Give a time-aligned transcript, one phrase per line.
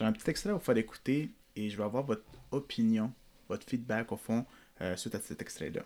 [0.00, 3.12] J'ai un petit extrait à vous faire écouter et je vais avoir votre opinion,
[3.50, 4.46] votre feedback au fond
[4.80, 5.82] euh, suite à cet extrait-là.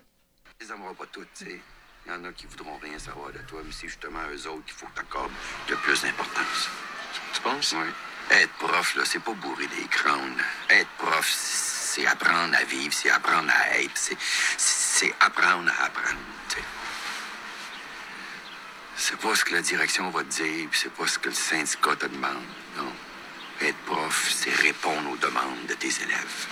[0.60, 1.60] Les aimeront pas toutes, tu sais.
[2.06, 4.64] Il y en a qui voudront rien savoir de toi, mais c'est justement eux autres
[4.66, 5.32] qu'il faut que t'accordes
[5.68, 6.68] le plus d'importance.
[7.34, 7.74] Tu penses?
[7.76, 7.90] Oui.
[8.30, 10.40] Être prof, là, c'est pas bourrer des crânes.
[10.70, 14.16] Être prof, c'est apprendre à vivre, c'est apprendre à être, c'est,
[14.56, 16.20] c'est apprendre à apprendre,
[16.50, 16.62] tu sais.
[18.96, 21.34] C'est pas ce que la direction va te dire, puis c'est pas ce que le
[21.34, 22.44] syndicat te demande,
[22.76, 22.92] non.
[23.60, 26.46] Être prof, c'est répondre aux demandes de tes élèves.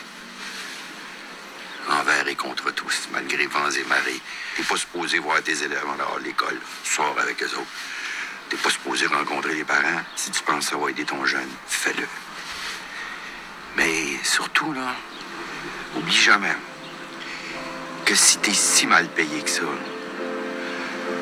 [1.89, 4.21] Envers et contre tous, malgré vents et marées.
[4.57, 6.59] T'es pas supposé voir tes élèves en dehors de l'école.
[6.85, 7.67] Sors avec eux autres.
[8.49, 10.03] T'es pas supposé rencontrer les parents.
[10.15, 12.07] Si tu penses ça va aider ton jeune, fais-le.
[13.77, 14.95] Mais surtout, là,
[15.97, 16.55] oublie jamais
[18.05, 19.63] que si t'es si mal payé que ça,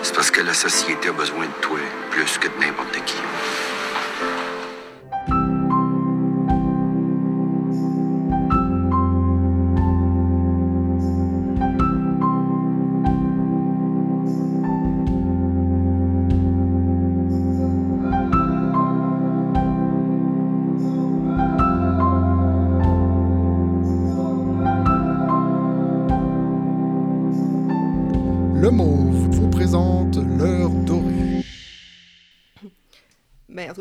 [0.02, 1.78] c'est parce que la société a besoin de toi
[2.10, 3.16] plus que de n'importe qui.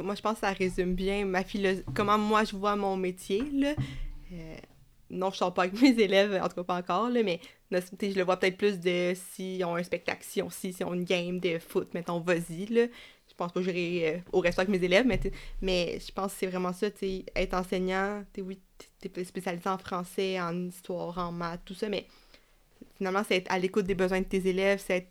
[0.09, 3.43] Moi, je pense que ça résume bien ma philo- comment moi je vois mon métier.
[3.53, 3.75] Là.
[4.33, 4.57] Euh,
[5.11, 8.17] non, je sors pas avec mes élèves, en tout cas pas encore, là, mais je
[8.17, 11.03] le vois peut-être plus de s'ils ont un spectacle, si on, si, si ont une
[11.03, 12.65] game de foot, mettons, vas-y.
[12.65, 15.19] Je pense pas que j'irai euh, au resto avec mes élèves, mais,
[15.61, 16.87] mais je pense que c'est vraiment ça,
[17.35, 18.59] être enseignant, sais, oui,
[18.99, 22.07] t'es t'es spécialisé en français, en histoire, en maths, tout ça, mais
[22.97, 25.07] finalement, c'est être à l'écoute des besoins de tes élèves, c'est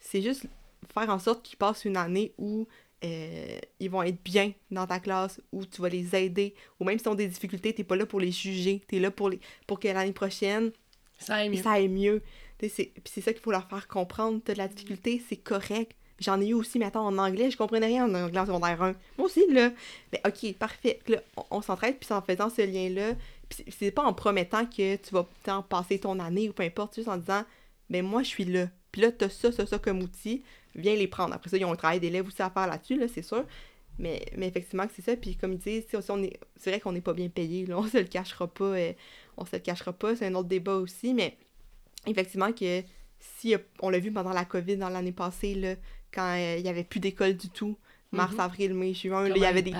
[0.00, 0.46] c'est juste
[0.92, 2.66] faire en sorte qu'ils passent une année où
[3.04, 6.98] euh, ils vont être bien dans ta classe, où tu vas les aider, ou même
[6.98, 9.78] s'ils ont des difficultés, t'es pas là pour les juger, t'es là pour, les, pour
[9.78, 10.70] que l'année prochaine,
[11.18, 11.62] Ça aime mieux.
[11.62, 12.22] ça aille mieux.
[12.60, 14.40] C'est- Puis c'est ça qu'il faut leur faire comprendre.
[14.42, 15.92] T'as de la difficulté, c'est correct.
[16.20, 18.80] J'en ai eu aussi, mais attends, en anglais, je comprenais rien en anglais en secondaire
[18.80, 18.92] 1.
[19.18, 19.70] Moi aussi, là.
[20.12, 21.00] Mais ok, parfait.
[21.08, 23.14] Là, on, on s'entraide, puis c'est en faisant ce lien-là.
[23.50, 26.94] Puis c'est- pas en promettant que tu vas t'en passer ton année ou peu importe,
[26.94, 27.42] juste en disant,
[27.90, 28.68] ben moi, je suis là.
[28.92, 30.42] Puis là, t'as ça, ça, ça comme outil.
[30.74, 31.34] Viens les prendre.
[31.34, 33.44] Après ça, ils ont un travail d'élève aussi à faire là-dessus, là, c'est sûr.
[33.98, 35.14] Mais, mais effectivement, c'est ça.
[35.16, 37.64] Puis comme ils disent, aussi, on est, c'est vrai qu'on n'est pas bien payé.
[37.66, 38.64] Là, on se le cachera pas.
[38.64, 38.92] euh,
[39.36, 40.16] on se le cachera pas.
[40.16, 41.14] C'est un autre débat aussi.
[41.14, 41.36] Mais
[42.06, 42.82] effectivement, que
[43.20, 45.74] si euh, on l'a vu pendant la COVID dans l'année passée, là,
[46.12, 47.76] quand euh, il y avait plus d'école du tout,
[48.10, 48.40] mars, Mhm.
[48.40, 49.72] avril, mai, juin, il y avait des,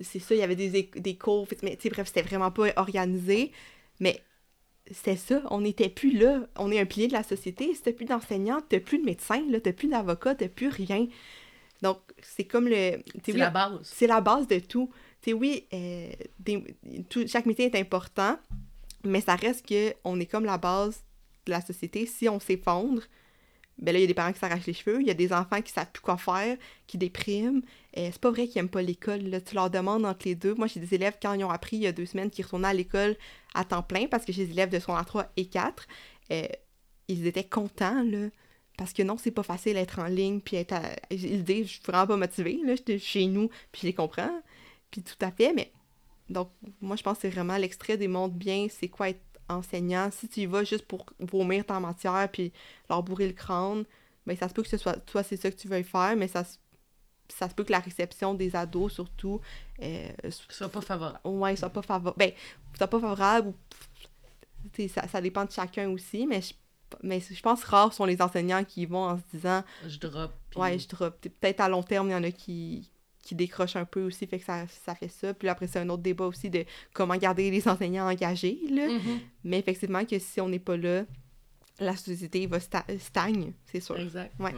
[0.00, 3.52] c'est ça, il y avait des, des cours, mais bref, c'était vraiment pas organisé.
[4.00, 4.22] Mais
[4.90, 6.40] c'est ça, on n'était plus là.
[6.56, 7.74] On est un pilier de la société.
[7.74, 11.06] Si t'as plus d'enseignants, t'as plus de médecins, là, t'as plus d'avocats, t'as plus rien.
[11.82, 13.02] Donc, c'est comme le.
[13.24, 13.78] C'est oui, la base.
[13.82, 14.90] c'est la base de tout.
[15.22, 16.76] Tu oui, euh, des-
[17.08, 18.38] tout- chaque métier est important,
[19.04, 21.04] mais ça reste que on est comme la base
[21.46, 22.06] de la société.
[22.06, 23.02] Si on s'effondre,
[23.80, 25.32] ben là, il y a des parents qui s'arrachent les cheveux, il y a des
[25.32, 27.62] enfants qui savent plus quoi faire, qui dépriment.
[27.96, 29.22] Euh, c'est pas vrai qu'ils aiment pas l'école.
[29.22, 29.40] Là.
[29.40, 30.54] Tu leur demandes entre les deux.
[30.54, 32.68] Moi, j'ai des élèves, quand ils ont appris il y a deux semaines, qui retournaient
[32.68, 33.16] à l'école
[33.54, 35.86] à temps plein, parce que j'ai des élèves de secondaire 3 et 4,
[36.32, 36.46] euh,
[37.08, 38.28] ils étaient contents, là.
[38.76, 40.82] Parce que non, c'est pas facile d'être en ligne, puis être à...
[41.10, 44.42] Ils disent, je suis vraiment pas motivée, là, j'étais chez nous, puis je les comprends.
[44.90, 45.72] Puis tout à fait, mais...
[46.28, 49.20] Donc, moi, je pense que c'est vraiment l'extrait démontre bien c'est quoi être
[49.50, 50.10] enseignant.
[50.10, 52.52] Si tu y vas juste pour vomir ta matière, puis
[52.88, 53.84] leur bourrer le crâne,
[54.26, 54.94] ben ça se peut que ce soit...
[55.06, 56.56] Toi, c'est ça que tu veuilles faire, mais ça se...
[57.32, 59.40] Ça se peut que la réception des ados, surtout,
[59.80, 60.08] euh,
[60.48, 61.20] soit pas favorable.
[61.24, 62.16] ouais, soit pas favorable.
[62.18, 62.32] Ben,
[62.76, 63.54] soit pas favorable ou.
[64.88, 66.52] Ça, ça dépend de chacun aussi, mais je,
[67.04, 70.32] mais je pense rares sont les enseignants qui y vont en se disant Je drop.
[70.50, 71.16] puis- Ouais, je drop.
[71.20, 72.90] Peut-être à long terme, il y en a qui,
[73.30, 75.32] qui décrochent un peu aussi, fait que ça, ça fait ça.
[75.32, 78.88] Puis après, c'est un autre débat aussi de comment garder les enseignants engagés, là.
[78.88, 79.20] Mhm.
[79.44, 81.04] Mais effectivement, que si on n'est pas là,
[81.78, 83.96] la société va sta- stagne, c'est sûr.
[84.00, 84.32] Exact.
[84.40, 84.52] Ouais.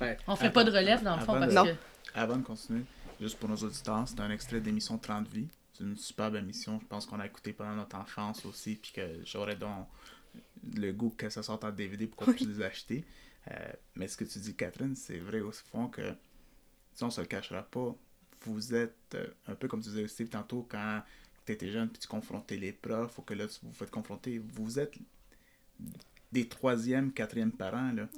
[0.00, 0.16] Ouais.
[0.28, 1.76] On fait pas de relève, dans le fond, Avant parce de- que...
[2.14, 2.82] Avant de continuer,
[3.20, 5.48] juste pour nos auditeurs, c'est un extrait d'émission 30 vies.
[5.72, 6.78] C'est une superbe émission.
[6.80, 9.88] Je pense qu'on a écouté pendant notre enfance aussi, puis que j'aurais donc
[10.76, 13.04] le goût que ça sorte en DVD pour qu'on puisse les acheter.
[13.50, 13.54] Euh,
[13.96, 16.02] mais ce que tu dis, Catherine, c'est vrai au fond que,
[16.94, 17.94] si on se le cachera pas,
[18.46, 21.02] vous êtes euh, un peu comme tu disais aussi tantôt quand
[21.46, 24.38] tu étais jeune, puis tu confrontais les profs, ou que là, tu vous faites confronter,
[24.38, 24.94] vous êtes
[26.30, 28.08] des troisième, quatrième parents, là.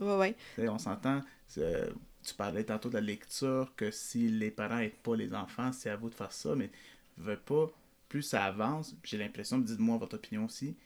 [0.55, 1.89] Tu sais, on s'entend, c'est-
[2.23, 5.91] tu parlais tantôt de la lecture, que si les parents n'aident pas les enfants, c'est
[5.91, 6.71] à vous de faire ça, mais
[7.19, 7.71] veux pas,
[8.09, 10.77] plus ça avance, j'ai l'impression, dites-moi votre opinion aussi,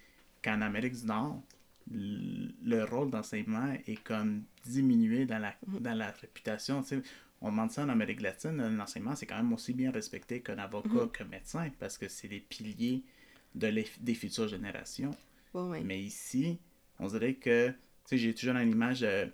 [0.43, 1.43] qu'en Amérique du Nord,
[1.91, 6.83] le rôle d'enseignement est comme diminué dans la, dans la réputation.
[7.41, 10.89] On demande ça en Amérique latine, l'enseignement, c'est quand même aussi bien respecté qu'un avocat,
[11.05, 11.11] Mhm.
[11.11, 13.03] qu'un médecin, parce que c'est les piliers
[13.55, 15.13] de les- des futures générations.
[15.83, 16.59] Mais ici,
[16.99, 17.75] on dirait que, tu
[18.07, 19.27] sais, j'ai toujours dans l'image euh,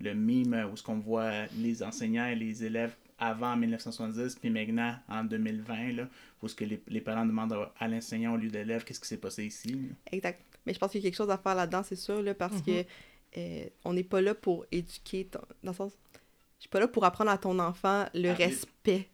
[0.00, 4.48] le mime euh, où ce qu'on voit les enseignants et les élèves avant 1970, puis
[4.50, 6.08] maintenant en 2020, là,
[6.42, 9.16] où ce que les, les parents demandent à, l'enseignant au lieu d'élève qu'est-ce qui s'est
[9.16, 9.68] passé ici.
[9.72, 9.78] là?
[10.12, 10.40] Exact.
[10.64, 12.62] Mais je pense qu'il y a quelque chose à faire là-dedans, c'est sûr, là, parce
[12.62, 12.84] que
[13.36, 15.92] euh, on n'est pas là pour éduquer, ton- dans le sens,
[16.58, 19.08] je suis pas là pour apprendre à ton enfant le Ah, respect.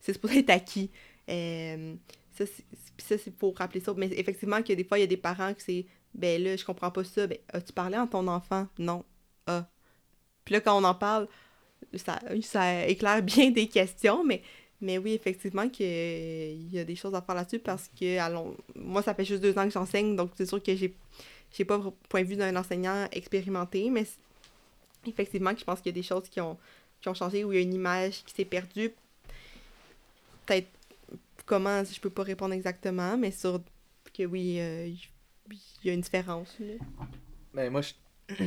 [0.00, 0.90] C'est supposé être acquis.
[1.28, 1.94] Euh,
[2.32, 2.44] ça,
[3.18, 3.92] c'est pour rappeler ça.
[3.96, 6.64] Mais effectivement, que des fois, il y a des parents qui c'est, ben là, je
[6.64, 7.26] comprends pas ça.
[7.26, 8.68] Ben, as-tu parlé à ton enfant?
[8.78, 9.04] Non.
[9.46, 9.66] Ah.
[10.44, 11.28] Puis là, quand on en parle,
[11.94, 14.42] ça, ça éclaire bien des questions, mais
[14.80, 18.18] mais oui, effectivement, que, euh, il y a des choses à faire là-dessus parce que
[18.18, 20.94] allons, moi, ça fait juste deux ans que j'enseigne, donc c'est sûr que j'ai
[21.52, 24.04] j'ai pas le point de vue d'un enseignant expérimenté, mais
[25.04, 26.56] effectivement, je pense qu'il y a des choses qui ont,
[27.00, 28.92] qui ont changé ou il y a une image qui s'est perdue.
[30.46, 30.68] Peut-être
[31.44, 33.60] comment, je peux pas répondre exactement, mais sur
[34.16, 34.88] que oui, euh,
[35.48, 36.54] il y a une différence.
[36.58, 36.74] là.
[37.54, 37.92] Ben, moi, je.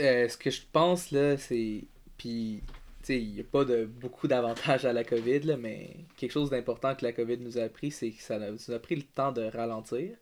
[0.00, 1.84] Euh, ce que je pense, là, c'est.
[2.18, 5.94] Puis, tu sais, il n'y a pas de beaucoup d'avantages à la COVID, là, mais
[6.16, 8.96] quelque chose d'important que la COVID nous a appris, c'est que ça nous a pris
[8.96, 10.16] le temps de ralentir.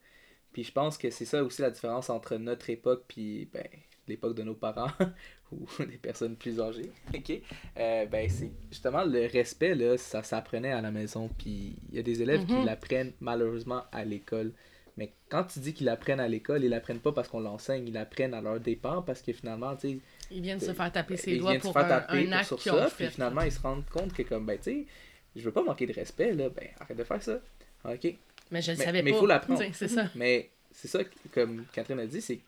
[0.52, 3.66] Puis, je pense que c'est ça aussi la différence entre notre époque puis ben,
[4.12, 4.90] l'époque de nos parents
[5.52, 6.90] ou des personnes plus âgées.
[7.14, 7.32] OK?
[7.78, 11.28] Euh, ben, c'est justement le respect, là, ça s'apprenait à la maison.
[11.38, 12.64] Puis, il y a des élèves qui Mhm.
[12.66, 14.52] l'apprennent malheureusement à l'école.
[14.98, 17.94] Mais quand tu dis qu'ils l'apprennent à l'école, ils l'apprennent pas parce qu'on l'enseigne, ils
[17.94, 19.98] l'apprennent à leur dépens parce que finalement, tu sais,
[20.30, 22.46] Ils viennent se faire taper ses doigts viennent se pour faire taper un pour- acte
[22.46, 23.10] sur ça, ont puis fait.
[23.10, 24.86] finalement, ils se rendent compte que comme, ben, tu sais,
[25.34, 27.40] je veux pas manquer de respect, là, ben, arrête de faire ça.
[27.86, 28.14] OK?
[28.50, 29.18] Mais je le Mais- savais mais pas.
[29.18, 29.60] faut l'apprendre.
[29.64, 30.10] Tu sais, C'est ça.
[30.14, 30.98] Mais c'est ça,
[31.32, 32.40] comme Catherine a dit, c'est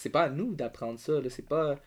[0.00, 1.78] c'est pas à nous d'apprendre ça, là, c'est pas...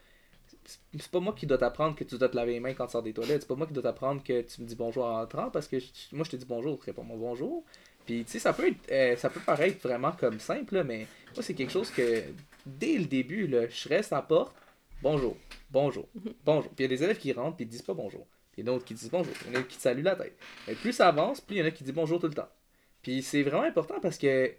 [0.97, 2.91] C'est pas moi qui dois t'apprendre que tu dois te laver les mains quand tu
[2.93, 3.41] sors des toilettes.
[3.41, 5.79] C'est pas moi qui dois t'apprendre que tu me dis bonjour en entrant parce que
[5.79, 7.63] je- moi je te dis bonjour, tu réponds mon bonjour.
[8.05, 11.07] Puis tu sais, ça peut être, euh, ça peut paraître vraiment comme simple, là, mais
[11.33, 12.23] moi c'est quelque chose que
[12.65, 14.55] dès le début, là, je reste à la porte,
[15.01, 15.35] bonjour,
[15.71, 16.07] bonjour,
[16.45, 16.71] bonjour.
[16.73, 18.25] Puis il y a des élèves qui rentrent puis ils disent pas bonjour.
[18.51, 19.33] Puis il y en a d'autres qui disent bonjour.
[19.47, 20.37] Il y en a qui te saluent la tête.
[20.67, 22.49] Mais plus ça avance, plus il y en a qui disent bonjour tout le temps.
[23.01, 24.53] Puis c'est vraiment important parce que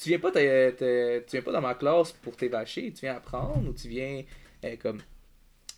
[0.00, 3.16] tu- viens pas te- te- tu viens pas dans ma classe pour t'évacher, tu viens
[3.16, 4.22] apprendre ou tu viens
[4.64, 5.00] euh, comme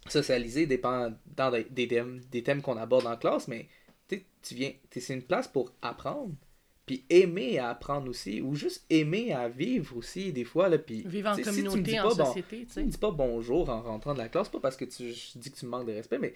[0.09, 3.69] socialiser dépend dans des, des thèmes des thèmes qu'on aborde en classe, mais
[4.09, 6.35] tu viens c'est une place pour apprendre
[6.85, 11.03] puis aimer à apprendre aussi ou juste aimer à vivre aussi des fois là puis
[11.07, 12.99] Vivre en sais, si tu me communauté, dis en pas, bon, société, tu me dis
[12.99, 15.65] pas bonjour en rentrant de la classe, pas parce que tu je dis que tu
[15.67, 16.35] me manques de respect, mais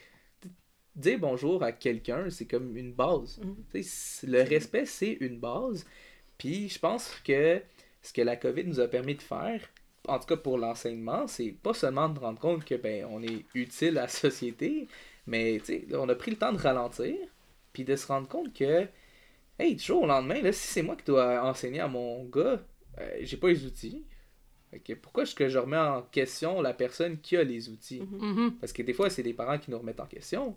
[0.94, 3.40] dire bonjour à quelqu'un, c'est comme une base.
[3.82, 5.84] C- Le respect, c'est une base.
[6.38, 7.60] Puis je pense que
[8.06, 9.60] ce que la COVID nous a permis de faire,
[10.06, 13.44] en tout cas pour l'enseignement, c'est pas seulement de rendre compte que ben on est
[13.54, 14.86] utile à la société,
[15.26, 17.16] mais tu sais, on a pris le temps de ralentir,
[17.72, 18.86] puis de se rendre compte que,
[19.58, 22.62] hey, du jour au lendemain, là, si c'est moi qui dois enseigner à mon gars,
[22.98, 24.04] euh, j'ai pas les outils.
[25.02, 28.02] Pourquoi est-ce que je remets en question la personne qui a les outils?
[28.02, 28.56] Mhm.
[28.60, 30.56] Parce que des fois, c'est des parents qui nous remettent en question.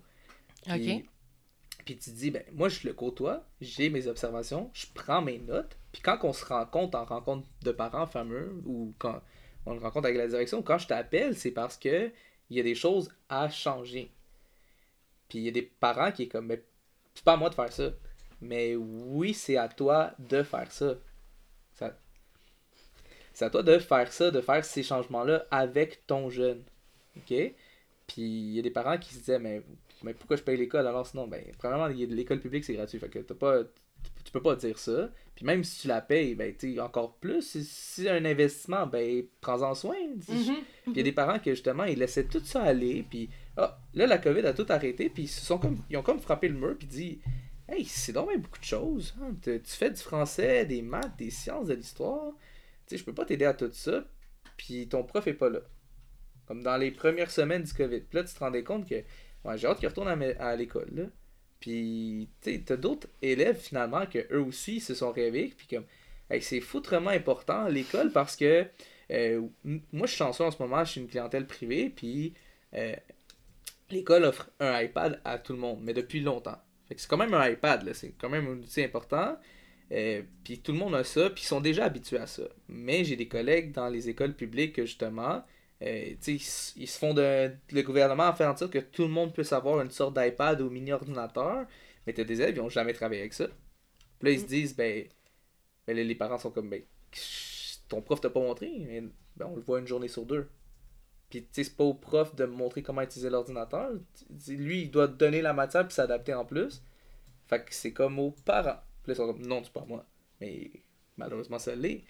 [0.65, 1.05] Puis.
[1.89, 5.75] Puis tu dis, ben, moi, je le côtoie, j'ai mes observations, je prends mes notes.
[5.91, 9.23] Puis quand on se rencontre en rencontre de parents fameux, ou quand
[9.65, 12.11] on le rencontre avec la direction, quand je t'appelle, c'est parce que
[12.51, 14.11] il y a des choses à changer.
[15.29, 16.61] Puis il y a des parents qui est comme, ben,
[17.15, 17.89] c'est pas à moi de faire ça.
[18.39, 20.93] Mais oui, c'est à toi de faire ça.
[21.73, 21.97] Ça-
[23.33, 26.63] C'est à toi de faire ça, de faire ces changements-là avec ton jeune.
[27.17, 27.29] OK?
[27.29, 27.55] Puis
[28.17, 29.63] il y a des parents qui se disaient, mais,
[30.03, 31.27] mais pourquoi je paye l'école alors sinon?
[31.27, 32.99] Ben, premièrement, l'école publique, c'est gratuit.
[32.99, 35.09] Fait que t'as pas, tu- peux pas dire ça.
[35.35, 38.85] Puis même si tu la payes, ben, sais, encore plus, si si c'est un investissement,
[38.85, 39.95] ben, prends-en soin.
[40.15, 40.55] Dis- Mhm.
[40.83, 43.05] puis il y a des parents que justement, ils laissaient tout ça aller.
[43.09, 45.09] Puis ah, là, la COVID a tout arrêté.
[45.09, 46.75] Puis ils, se sont comme, ils ont comme frappé le mur.
[46.77, 47.19] Puis dit
[47.67, 49.13] Hey, c'est donc bien beaucoup de choses.
[49.21, 49.31] hein.
[49.41, 52.31] Tu tu fais du français, des maths, des sciences, de l'histoire.
[52.87, 54.03] Tu sais, je peux pas t'aider à tout ça.
[54.57, 55.59] Puis ton prof est pas là.
[56.47, 57.99] Comme dans les premières semaines du COVID.
[58.01, 58.95] Puis là, tu te rendais compte que
[59.45, 61.11] ouais, j'ai hâte qu'il retourne à, l'école.
[61.59, 65.53] Puis, tu t'as d'autres élèves finalement que eux aussi se sont réveillés.
[65.55, 65.85] Puis comme,
[66.41, 68.65] c'est foutrement important l'école parce que
[69.11, 72.33] euh, moi, je suis chanceux en ce moment, je suis une clientèle privée, puis
[72.75, 72.95] euh,
[73.89, 76.61] l'école offre un iPad à tout le monde, mais depuis longtemps.
[76.87, 79.37] Fait que c'est quand même un iPad, c'est quand même un outil important.
[79.91, 82.43] Euh, puis tout le monde a ça, puis ils sont déjà habitués à ça.
[82.67, 85.43] Mais j'ai des collègues dans les écoles publiques que justement,
[85.81, 87.51] euh, ils, se font de.
[87.71, 90.59] Le gouvernement a fait en sorte que tout le monde puisse avoir une sorte d'iPad
[90.61, 91.65] ou mini-ordinateur,
[92.05, 93.47] mais t'as des élèves, ils ont jamais travaillé avec ça.
[94.19, 95.07] Puis là, ils se disent, ben,
[95.87, 96.83] ben les parents sont comme, ben,
[97.87, 99.01] ton prof t'a pas montré, mais
[99.37, 100.49] ben, on le voit une journée sur deux.
[101.29, 103.91] Puis, tu sais, c'est pas au prof de me montrer comment utiliser l'ordinateur.
[104.47, 106.83] Lui, il doit donner la matière puis s'adapter en plus.
[107.47, 108.79] Fait que c'est comme aux parents.
[109.03, 110.05] Puis là, ils sont comme, non, c'est pas moi.
[110.41, 110.71] Mais
[111.17, 112.03] malheureusement, ça l'est.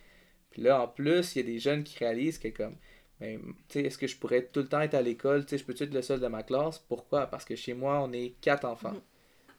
[0.52, 2.78] Puis là, en plus, il y a des jeunes qui réalisent que comme,
[3.20, 5.46] ben, tu sais, est-ce que je pourrais tout le temps être à l'école?
[5.46, 6.80] Tu sais, je peux être le seul de ma classe?
[6.80, 7.28] Pourquoi?
[7.28, 8.96] Parce que chez moi, on est quatre enfants.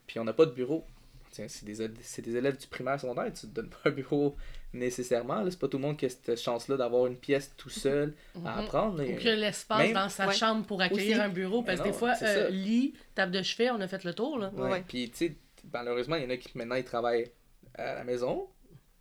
[0.06, 0.84] Puis on n'a pas de bureau.
[1.30, 4.34] Tiens, c'est des, des élèves du primaire secondaire, tu te donnes pas un bureau
[4.72, 5.42] nécessairement.
[5.42, 5.50] là.
[5.50, 8.14] C'est pas tout le monde qui a cette chance-là d'avoir une pièce tout seul
[8.44, 8.98] à apprendre.
[9.02, 9.04] là.
[9.08, 10.34] Ou que l'espace Même- dans sa Ouais.
[10.34, 11.20] chambre pour accueillir Aussi.
[11.26, 11.62] un bureau.
[11.62, 14.38] Parce que Mais des fois, euh, lit, table de chevet, on a fait le tour.
[14.38, 14.50] Là.
[14.54, 14.70] Ouais.
[14.70, 14.84] Ouais.
[14.88, 15.36] Puis, tu sais,
[15.72, 17.30] malheureusement, il y en a qui maintenant ils travaillent
[17.74, 18.48] à la maison,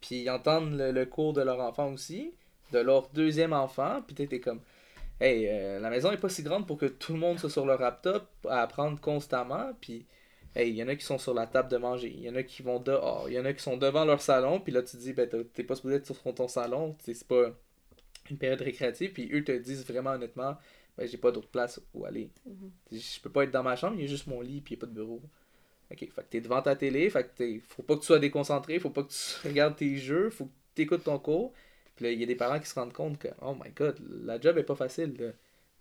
[0.02, 2.34] puis ils entendent le, le cours de leur enfant aussi,
[2.72, 4.62] de leur deuxième enfant, puis tu t'es comme,
[5.22, 7.66] hey, euh, la maison est pas si grande pour que tout le monde soit sur
[7.66, 10.06] leur laptop à apprendre constamment, puis,
[10.56, 12.36] hey, il y en a qui sont sur la table de manger, il y en
[12.36, 14.82] a qui vont dehors, il y en a qui sont devant leur salon, puis là
[14.82, 17.52] tu te dis, ben, t'es pas supposé être sur ton salon, c'est pas
[18.30, 20.58] une période récréative, puis eux te disent vraiment honnêtement,
[20.98, 22.30] ben, j'ai pas d'autre place où aller.
[22.92, 24.78] Je peux pas être dans ma chambre, il y a juste mon lit, puis il
[24.78, 25.22] y a pas de bureau.
[25.92, 28.20] Ok, fait que t'es devant ta télé, fait que t'es, faut pas que tu sois
[28.20, 31.54] déconcentré, faut pas que tu regardes tes jeux, faut que tu écoutes ton cours.
[32.00, 33.98] Puis là, il y a des parents qui se rendent compte que, oh my god,
[34.24, 35.18] la job est pas facile.
[35.20, 35.32] là.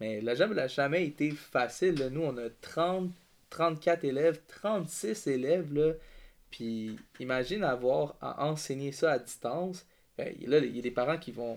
[0.01, 1.95] Mais la job, elle a jamais été facile.
[1.97, 2.11] là.
[2.11, 3.13] Nous, on a 30,
[3.51, 5.93] 34 élèves, 36 élèves, là.
[6.51, 9.87] Puis imagine avoir à enseigner ça à distance.
[10.17, 11.57] Ben, là, il y a des parents qui vont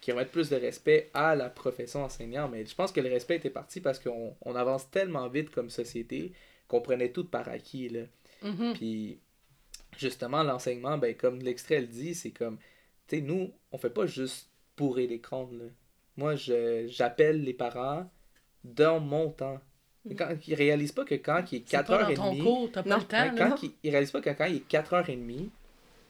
[0.00, 2.48] qui vont mettre plus de respect à la profession enseignant.
[2.48, 5.70] Mais je pense que le respect était parti parce qu'on on avance tellement vite comme
[5.70, 6.32] société
[6.66, 7.90] qu'on prenait tout par acquis.
[7.90, 8.00] Là.
[8.42, 8.72] Mhm.
[8.72, 9.20] Puis
[9.96, 12.58] justement, l'enseignement, ben, comme l'extrait le dit, c'est comme,
[13.16, 15.58] sais, nous, on fait pas juste bourrer les crânes.
[15.58, 15.64] Là.
[16.16, 18.10] Moi, je, j'appelle les parents
[18.64, 19.60] dans mon temps.
[20.08, 22.72] Et Quand, ils réalisent pas que quand il est C'est pas dans ton 4h30, cours,
[22.72, 22.96] t'as pas Non.
[22.98, 23.56] le temps.
[23.82, 25.48] Il, que quand il est 4h30,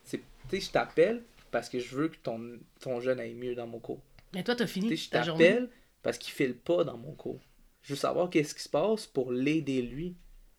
[0.04, 3.54] c'est, tu sais, je t'appelle parce que je veux que ton, ton jeune aille mieux
[3.54, 4.00] dans mon cours.
[4.32, 5.68] Mais toi, t'as Tu fini sais, je t'appelle
[6.02, 7.40] parce qu'il file pas dans mon cours.
[7.82, 10.14] Je veux savoir qu'est-ce qui se passe pour l'aider lui.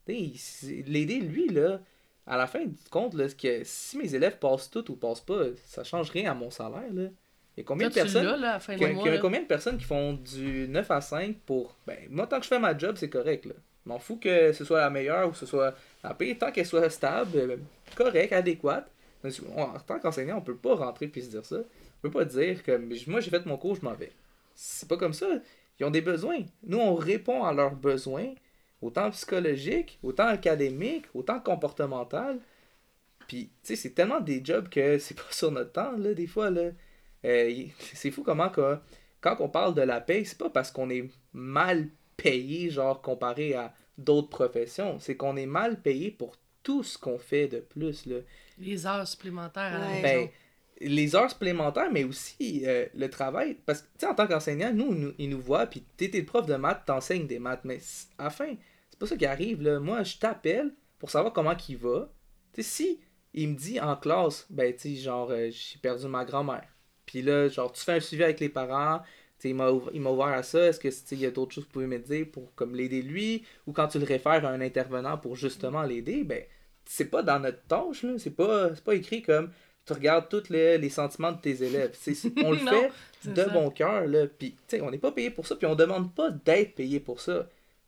[0.08, 1.80] L'aider lui, là,
[2.28, 5.46] à la fin du compte, là, que si mes élèves passent tout ou passent pas,
[5.66, 6.94] ça change rien à mon salaire.
[6.94, 7.10] Là?
[7.58, 8.88] Il y a combien Toi, de personnes là, à fin mois.
[8.88, 11.76] y a combien de personnes qui font du 9 à 5 pour.
[11.86, 13.46] Ben, moi, tant que je fais ma job, c'est correct.
[13.46, 13.56] Là.
[13.86, 15.74] Je m'en fous que ce soit la meilleure ou que ce soit
[16.04, 16.38] la pire.
[16.40, 17.58] Tant qu'elle soit stable, euh,
[17.96, 18.90] correct, adéquate.
[19.56, 21.58] En tant qu'enseignant, on peut pas rentrer puis se dire ça.
[21.58, 24.12] On peut pas dire que moi, j'ai fait mon cours, je m'en vais.
[24.56, 25.28] C'est pas comme ça.
[25.80, 26.40] Ils ont des besoins.
[26.64, 28.34] Nous, on répond à leurs besoins,
[28.82, 32.40] autant psychologiques, autant académiques, autant comportementaux.
[33.28, 36.28] Puis, tu sais, c'est tellement des jobs que c'est pas sur notre temps, là, des
[36.28, 36.72] fois, là.
[37.24, 38.78] Euh, c'est fou comment que,
[39.22, 43.54] quand on parle de la paye, c'est pas parce qu'on est mal payé, genre, comparé
[43.54, 45.00] à d'autres professions.
[45.00, 48.18] C'est qu'on est mal payé pour tout ce qu'on fait de plus, là.
[48.58, 50.02] Les heures supplémentaires à la Ouais.
[50.02, 50.28] Ben,
[50.84, 53.56] les heures supplémentaires, mais aussi euh, le travail.
[53.68, 56.26] Parce que, tu sais, en tant qu'enseignant, nous, nous, ils nous voient, puis t'es le
[56.26, 58.08] prof de maths, t'enseignes des maths, mais c-
[59.02, 59.80] pas ça qui arrive, là.
[59.80, 62.10] Moi, je t'appelle pour savoir comment il va.
[62.54, 63.00] Tu sais, si
[63.34, 66.68] il me dit en classe, ben, tu sais, genre, euh, j'ai perdu ma grand-mère.
[67.06, 69.00] Puis là, genre, tu fais un suivi avec les parents,
[69.40, 71.70] tu sais, il m'a ouvert à ça, est-ce que, il y a d'autres choses que
[71.70, 74.62] vous pouvez me dire pour, comme, l'aider lui, ou quand tu le réfères à un
[74.62, 76.44] intervenant pour justement l'aider, ben,
[76.86, 78.14] c'est pas dans notre tâche, là.
[78.18, 79.52] C'est pas, c'est pas écrit comme
[79.86, 81.92] tu regardes tous les, les sentiments de tes élèves.
[82.00, 82.72] C'est- on le Non,
[83.22, 83.50] fait de ça.
[83.50, 84.28] bon cœur, là.
[84.28, 87.00] Puis, tu sais, on n'est pas payé pour ça, puis on demande pas d'être payé
[87.00, 87.48] pour ça.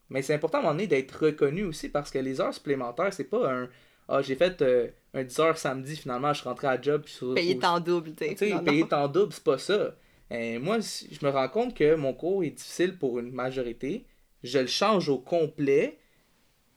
[0.10, 3.14] Mais c'est important à un moment donné d'être reconnu aussi parce que les heures supplémentaires,
[3.14, 3.70] c'est pas un
[4.10, 7.04] Ah, j'ai fait euh, un 10 heures samedi, finalement, je suis rentré à job.
[7.06, 8.36] Puis Payer en double, tu sais.
[8.66, 9.96] payer temps double, c'est pas ça.
[10.30, 14.06] Et moi, je me rends compte que mon cours est difficile pour une majorité.
[14.44, 15.98] Je le change au complet.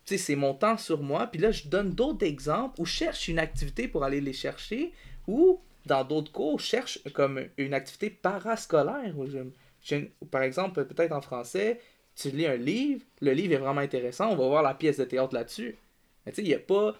[0.04, 1.26] Tu sais, c'est mon temps sur moi.
[1.26, 4.92] Puis là, je donne d'autres exemples ou je cherche une activité pour aller les chercher.
[5.26, 9.14] Ou, dans d'autres cours, je cherche comme une activité parascolaire.
[9.18, 9.38] où je-
[9.82, 11.80] je- par exemple, peut-être en français,
[12.16, 13.02] tu lis un livre.
[13.20, 14.30] Le livre est vraiment intéressant.
[14.30, 15.76] On va voir la pièce de théâtre là-dessus.
[16.24, 16.94] Mais tu sais, il n'y a pas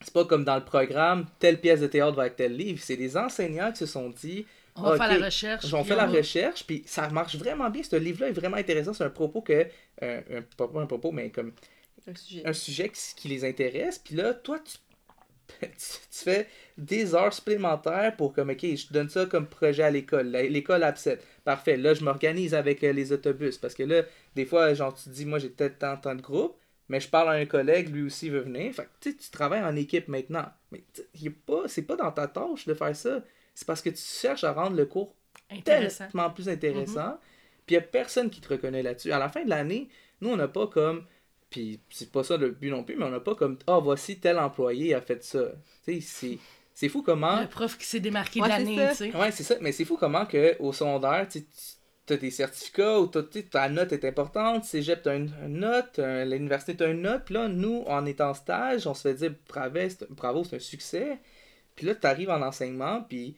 [0.00, 2.78] c'est pas comme dans le programme, telle pièce de théâtre va avec tel livre.
[2.82, 4.44] C'est des enseignants qui se sont dit,
[4.76, 5.72] On va faire la recherche.
[5.72, 7.82] on fait la va- recherche, puis ça marche vraiment bien.
[7.82, 8.92] Ce livre-là est vraiment intéressant.
[8.92, 9.66] C'est un propos que.
[10.02, 11.52] euh, un, pas pas un propos, mais comme
[12.06, 12.42] Un sujet.
[12.46, 13.98] un sujet qui, qui les intéresse.
[13.98, 14.76] Puis là, toi, tu,
[15.60, 19.82] tu, tu fais des heures supplémentaires pour comme, ok, je te donne ça comme projet
[19.82, 20.28] à l'école.
[20.28, 21.16] L'école absent.
[21.44, 21.76] Parfait.
[21.76, 23.58] Là, je m'organise avec euh, les autobus.
[23.58, 24.02] Parce que là,
[24.34, 26.56] des fois, genre, tu te dis, moi, j'ai peut-être tant, tant de groupes,
[26.88, 28.74] mais je parle à un collègue, lui aussi veut venir.
[28.74, 30.46] Fait que, tu sais, tu travailles en équipe maintenant.
[30.70, 30.84] Mais
[31.66, 33.22] c'est pas dans ta tâche de faire ça.
[33.54, 35.14] C'est parce que tu cherches à rendre le cours
[35.64, 37.18] tellement plus intéressant.
[37.66, 39.12] Puis il n'y a personne qui te reconnaît là-dessus.
[39.12, 39.88] À la fin de l'année,
[40.20, 41.06] nous, on n'a pas comme.
[41.54, 43.58] Puis c'est pas ça le but non plus, mais on n'a pas comme.
[43.66, 45.52] Ah, voici tel employé a fait ça.
[45.84, 46.38] Tu sais, c'est-
[46.74, 47.40] c'est fou comment.
[47.40, 49.16] Le prof qui s'est démarqué Ouais, de l'année, tu sais.
[49.16, 49.54] Ouais, c'est ça.
[49.60, 51.44] Mais c'est fou comment que au secondaire, tu
[52.06, 56.90] t'as des certificats ou ta note est importante, cégep t'as une, une note, l'université t'as
[56.90, 60.56] une note, puis là, nous, en étant en stage, on se fait dire bravo, c'est
[60.56, 61.18] un succès.
[61.74, 63.36] Puis là, t'arrives en enseignement, puis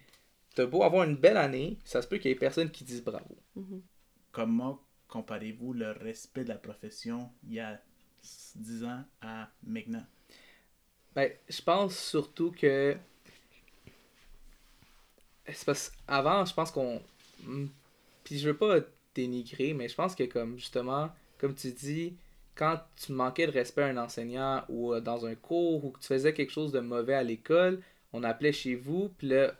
[0.56, 3.04] t'as beau avoir une belle année, ça se peut qu'il y ait personne qui dise
[3.04, 3.36] bravo.
[3.54, 3.82] Mhm.
[4.32, 7.30] Comment comparez-vous le respect de la profession?
[7.46, 7.80] Il y a
[8.56, 10.04] 10 ans à maintenant?
[11.14, 12.96] Ben, je pense surtout que.
[15.46, 17.00] C'est parce avant, je pense qu'on.
[17.42, 17.66] Hmm,
[18.24, 18.80] Puis je veux pas
[19.14, 22.16] dénigrer, mais je pense que, comme justement, comme tu dis,
[22.54, 26.00] quand tu manquais de respect à un enseignant ou euh, dans un cours ou que
[26.00, 29.54] tu faisais quelque chose de mauvais à l'école, on appelait chez vous, puis là,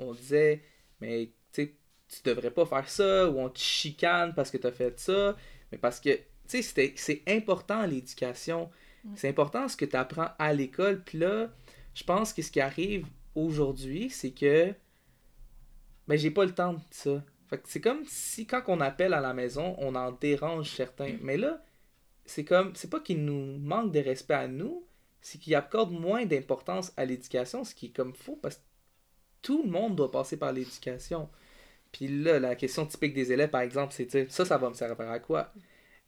[0.00, 0.62] on disait,
[1.00, 1.74] mais tu
[2.08, 5.36] tu devrais pas faire ça, ou on te chicane parce que tu as fait ça,
[5.70, 6.10] mais parce que,
[6.50, 8.70] tu sais, c'est important l'éducation.
[9.14, 11.02] C'est important ce que tu apprends à l'école.
[11.02, 11.50] Puis là,
[11.94, 14.74] je pense que ce qui arrive aujourd'hui, c'est que
[16.06, 17.24] ben j'ai pas le temps de ça.
[17.48, 21.16] Fait que c'est comme si quand on appelle à la maison, on en dérange certains.
[21.22, 21.64] Mais là,
[22.26, 24.84] c'est comme c'est pas qu'il nous manque de respect à nous,
[25.20, 28.62] c'est qu'il accorde moins d'importance à l'éducation, ce qui est comme faux parce que
[29.42, 31.28] tout le monde doit passer par l'éducation.
[31.92, 35.10] Puis là, la question typique des élèves, par exemple, c'est ça, ça va me servir
[35.10, 35.52] à quoi?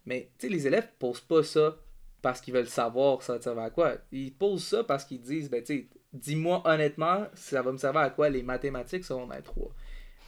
[0.07, 1.77] Mais tu sais, les élèves posent pas ça
[2.23, 3.97] parce qu'ils veulent savoir ça va te servir à quoi.
[4.13, 8.01] Ils posent ça parce qu'ils disent, ben tu sais, dis-moi honnêtement, ça va me servir
[8.01, 9.71] à quoi les mathématiques secondaire 3.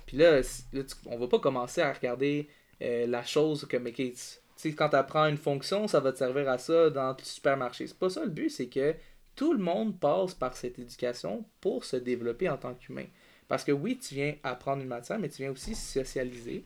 [0.06, 0.40] Puis là,
[0.72, 2.48] là, on va pas commencer à regarder
[2.82, 6.48] euh, la chose comme, tu sais, quand tu apprends une fonction, ça va te servir
[6.48, 7.86] à ça dans le supermarché.
[7.86, 8.94] C'est pas ça le but, c'est que
[9.34, 13.06] tout le monde passe par cette éducation pour se développer en tant qu'humain.
[13.48, 16.64] Parce que oui, tu viens apprendre une matière, mais tu viens aussi socialiser,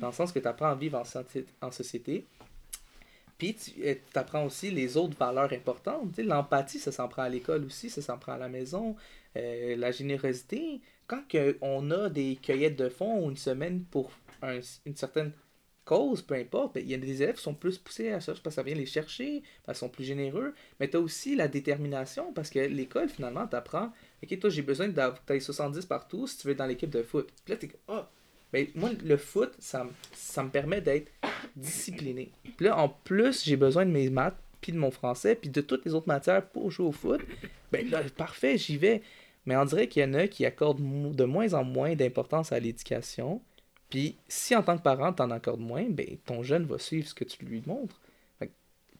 [0.00, 1.02] dans le sens que tu apprends à vivre
[1.60, 2.26] en société.
[3.38, 6.12] Puis tu apprends aussi les autres valeurs importantes.
[6.14, 8.96] Tu L'empathie, ça s'en prend à l'école aussi, ça s'en prend à la maison.
[9.36, 11.22] Euh, la générosité, quand
[11.60, 14.10] on a des cueillettes de fonds ou une semaine pour
[14.42, 15.32] un- une certaine
[15.84, 18.32] cause, peu importe, ben, il y a des élèves qui sont plus poussés à ça
[18.32, 20.54] parce que ça vient les chercher, parce qu'ils sont plus généreux.
[20.80, 24.90] Mais tu as aussi la détermination parce que l'école, finalement, t'apprends Ok, toi, j'ai besoin
[24.90, 27.28] que tu 70 partout si tu veux être dans l'équipe de foot.
[27.44, 28.10] Puis là, comme, ah,
[28.54, 31.10] ben, moi, le foot, ça, ça me permet d'être
[31.56, 32.30] discipliné.
[32.60, 35.84] Là, en plus, j'ai besoin de mes maths, puis de mon français, puis de toutes
[35.84, 37.20] les autres matières pour jouer au foot.
[37.72, 39.02] Ben là, parfait, j'y vais.
[39.44, 40.78] Mais on dirait qu'il y en a qui accordent
[41.16, 43.42] de moins en moins d'importance à l'éducation.
[43.90, 47.14] Puis si en tant que parent, t'en accordes moins, ben ton jeune va suivre ce
[47.14, 48.00] que tu lui montres.
[48.38, 48.52] Fait que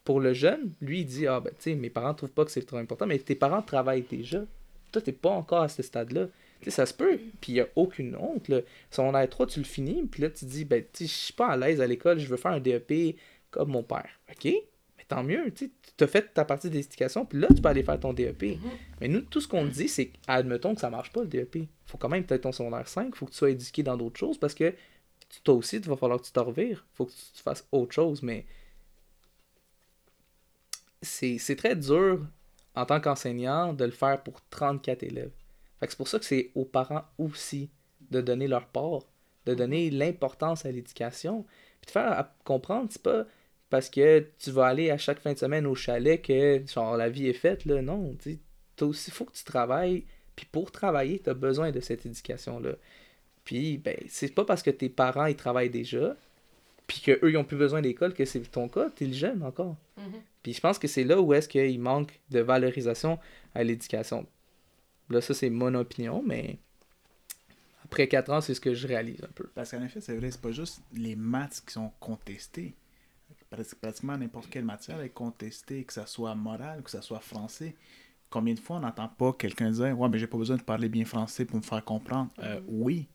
[0.02, 2.50] pour le jeune, lui, il dit Ah, ben, tu sais, mes parents trouvent pas que
[2.50, 4.42] c'est trop important, mais tes parents travaillent déjà.
[4.90, 6.26] Toi, t'es pas encore à ce stade-là.
[6.68, 8.48] Ça se peut, puis il a aucune honte.
[8.48, 8.60] Là.
[8.90, 11.80] Secondaire 3, tu le finis, puis là, tu dis Ben, je suis pas à l'aise
[11.80, 13.16] à l'école, je veux faire un DEP
[13.50, 14.08] comme mon père.
[14.30, 14.44] OK?
[14.44, 18.00] Mais tant mieux, tu as fait ta partie d'éducation, puis là, tu peux aller faire
[18.00, 18.58] ton DEP.
[19.00, 21.68] Mais nous, tout ce qu'on dit, c'est admettons que ça marche pas le DEP.
[21.86, 24.38] faut quand même peut-être ton secondaire 5, faut que tu sois éduqué dans d'autres choses
[24.38, 24.74] parce que
[25.42, 26.86] toi aussi, il va falloir que tu te revires.
[26.94, 28.46] faut que tu fasses autre chose, mais
[31.02, 32.26] c'est très dur
[32.74, 35.30] en tant qu'enseignant de le faire pour 34 élèves.
[35.90, 37.70] C'est pour ça que c'est aux parents aussi
[38.10, 39.02] de donner leur part,
[39.46, 41.44] de donner l'importance à l'éducation,
[41.80, 43.26] puis de faire comprendre, c'est pas
[43.70, 47.08] parce que tu vas aller à chaque fin de semaine au chalet que genre la
[47.08, 48.38] vie est faite là, non, tu
[48.84, 50.04] aussi faut que tu travailles,
[50.36, 52.72] puis pour travailler, tu as besoin de cette éducation là.
[53.44, 56.16] Puis ben c'est pas parce que tes parents ils travaillent déjà
[56.86, 59.42] puis que eux ils ont plus besoin d'école que c'est ton cas, t'es le jeune
[59.42, 59.76] encore.
[59.96, 60.20] Mhm.
[60.42, 63.18] Puis je pense que c'est là où est-ce qu'il manque de valorisation
[63.54, 64.26] à l'éducation.
[65.10, 66.58] Là, ça, c'est mon opinion, mais
[67.84, 69.48] après 4 ans, c'est ce que je réalise un peu.
[69.54, 72.74] Parce qu'en effet, c'est vrai, c'est pas juste les maths qui sont contestés.
[73.50, 77.74] Prat- Pratiquement n'importe quelle matière est contestée, que ça soit moral, que ça soit français.
[78.30, 80.88] Combien de fois on n'entend pas quelqu'un dire Ouais, mais j'ai pas besoin de parler
[80.88, 83.06] bien français pour me faire comprendre Euh, Oui.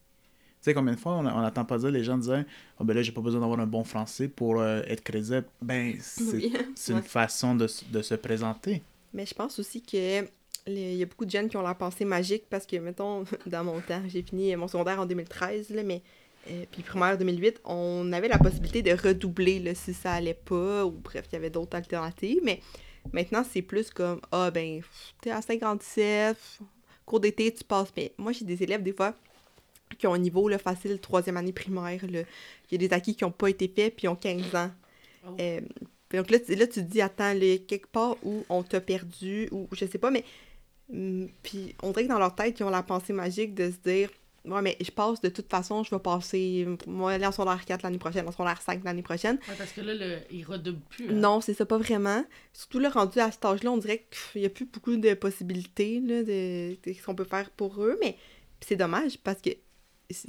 [0.61, 2.45] Tu sais, combien de fois on on n'entend pas dire les gens dire
[2.79, 5.45] Ah, ben là, j'ai pas besoin d'avoir un bon français pour euh, être crédible.
[5.61, 6.53] Ben, c'est Oui.
[6.89, 6.93] Ouais.
[6.95, 8.81] une façon de, de se présenter.
[9.13, 10.25] Mais je pense aussi que
[10.77, 13.63] il y a beaucoup de jeunes qui ont leur pensée magique parce que, mettons, dans
[13.63, 16.01] mon temps, j'ai fini mon secondaire en 2013, là, mais
[16.49, 20.85] euh, puis primaire 2008, on avait la possibilité de redoubler là, si ça allait pas,
[20.85, 22.61] ou bref, il y avait d'autres alternatives, mais
[23.11, 24.81] maintenant, c'est plus comme, ah ben,
[25.21, 26.61] t'es à 57, pff,
[27.05, 27.91] cours d'été, tu passes.
[27.95, 29.15] Mais moi, j'ai des élèves, des fois,
[29.97, 32.25] qui ont un niveau là, facile, troisième année primaire, il
[32.71, 34.71] y a des acquis qui n'ont pas été faits, puis ils ont 15 ans.
[35.27, 35.35] Oh.
[35.39, 35.61] Euh,
[36.11, 39.49] donc là, tu, là, tu te dis, attends, là, quelque part où on t'a perdu,
[39.51, 40.23] ou je sais pas, mais.
[40.91, 43.77] Hum, Puis on dirait que dans leur tête, ils ont la pensée magique de se
[43.89, 44.09] dire,
[44.45, 47.83] ouais, mais je passe de toute façon, je vais passer, moi, aller en secondaire 4
[47.83, 49.37] l'année prochaine, en secondaire 5 l'année prochaine.
[49.47, 51.09] Ouais, parce que là, le, il redouble plus.
[51.09, 51.13] hein.
[51.13, 52.23] Non, c'est ça, pas vraiment.
[52.53, 55.99] Surtout là, rendu à cet âge-là, on dirait qu'il n'y a plus beaucoup de possibilités
[55.99, 58.17] là, de, de ce qu'on peut faire pour eux, mais
[58.61, 59.49] c'est dommage parce que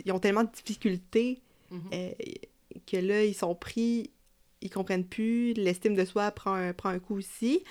[0.04, 1.80] ils ont tellement de difficultés Mhm.
[1.94, 2.10] euh,
[2.86, 4.10] que là, ils sont pris,
[4.60, 7.62] ils comprennent plus, l'estime de soi prend un, prend un coup aussi.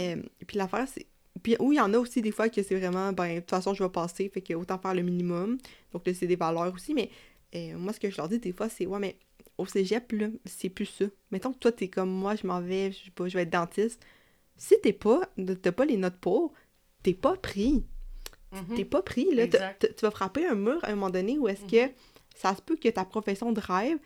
[0.00, 1.06] Euh, puis l'affaire, c'est.
[1.42, 3.50] Puis oui, il y en a aussi des fois que c'est vraiment, ben, de toute
[3.50, 5.58] façon, je vais passer, fait que autant faire le minimum.
[5.92, 7.10] Donc là, c'est des valeurs aussi, mais
[7.54, 9.16] euh, moi, ce que je leur dis des fois, c'est, ouais, mais
[9.56, 11.04] au cégep, là, c'est plus ça.
[11.30, 13.50] Mettons que toi, t'es comme moi, je m'en vais, je sais pas, je vais être
[13.50, 14.04] dentiste.
[14.56, 15.20] Si t'es pas,
[15.62, 16.52] t'as pas les notes pour,
[17.02, 17.84] t'es pas pris.
[18.52, 18.76] Mhm.
[18.76, 19.46] T'es pas pris, là.
[19.46, 21.92] Tu vas frapper un mur à un moment donné où est-ce que
[22.34, 23.98] ça se peut que ta profession de rêve,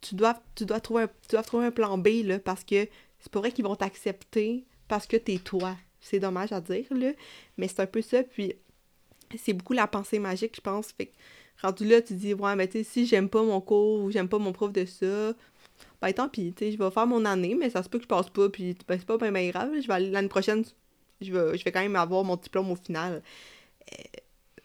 [0.00, 2.88] tu dois, tu dois, trouver, un, tu dois trouver un plan B, là, parce que
[3.20, 5.76] c'est pas vrai qu'ils vont t'accepter parce que t'es toi.
[6.06, 7.12] C'est dommage à dire, là,
[7.56, 8.54] mais c'est un peu ça, puis
[9.36, 10.92] c'est beaucoup la pensée magique, je pense.
[10.92, 11.12] Fait que,
[11.60, 14.28] rendu là, tu dis, ouais, mais tu sais, si j'aime pas mon cours ou j'aime
[14.28, 15.32] pas mon prof de ça,
[16.00, 18.04] ben tant pis, tu sais, je vais faire mon année, mais ça se peut que
[18.04, 20.64] je passe pas, puis ben, c'est pas bien grave, je vais aller l'année prochaine,
[21.20, 23.22] je vais, je vais quand même avoir mon diplôme au final.
[23.92, 24.02] Euh,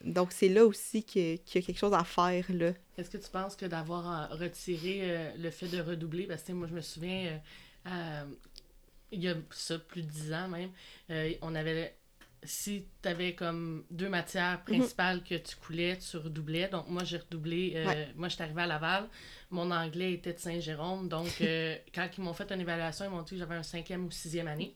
[0.03, 2.73] donc c'est là aussi qu'il y a quelque chose à faire, là.
[2.97, 6.51] Est-ce que tu penses que d'avoir euh, retiré euh, le fait de redoubler, parce que
[6.51, 7.41] moi je me souviens,
[9.11, 10.71] il y a ça plus de 10 ans même,
[11.09, 11.95] euh, on avait,
[12.43, 16.67] si tu avais comme deux matières principales que tu coulais, tu redoublais.
[16.69, 18.07] Donc moi j'ai redoublé, euh, Ouais.
[18.15, 19.07] moi j'étais arrivée à Laval,
[19.49, 23.21] mon anglais était de Saint-Jérôme, donc euh, quand ils m'ont fait une évaluation, ils m'ont
[23.21, 24.75] dit que j'avais un cinquième ou sixième année.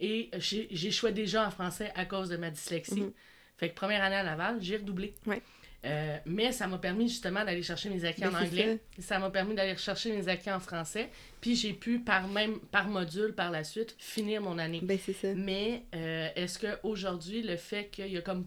[0.00, 3.02] Et j'ai échoué déjà en français à cause de ma dyslexie.
[3.02, 3.12] Mhm.
[3.56, 5.14] Fait que première année à Laval, j'ai redoublé.
[5.26, 5.40] Ouais.
[5.84, 8.78] Euh, mais ça m'a permis justement d'aller chercher mes acquis Ben, en c'est anglais.
[9.00, 11.08] Ça m'a permis d'aller chercher mes acquis en français.
[11.40, 14.80] Puis j'ai pu, par même par module, par la suite, finir mon année.
[14.82, 15.28] Ben c'est ça.
[15.34, 18.46] Mais euh, est-ce qu'aujourd'hui, le fait qu'il y a comme.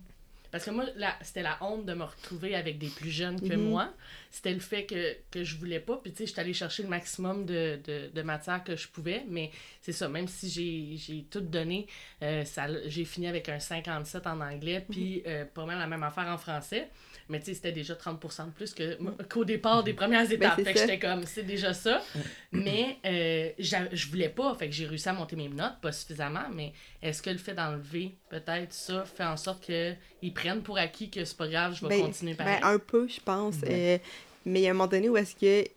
[0.51, 0.85] Parce que moi,
[1.21, 3.69] c'était la honte de me retrouver avec des plus jeunes que Mhm.
[3.69, 3.93] moi.
[4.35, 5.95] C'était le fait que, que je voulais pas.
[6.03, 9.23] Puis, tu sais, j'étais allée chercher le maximum de, de, de matière que je pouvais.
[9.29, 9.49] Mais
[9.81, 11.87] c'est ça, même si j'ai- j'ai tout donné,
[12.21, 14.85] euh, ça j'ai fini avec un 57 en anglais.
[14.91, 16.89] Puis, euh, pas mal la même affaire en français.
[17.29, 20.55] Mais, tu sais, c'était déjà 30% de plus que- qu'au départ des premières étapes.
[20.57, 22.03] c'est fait que j'étais comme, c'est déjà ça.
[22.51, 26.49] Mais euh, je voulais pas, fait que j'ai réussi à monter mes notes, pas suffisamment,
[26.53, 31.09] mais est-ce que le fait d'enlever peut-être ça fait en sorte qu'ils prennent pour acquis
[31.09, 32.59] que c'est pas grave, je vais Ben, continuer ben, pareil?
[32.63, 33.55] un peu, je pense.
[33.67, 33.97] Euh,
[34.45, 35.67] mais il y a un moment donné où est-ce que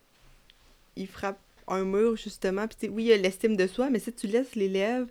[0.96, 2.66] il frappe un mur, justement.
[2.66, 5.07] Puis, oui, il y a l'estime de soi, mais si tu laisses l'élève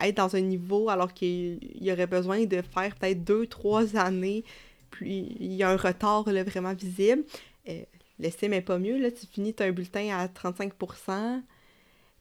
[0.00, 4.44] être dans un niveau alors qu'il il aurait besoin de faire peut-être deux, trois années,
[4.90, 7.24] puis il y a un retard là, vraiment visible,
[7.68, 7.82] euh,
[8.18, 8.96] l'estime est pas mieux.
[8.98, 10.88] Là, tu finis, tu un bulletin à 35 Puis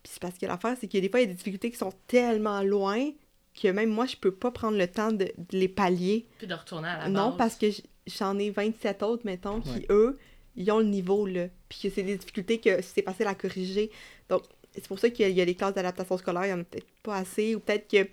[0.03, 1.93] c'est parce que l'affaire, c'est a des fois, il y a des difficultés qui sont
[2.07, 3.11] tellement loin
[3.59, 6.25] que même moi, je peux pas prendre le temps de, de les pallier.
[6.37, 7.37] Puis de retourner à la Non, base.
[7.37, 7.67] parce que
[8.07, 9.85] j'en ai 27 autres, mettons, qui, Ouais.
[9.89, 10.19] eux,
[10.57, 11.47] ils ont le niveau, là.
[11.69, 13.89] Puis que c'est des difficultés que c'est facile à corriger.
[14.29, 14.43] Donc,
[14.73, 16.53] c'est pour ça qu'il y a- il y a les classes d'adaptation scolaire, il y
[16.53, 18.09] en a peut-être pas assez, ou peut-être que, tu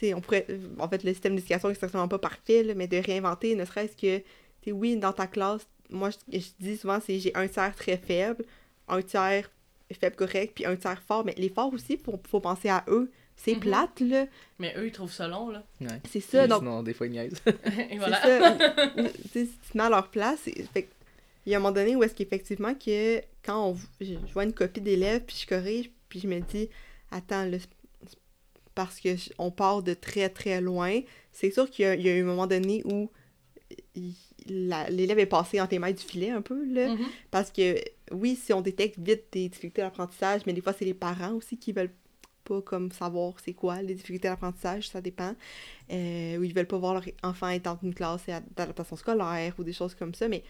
[0.00, 0.46] sais, on pourrait...
[0.78, 3.92] En fait, le système d'éducation est certainement pas parfait, là, mais de réinventer, ne serait-ce
[3.96, 4.24] que, tu
[4.64, 7.96] sais, oui, dans ta classe, moi, je, je dis souvent, c'est j'ai un tiers très
[7.96, 8.44] faible,
[8.88, 9.50] un tiers
[10.00, 13.10] faible correct, puis un tiers fort, mais les forts aussi, faut, faut penser à eux.
[13.36, 13.60] C'est Mhm.
[13.60, 14.26] plate, là.
[14.58, 15.62] Mais eux, ils trouvent ça long, là.
[15.80, 15.86] Ouais.
[16.10, 16.58] C'est ça, donc...
[16.58, 17.40] Sinon, des fois, ils niaisent.
[17.90, 18.20] Et voilà.
[18.20, 18.56] C'est ça.
[18.96, 20.40] Tu sais, si tu te mets à leur place,
[20.74, 20.88] fait que
[21.48, 24.44] il y a un moment donné où est-ce qu'effectivement que quand on, je, je vois
[24.44, 26.68] une copie d'élèves, puis je corrige, puis je me dis,
[27.10, 28.18] attends, c'est
[28.74, 31.00] parce que j- on part de très très loin,
[31.32, 33.10] c'est sûr qu'il y, a- il y a eu un moment donné où
[34.46, 37.06] l'élève est passé entre les du filet un peu, là, Mhm.
[37.30, 37.76] parce que
[38.12, 41.58] oui, si on détecte vite des difficultés d'apprentissage, mais des fois c'est les parents aussi
[41.58, 41.92] qui veulent
[42.44, 45.34] pas comme savoir c'est quoi les difficultés d'apprentissage, ça dépend.
[45.90, 48.24] Euh, ou ils veulent pas voir leur enfant être dans une classe
[48.56, 50.42] d'adaptation scolaire ou des choses comme ça, mais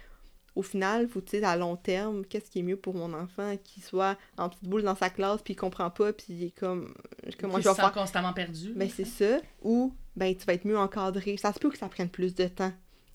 [0.59, 3.57] au final, faut tu sais à long terme, qu'est-ce qui est mieux pour mon enfant
[3.63, 6.51] qu'il soit en petite boule dans sa classe puis il comprend pas puis il est
[6.59, 6.93] comme
[7.39, 8.73] comment je vais se faire constamment perdus.
[8.75, 11.37] ben c'est ça ou ben tu vas être mieux encadré.
[11.37, 12.73] Ça se peut que ça prenne plus de temps.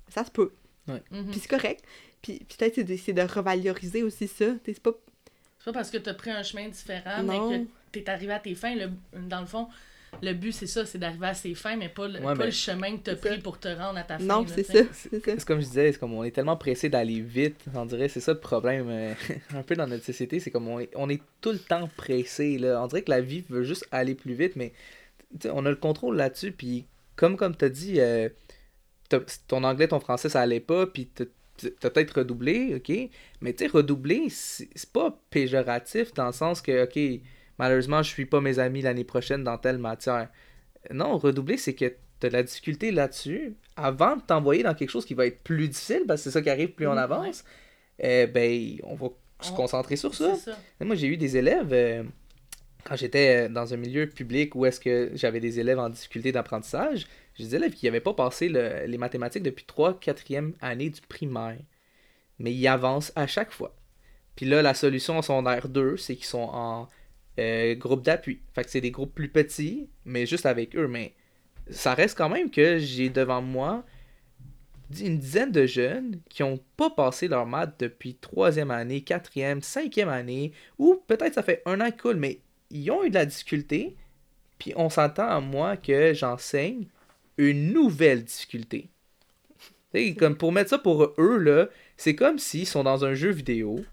[0.08, 0.53] Ça se peut.
[0.88, 1.01] Mhm.
[1.32, 1.84] Puis c'est correct.
[2.21, 4.45] Puis peut-être c'est de, c'est de revaloriser aussi ça.
[4.63, 4.91] Tu C'est pas
[5.60, 7.49] C'est pas parce que t'as pris un chemin différent, Non.
[7.49, 8.75] mais que t'es arrivé à tes fins.
[8.75, 8.91] Le-
[9.27, 9.67] dans le fond,
[10.21, 12.45] le but, c'est ça, c'est d'arriver à ses fins, mais pas le, Ouais, pas ben,
[12.45, 13.15] le chemin que ça.
[13.15, 14.23] pris pour te rendre à ta fin.
[14.23, 14.84] non, c'est tu ça.
[14.93, 15.32] C'est ça.
[15.38, 18.19] C'est comme je disais, c'est comme on est tellement pressé d'aller vite, on dirait, c'est
[18.19, 19.13] ça le problème euh,
[19.54, 22.58] un peu dans notre société, c'est comme on est, on est tout le temps pressé,
[22.58, 22.82] là.
[22.82, 24.73] On dirait que la vie veut juste aller plus vite, mais
[25.39, 28.30] tu sais, on a le contrôle là-dessus, puis comme comme t'as dit, euh,
[29.47, 31.26] ton anglais, ton français, ça allait pas, puis t'as
[31.80, 33.10] t'as peut-être redoublé, ok,
[33.41, 37.21] mais tu sais, redoubler, c'est c'est pas péjoratif dans le sens que, ok,
[37.60, 40.30] malheureusement, je suis pas mes amis l'année prochaine dans telle matière.
[40.92, 41.86] Non, redoubler, c'est que
[42.20, 43.56] tu as de la difficulté là-dessus.
[43.76, 46.42] Avant de t'envoyer dans quelque chose qui va être plus difficile, parce que c'est ça
[46.42, 47.44] qui arrive plus on Mhm, avance,
[48.00, 49.08] eh ben, on va
[49.42, 50.34] se On- concentrer sur ça.
[50.82, 52.04] Moi, j'ai eu des élèves, euh,
[52.86, 56.32] quand j'étais euh, dans un milieu public où est-ce que j'avais des élèves en difficulté
[56.32, 60.89] d'apprentissage, j'ai des élèves qui n'avaient pas passé le- les mathématiques depuis 3 4e année
[60.89, 61.58] du primaire.
[62.39, 63.76] Mais ils avancent à chaque fois.
[64.36, 66.88] Puis là, la solution en secondaire 2, c'est qu'ils sont en
[67.39, 68.41] euh, groupe d'appui.
[68.54, 70.88] Fait que c'est des groupes plus petits, mais juste avec eux.
[70.88, 71.13] Mais
[71.69, 73.86] ça reste quand même que j'ai devant moi
[75.00, 80.10] une dizaine de jeunes qui ont pas passé leur maths depuis troisième année, quatrième, cinquième
[80.10, 83.26] année, ou peut-être ça fait un an qu'ils coulent, mais ils ont eu de la
[83.26, 83.96] difficulté,
[84.60, 86.86] puis on s'entend à moi que j'enseigne
[87.38, 88.89] une nouvelle difficulté.
[90.17, 91.67] Comme pour mettre ça pour eux, là,
[91.98, 93.84] c'est comme s'ils sont dans un jeu vidéo,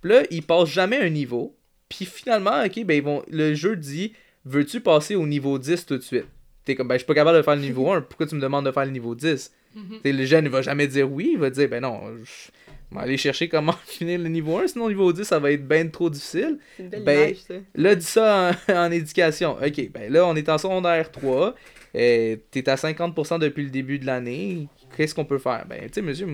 [0.00, 1.56] puis là, ils passent jamais un niveau,
[1.88, 4.12] puis finalement, ok, ben ils vont, le jeu dit,
[4.44, 6.26] veux-tu passer au niveau 10 tout de suite?
[6.64, 8.40] T'es comme, ben je suis pas capable de faire le niveau 1, pourquoi tu me
[8.40, 9.52] demandes de faire le niveau 10?
[9.74, 10.00] Mhm.
[10.04, 13.16] Le jeune, il va jamais dire oui, il va dire, ben non, je vais aller
[13.16, 16.10] chercher comment finir le niveau 1, sinon le niveau 10, ça va être ben trop
[16.10, 16.58] difficile.
[16.76, 17.54] C'est une belle Ben, image, ça.
[17.74, 19.56] Là, dis ça en, en éducation.
[19.56, 21.54] Ok, ben là, on est en secondaire 3.
[21.94, 24.68] Euh, T'es à 50% depuis le début de l'année.
[24.96, 25.64] Qu'est-ce qu'on peut faire?
[25.66, 26.26] Ben, tu sais, monsieur,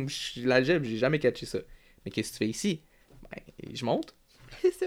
[0.44, 1.58] l'algèbre, j'ai jamais catché ça.
[2.04, 2.80] Mais qu'est-ce que tu fais ici?
[3.30, 3.40] Ben,
[3.72, 4.14] je monte.
[4.62, 4.86] C'est ça.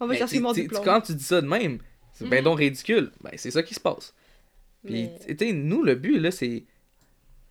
[0.00, 0.84] On va Ben, chercher mon diplôme.
[0.84, 1.78] Quand tu dis ça de même,
[2.12, 2.44] c'est ben Mhm.
[2.44, 3.10] donc ridicule.
[3.22, 4.14] Ben, c'est ça qui se passe.
[4.84, 6.64] Puis, Mais- tu sais, nous, le but, là, c'est.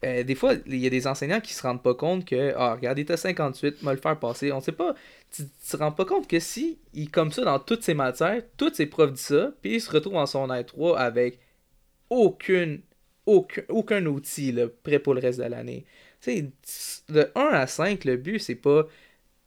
[0.06, 2.76] euh, des fois, il y a des enseignants qui se rendent pas compte que, ah,
[2.76, 4.52] regardez, t'as 58, m'a le faire passer.
[4.52, 4.94] On sait pas.
[5.32, 8.74] Tu te rends pas compte que si il comme ça dans toutes ses matières, tous
[8.76, 11.40] ses profs disent ça, puis il se retrouve en son 3 avec
[12.10, 12.82] aucune,
[13.26, 15.86] aucun, aucun outil là, prêt pour le reste de l'année.
[16.22, 16.32] Tu
[16.64, 18.86] sais, de 1 à 5, le but, c'est pas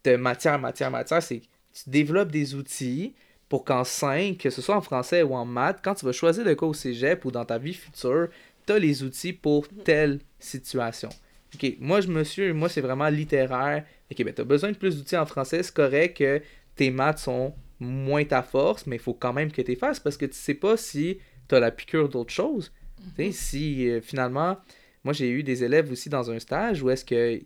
[0.04, 3.14] de matière, matière, matière, c'est tu développes des outils
[3.48, 6.44] pour qu'en 5, que ce soit en français ou en maths, quand tu vas choisir
[6.44, 8.28] le cas au cégep ou dans ta vie future,
[8.66, 11.09] tu as les outils pour telle situation.
[11.54, 13.85] Ok, moi, je me suis, moi, c'est vraiment littéraire.
[14.11, 16.40] Ok, ben, tu as besoin de plus d'outils en français, c'est correct que
[16.76, 20.16] tes maths sont moins ta force, mais il faut quand même que tu fasses parce
[20.16, 22.72] que tu sais pas si tu as la piqûre d'autre chose.
[23.16, 24.59] Sais, si euh, finalement,
[25.02, 27.40] moi, j'ai eu des élèves aussi dans un stage où est-ce que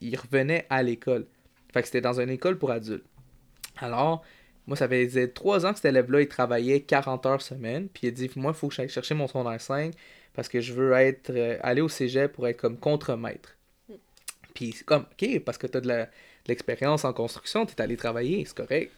[0.00, 1.26] ils revenaient à l'école.
[1.72, 3.04] Fait que c'était dans une école pour adultes.
[3.78, 4.24] Alors,
[4.66, 7.88] moi, ça faisait trois ans que cet élève-là, il travaillait 40 heures semaine.
[7.88, 9.92] Puis il a dit, moi, il faut que j'aille chercher mon secondaire 5
[10.34, 13.56] parce que je veux être euh, aller au cégep pour être comme contre-maître.
[14.54, 16.06] Puis c'est comme, OK, parce que tu as de
[16.48, 18.90] l'expérience en construction, tu es allé travailler, c'est correct.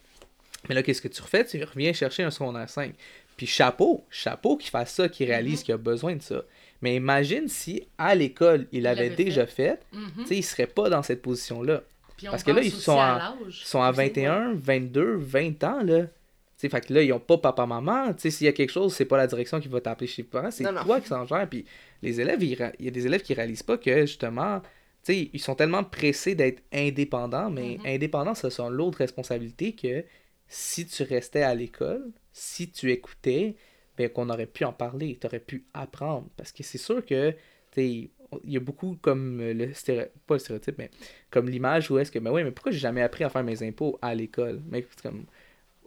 [0.67, 1.45] Mais là, qu'est-ce que tu refais?
[1.45, 2.93] Tu reviens chercher un secondaire 5.
[3.37, 6.43] Puis chapeau, chapeau qui fasse ça, qui réalise qu'il a besoin de ça.
[6.81, 10.11] Mais imagine si à l'école, il l'avait déjà fait, Mhm.
[10.17, 11.83] tu sais, il serait pas dans cette position-là.
[12.19, 13.61] Puis on Parce que là, ils sont à à- l'âge.
[13.61, 14.07] Ils sont à aussi, ouais.
[14.09, 16.03] 21, 22, 20 ans, là.
[16.03, 16.09] Tu
[16.57, 18.13] sais, fait que là, ils ont pas papa-maman.
[18.13, 20.23] Tu sais, s'il y a quelque chose, c'est pas la direction qui va t'appeler chez
[20.23, 20.83] les parents, c'est non.
[20.83, 21.47] toi qui s'en gère.
[21.49, 21.63] Puis
[22.01, 24.67] les élèves, ra- il y a des élèves qui réalisent pas que, justement, tu
[25.13, 27.85] sais, ils sont tellement pressés d'être indépendants, mais Mhm.
[27.95, 30.03] indépendants, ce sont l'autre responsabilité que
[30.49, 33.55] si tu restais à l'école, si tu écoutais,
[33.97, 36.27] ben qu'on aurait pu en parler, tu aurais pu apprendre.
[36.37, 37.35] Parce que c'est sûr que, tu
[37.75, 38.09] sais,
[38.43, 40.91] il y a beaucoup comme le stéréotype, pas le stéréotype, mais
[41.31, 43.63] comme l'image où est-ce que, ben oui, mais pourquoi j'ai jamais appris à faire mes
[43.63, 44.61] impôts à l'école?
[44.69, 45.25] Mais c'est comme,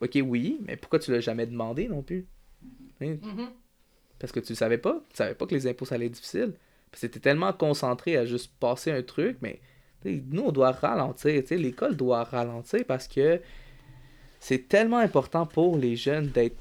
[0.01, 2.27] ok, oui, mais pourquoi tu l'as jamais demandé non plus?
[3.01, 3.17] Hein?
[3.23, 3.51] Mhm.
[4.19, 5.03] Parce que tu le savais pas.
[5.11, 6.55] Tu savais pas que les impôts, ça allait être difficile.
[6.91, 9.61] Parce que t'étais tellement concentré à juste passer un truc, mais
[10.05, 11.41] nous, on doit ralentir.
[11.43, 13.41] tu sais, L'école doit ralentir parce que
[14.41, 16.57] c'est tellement important pour les jeunes d'être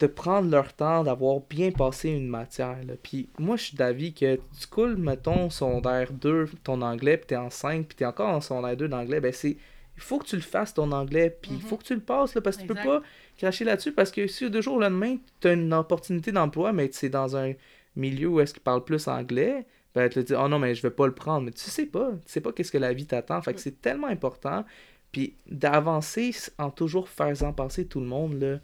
[0.00, 2.78] de prendre leur temps, d'avoir bien passé une matière.
[2.86, 2.94] là.
[3.02, 7.36] Puis moi, je suis d'avis que tu coules, mettons, secondaire 2, ton anglais, puis t'es
[7.36, 9.56] en 5, puis t'es encore en secondaire 2 d'anglais, ben c'est...
[9.96, 11.62] Il faut que tu le fasses, ton anglais, puis il Mhm.
[11.62, 13.02] faut que tu le passes, là, parce que tu peux pas
[13.36, 16.88] cracher là-dessus, parce que si de jour au lendemain, tu as une opportunité d'emploi, mais
[16.92, 17.52] c'est dans un
[17.96, 20.82] milieu où est-ce qu'ils parlent plus anglais, ben tu te dis, oh non, mais je
[20.82, 21.46] vais pas le prendre.
[21.46, 23.42] Mais tu sais pas, tu sais pas qu'est-ce que la vie t'attend.
[23.42, 24.64] Fait que c'est tellement important.
[25.10, 28.58] Puis d'avancer en toujours faisant passer tout le monde, là,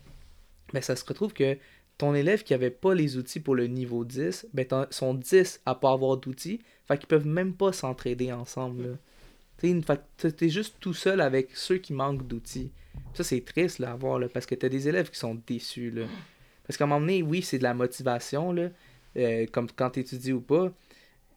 [0.75, 1.57] ben ça se retrouve que
[1.97, 5.75] ton élève qui avait pas les outils pour le niveau 10, ben sont 10 à
[5.75, 8.99] pas avoir d'outils, fait qu'ils peuvent même pas s'entraider ensemble.
[9.63, 12.73] Que t'es juste tout seul avec ceux qui manquent d'outils.
[13.15, 15.91] Ça, c'est triste là, à voir, là, parce que t'as des élèves qui sont déçus.
[15.91, 16.07] Là.
[16.67, 18.69] Parce qu'à un moment donné, oui, c'est de la motivation, là,
[19.17, 20.73] euh, comme quand tu étudies ou pas.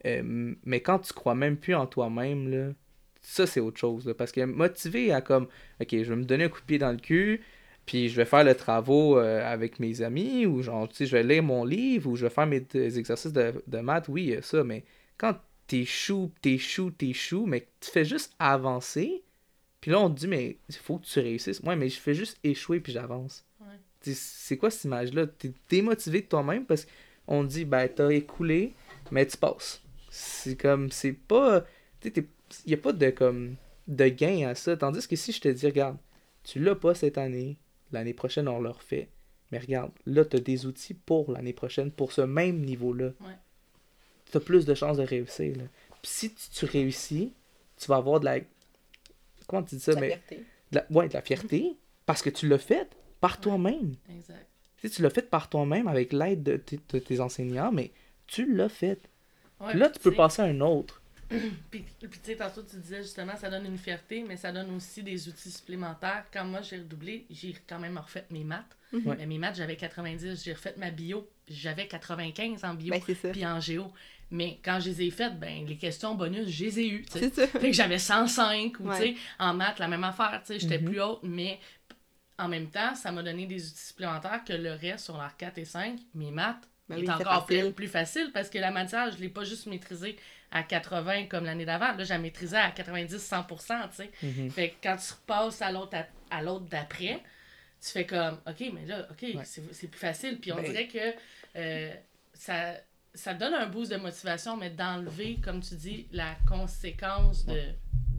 [0.04, 2.74] euh, mais quand tu crois même plus en toi-même,
[3.22, 4.06] ça, c'est autre chose.
[4.06, 5.46] là, parce que motivé à comme,
[5.80, 7.40] ok, je vais me donner un coup de pied dans le cul,
[7.88, 11.16] puis je vais faire le travaux euh, avec mes amis, ou genre, tu sais, je
[11.16, 14.62] vais lire mon livre, ou je vais faire mes exercices de, de maths, oui, ça,
[14.62, 14.84] mais
[15.16, 15.34] quand
[15.66, 19.22] t'échoues, t'échoues, t'échoues, mais que tu fais juste avancer,
[19.80, 21.60] puis là, on te dit, mais il faut que tu réussisses.
[21.60, 23.46] Ouais, mais je fais juste échouer, puis j'avance.
[23.58, 24.12] Ouais.
[24.12, 25.26] C'est quoi cette image-là?
[25.26, 26.86] T'es démotivé de toi-même parce
[27.26, 28.74] qu'on te dit, ben, t'as écoulé,
[29.10, 29.82] mais tu passes.
[30.10, 31.64] C'est comme, c'est pas.
[32.02, 32.26] Tu sais,
[32.66, 34.76] il y a pas de, comme, de gain à ça.
[34.76, 35.96] Tandis que si je te dis, regarde,
[36.44, 37.56] tu l'as pas cette année,
[37.92, 39.08] l'année prochaine, on le refait.
[39.50, 43.12] Mais regarde, là, t'as des outils pour l'année prochaine, pour ce même niveau-là.
[43.20, 43.34] Ouais.
[44.30, 45.56] T'as plus de chances de réussir.
[45.56, 45.64] Là.
[46.02, 47.32] Puis si tu, tu réussis,
[47.78, 48.38] tu vas avoir de la.
[49.46, 49.92] Comment tu dis ça?
[49.92, 50.36] La Mais fierté.
[50.72, 53.94] de la, ouais, de la fierté parce que tu l'as fait par toi-même.
[54.10, 54.46] Exact.
[54.80, 57.90] Tu sais, tu l'as fait par toi-même avec l'aide de, tes- de tes enseignants, mais
[58.26, 59.00] tu l'as fait.
[59.60, 61.02] Ouais, Puis là, tu peux passer à un autre.
[61.70, 64.74] Puis, puis tu sais, tantôt, tu disais justement, ça donne une fierté, mais ça donne
[64.74, 66.24] aussi des outils supplémentaires.
[66.32, 68.76] Quand moi, j'ai redoublé, j'ai quand même refait mes maths.
[68.92, 70.42] Mais mes maths, j'avais 90.
[70.42, 73.28] J'ai refait ma bio, j'avais 95 en bio, Ben, c'est ça.
[73.30, 73.92] puis en géo.
[74.30, 77.04] Mais quand je les ai faites, ben, les questions bonus, je les ai eues.
[77.10, 77.46] ça.
[77.46, 78.96] Fait que j'avais 105 ou Ouais.
[78.98, 80.84] tu sais, en maths, la même affaire, tu sais, j'étais Mhm.
[80.90, 81.58] plus haute, mais
[82.38, 85.58] en même temps, ça m'a donné des outils supplémentaires que le reste sur l'art 4
[85.58, 86.56] et 5, mes maths,
[86.88, 87.72] Ben est oui, encore plus, facile.
[87.74, 90.16] plus facile parce que la matière, je l'ai pas juste maîtrisée
[90.50, 94.10] à 80 comme l'année d'avant, là, je la maîtrisais à 90-100%, tu sais.
[94.22, 94.50] Mhm.
[94.50, 95.96] Fait que quand tu repasses à l'autre
[96.30, 97.20] à, l'autre d'après,
[97.80, 99.42] tu fais comme, OK, mais là, OK, Ouais.
[99.44, 100.38] c'est c'est plus facile.
[100.40, 100.98] Puis on Ben- dirait que
[101.56, 101.92] euh,
[102.34, 102.74] ça,
[103.14, 107.60] ça donne un boost de motivation, mais d'enlever, comme tu dis, la conséquence de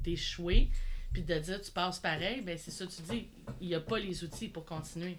[0.04, 0.70] d'échouer,
[1.14, 3.28] puis de dire tu passes pareil, ben c'est ça que tu dis.
[3.60, 5.18] Il n'y a pas les outils pour continuer.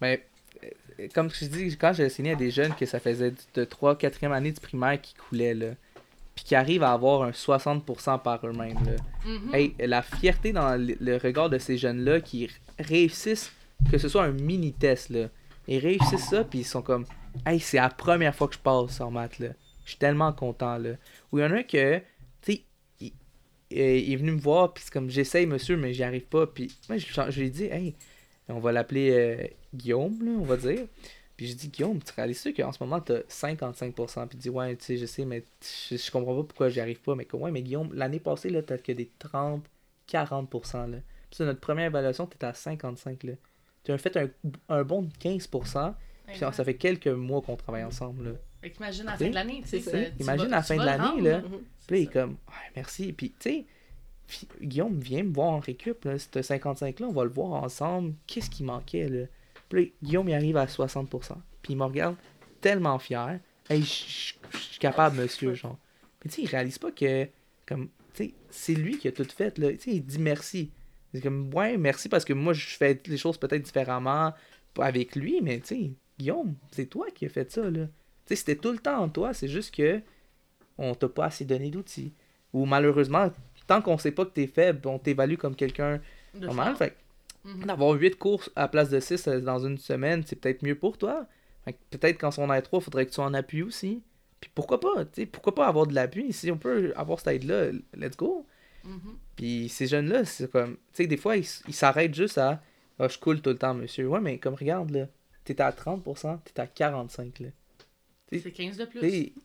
[0.00, 0.26] Mais
[0.62, 3.96] euh, comme je dis, quand j'ai enseigné à des jeunes que ça faisait de 3
[3.96, 5.70] 4e année du primaire qui coulaient, là,
[6.34, 8.92] puis qui arrivent à avoir un 60% par eux-mêmes, là.
[9.24, 9.54] Mhm.
[9.54, 13.52] Hey, la fierté dans le, regard de ces jeunes-là qui réussissent,
[13.90, 15.28] que ce soit un mini-test, là.
[15.68, 17.04] Ils réussissent ça, puis ils sont comme,
[17.46, 19.48] hey, c'est la première fois que je passe en maths, là.
[19.84, 20.90] Je suis tellement content, là.
[21.32, 22.62] Ou il y en a un que, tu sais,
[23.00, 23.12] il,
[23.72, 26.46] euh, il est venu me voir, puis c'est comme, j'essaye, monsieur, mais j'y arrive pas.
[26.46, 27.94] Puis moi, je, je lui ai dit, hey,
[28.48, 30.86] on va l'appeler euh, Guillaume, là, on va dire.
[31.40, 34.26] Puis j'ai dit, Guillaume, tu réalises qu'en ce moment, t'as 55%.
[34.28, 35.42] Puis il dit, ouais, tu sais, je sais, mais
[35.90, 37.14] je, je comprends pas pourquoi j'y arrive pas.
[37.14, 39.64] Mais ouais, mais Guillaume, l'année passée, là, t'as que des 30,
[40.06, 40.98] 40%, là.
[40.98, 43.32] Puis c'est notre première évaluation, t'étais à 55, là.
[43.84, 44.28] Tu as fait un,
[44.68, 45.94] un bon de 15%.
[46.26, 48.30] Puis ça fait quelques mois qu'on travaille ensemble, là.
[48.60, 49.80] Fait qu'imagine à la Tu fin de l'année, tu sais.
[49.80, 50.10] c'est ça- ça.
[50.10, 51.38] tu Imagine à la tu fin de l'année, là.
[51.40, 51.58] Mhm.
[51.86, 53.14] Puis il est comme, ouais, merci.
[53.14, 53.64] Puis, tu
[54.28, 56.18] sais, Guillaume, viens me voir en récup, là.
[56.18, 58.12] Ce 55-là, on va le voir ensemble.
[58.26, 59.24] Qu'est-ce qui manquait, là?
[59.70, 61.08] Puis Guillaume, il arrive à 60%.
[61.62, 62.16] Puis il me regarde
[62.60, 63.40] tellement fier.
[63.70, 65.78] Hey, je suis capable, monsieur, genre.
[66.22, 67.26] Mais tu sais, il réalise pas que,
[67.66, 69.70] comme, tu sais, c'est lui qui a tout fait, là.
[69.72, 70.70] Tu sais, il dit merci.
[71.14, 74.34] C'est comme, ouais, merci parce que moi, je fais les choses peut-être différemment
[74.74, 77.86] pas avec lui, mais tu sais, Guillaume, c'est toi qui as fait ça, là.
[77.86, 77.90] Tu
[78.26, 80.02] sais, c'était tout le temps en toi, c'est juste que
[80.78, 82.12] on t'a pas assez donné d'outils.
[82.52, 83.30] Ou malheureusement,
[83.66, 86.00] tant qu'on sait pas que t'es faible, on t'évalue comme quelqu'un
[86.34, 86.74] normal.
[86.76, 86.96] Fait
[87.44, 87.64] Mhm.
[87.64, 90.98] d'avoir 8 courses à la place de 6 dans une semaine, c'est peut-être mieux pour
[90.98, 91.26] toi.
[91.90, 94.02] Peut-être qu'en son aide 3, faudrait que tu en appui aussi.
[94.40, 96.32] Puis pourquoi pas, tu sais, pourquoi pas avoir de l'appui?
[96.32, 98.46] Si on peut avoir cette aide-là, let's go.
[98.84, 99.18] Mhm.
[99.36, 102.62] Puis ces jeunes-là, c'est comme, tu sais, des fois, ils s'arrêtent juste à,
[102.98, 104.06] ah, je coule tout le temps, monsieur.
[104.08, 105.06] Ouais, mais comme, regarde, là,
[105.44, 107.48] t'es à 30%, t'es à 45%, là.
[108.32, 109.00] C'est 15 de plus.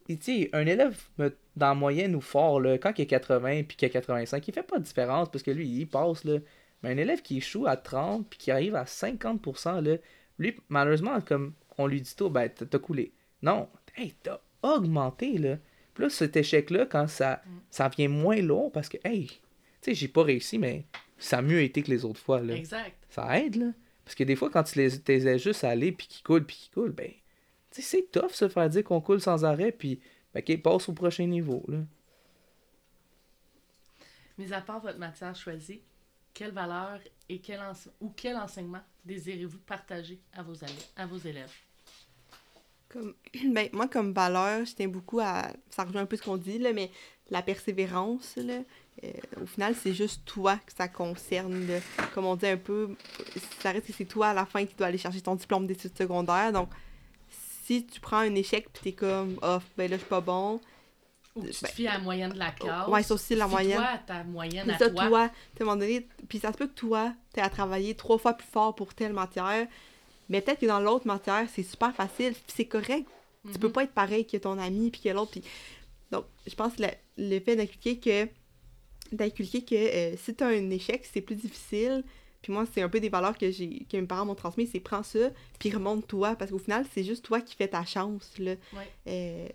[0.08, 3.78] Tu sais, un élève dans la moyenne ou fort, là, quand il a 80 puis
[3.78, 6.24] qu'il a 85, il fait pas de différence parce que lui, il passe.
[6.24, 6.38] Là.
[6.86, 9.98] Mais un élève qui échoue à 30 puis qui arrive à 50%, là,
[10.38, 13.12] lui, malheureusement, comme on lui dit tout, ben, t'as coulé.
[13.42, 13.68] Non,
[13.98, 15.40] hey, t'as augmenté.
[15.40, 15.58] Là.
[15.96, 19.36] Puis là, cet échec-là, quand ça, ça vient moins long parce que, hey, tu
[19.82, 20.86] sais, j'ai pas réussi, mais
[21.18, 22.40] ça a mieux été que les autres fois.
[22.40, 22.56] Là.
[22.56, 22.96] Exact.
[23.10, 23.72] Ça aide, là.
[24.04, 26.56] Parce que des fois, quand tu les, les juste à aller puis qu'ils coulent puis
[26.56, 27.10] qu'ils coulent, ben,
[27.72, 30.00] tu sais, c'est tough se faire dire qu'on coule sans arrêt puis,
[30.36, 31.80] ben, OK, passe au prochain niveau, là.
[34.38, 35.82] Mis à part votre matière choisie,
[36.36, 37.60] quelle valeur et quel
[38.00, 40.54] ou quel enseignement désirez-vous partager à vos,
[40.96, 41.52] à vos élèves?
[43.46, 45.48] Ben, moi, comme valeur, je tiens beaucoup à.
[45.70, 46.92] Ça rejoint un peu ce qu'on dit, là, mais
[47.30, 48.60] la persévérance, là,
[49.04, 51.68] euh, au final, c'est juste toi que ça concerne.
[52.14, 52.96] Comme on dit un peu,
[53.60, 55.98] ça reste que c'est toi à la fin qui dois aller chercher ton diplôme d'études
[55.98, 56.54] secondaires.
[56.54, 56.70] Donc,
[57.66, 60.62] si tu prends un échec puis t'es comme, oh, ben là, je suis pas bon.
[61.36, 62.88] Ou tu te Ben, fies à la moyenne de la classe.
[62.88, 63.80] ouais, c'est aussi la moyenne.
[63.82, 65.08] À ta moyenne à C'est ça, toi.
[65.08, 68.18] toi, à un moment donné, puis ça se peut que toi, tu à travailler trois
[68.18, 69.68] fois plus fort pour telle matière,
[70.30, 73.06] mais peut-être que dans l'autre matière, c'est super facile, puis c'est correct.
[73.44, 73.58] Tu Mhm.
[73.60, 75.44] peux pas être pareil que ton ami, puis que l'autre, puis...
[76.12, 78.28] Donc, je pense que le, le fait d'inculquer que...
[79.12, 82.04] d'inculquer que euh, si tu as un échec, c'est plus difficile,
[82.42, 84.80] puis moi, c'est un peu des valeurs que j'ai que mes parents m'ont transmis, c'est
[84.80, 88.52] prends ça, puis remonte-toi, parce qu'au final, c'est juste toi qui fais ta chance, là.
[88.74, 88.88] Ouais.
[89.08, 89.48] Euh,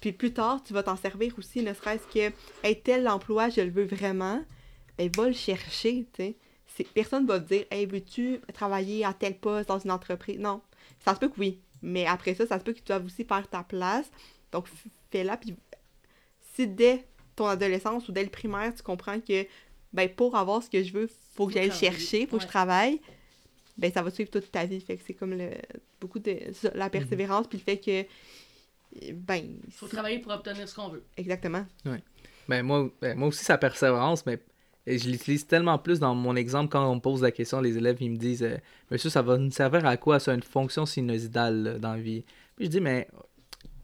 [0.00, 3.60] puis plus tard, tu vas t'en servir aussi, ne serait-ce que, hey, tel emploi, je
[3.60, 4.44] le veux vraiment,
[4.98, 6.34] ben, va le chercher, tu
[6.76, 6.86] sais.
[6.94, 10.38] Personne va te dire, hey, veux-tu travailler à tel poste dans une entreprise?
[10.38, 10.60] Non.
[11.04, 11.60] Ça se peut que oui.
[11.80, 14.10] Mais après ça, ça se peut que tu doives aussi faire ta place.
[14.52, 14.66] Donc,
[15.10, 15.36] fais-la.
[15.38, 15.54] Puis,
[16.54, 19.46] si dès ton adolescence ou dès le primaire, tu comprends que,
[19.92, 22.48] ben, pour avoir ce que je veux, faut que j'aille le chercher, faut que je
[22.48, 23.00] travaille,
[23.78, 24.80] ben, ça va suivre toute ta vie.
[24.80, 25.50] Fait que c'est comme le,
[26.00, 26.38] beaucoup de
[26.74, 28.06] la persévérance, puis le fait que,
[29.14, 31.04] ben, faut travailler pour obtenir ce qu'on veut.
[31.16, 31.64] exactement.
[32.48, 34.38] Ben, moi, ben, moi aussi, sa persévérance, mais
[34.86, 37.96] je l'utilise tellement plus dans mon exemple quand on me pose la question, les élèves
[38.00, 38.56] ils me disent euh,
[38.90, 42.00] Monsieur, ça va nous servir à quoi Ça a une fonction sinusoïdale là, dans la
[42.00, 42.24] vie.
[42.54, 43.08] Puis je dis Mais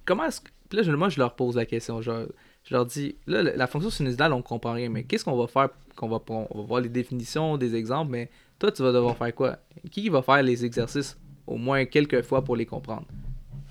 [0.05, 0.51] comment est-ce que.
[0.69, 2.01] Puis là, je- moi, je leur pose la question.
[2.03, 2.29] Je,
[2.65, 5.49] je leur dis Là, la la fonction sinusoïdale, on comprend rien, mais qu'est-ce qu'on va
[5.49, 9.17] faire qu'on va, on va voir les définitions, des exemples, mais toi, tu vas devoir
[9.17, 9.59] faire quoi?
[9.91, 13.07] Qui va faire les exercices au moins quelques fois pour les comprendre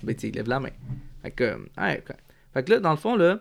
[0.02, 0.68] Ben, tu lève la main.
[1.22, 2.16] Fait que, ok.
[2.54, 3.40] fait que là, dans le fond, là,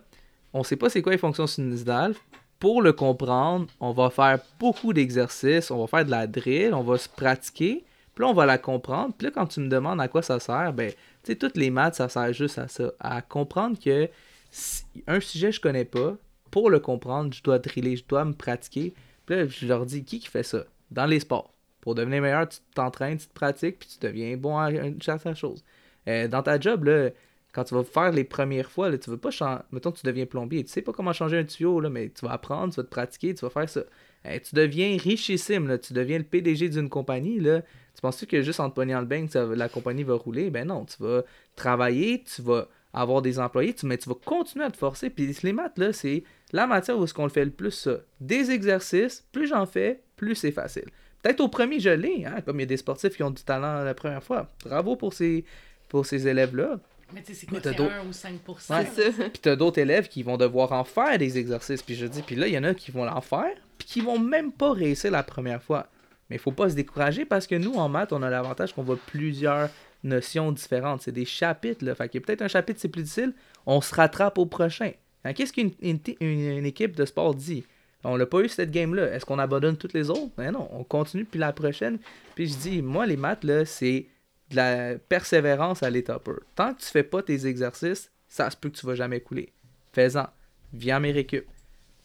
[0.54, 2.16] on sait pas c'est quoi les fonctions sinusoïdales.
[2.60, 6.84] Pour le comprendre, on va faire beaucoup d'exercices, on va faire de la drill, on
[6.84, 9.14] va se pratiquer, puis là, on va la comprendre.
[9.18, 11.72] Puis là, quand tu me demandes à quoi ça sert, ben, tu sais, toutes les
[11.72, 14.08] maths, ça sert juste à ça, à comprendre que
[14.52, 16.16] si un sujet je connais pas,
[16.52, 18.94] pour le comprendre, je dois driller, je dois me pratiquer.
[19.26, 20.66] Puis là, je leur dis, qui qui fait ça?
[20.92, 21.54] Dans les sports.
[21.80, 25.36] Pour devenir meilleur, tu t'entraînes, tu te pratiques, puis tu deviens bon à une certaine
[25.36, 25.64] chose.
[26.08, 27.10] Euh, dans ta job, là,
[27.52, 29.62] quand tu vas faire les premières fois, là, tu veux pas changer.
[29.72, 30.64] Mettons, tu deviens plombier.
[30.64, 32.90] Tu sais pas comment changer un tuyau, là, mais tu vas apprendre, tu vas te
[32.90, 33.82] pratiquer, tu vas faire ça.
[34.24, 37.40] Tu deviens richissime, là, tu deviens le PDG d'une compagnie.
[37.40, 37.62] Là.
[37.62, 39.26] Tu penses-tu que juste en te pognant le bain,
[39.56, 40.50] la compagnie va rouler?
[40.50, 41.24] Ben non, tu vas
[41.56, 45.10] travailler, tu vas avoir des employés, tu, mais tu vas continuer à te forcer.
[45.10, 46.24] Puis les maths, là, c'est
[46.54, 47.98] la matière où est-ce qu'on le fait le plus, ça.
[48.20, 50.86] Des exercices, plus j'en fais, plus c'est facile.
[51.22, 53.44] Peut-être au premier, je l'ai, hein, comme il y a des sportifs qui ont du
[53.44, 54.50] talent la première fois.
[54.66, 55.46] Bravo pour ces,
[55.88, 56.80] pour ces élèves-là.
[57.14, 58.40] Mais tu sais, c'est quoi, Mais t'as c'est d'autres- 1 ou 5
[58.70, 59.30] Ouais.
[59.30, 61.82] Puis t'as d'autres élèves qui vont devoir en faire des exercices.
[61.82, 64.02] Puis je dis, puis là, il y en a qui vont en faire, puis qui
[64.02, 65.88] vont même pas réussir la première fois.
[66.30, 68.84] Mais il faut pas se décourager parce que nous, en maths, on a l'avantage qu'on
[68.84, 69.70] voit plusieurs
[70.04, 71.02] notions différentes.
[71.02, 71.94] C'est des chapitres, là.
[71.96, 73.34] Fait qu'il y a peut-être un chapitre, c'est plus difficile,
[73.66, 74.92] on se rattrape au prochain.
[75.24, 77.66] Hein, Qu'est-ce qu'une une, une- une équipe de sport dit?
[78.04, 79.14] On l'a pas eu cette game-là.
[79.14, 80.32] Est-ce qu'on abandonne toutes les autres?
[80.36, 82.00] Ben non, on continue puis la prochaine.
[82.34, 84.08] Puis je dis, moi, les maths, là, c'est
[84.52, 86.42] de la persévérance à l'état pur.
[86.56, 89.52] Tant que tu fais pas tes exercices, ça se peut que tu vas jamais couler.
[89.94, 90.28] Fais-en.
[90.74, 91.46] Viens à mes récup.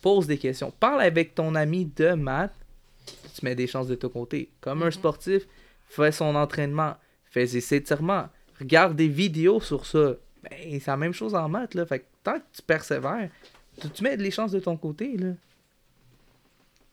[0.03, 0.73] Pose des questions.
[0.81, 2.55] Parle avec ton ami de maths.
[3.35, 4.51] Tu mets des chances de ton côté.
[4.61, 5.47] Comme un sportif,
[5.89, 6.95] fais son entraînement.
[7.31, 8.29] Fais ses étirements.
[8.59, 10.15] Regarde des vidéos sur ça.
[10.43, 11.75] Ben, c'est la même chose en maths.
[11.75, 11.87] Là.
[11.87, 13.31] Fait que tant que tu persévères,
[13.81, 15.17] tu, tu mets les chances de ton côté.
[15.17, 15.33] Là.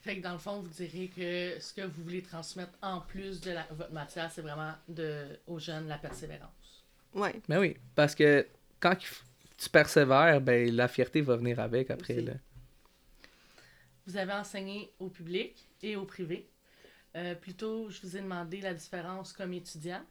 [0.04, 3.40] Fait que dans le fond, vous direz que ce que vous voulez transmettre en plus
[3.40, 6.84] de la- votre matière, c'est vraiment de, aux jeunes la persévérance.
[7.14, 7.42] Ouais.
[7.48, 8.46] Ben oui, parce que
[8.82, 8.96] quand
[9.58, 12.20] tu persévères, ben la fierté va venir avec après.
[12.20, 12.34] Là.
[14.06, 16.50] Vous avez enseigné au public et au privé.
[17.16, 20.02] Euh, plutôt, je vous ai demandé la différence comme étudiant.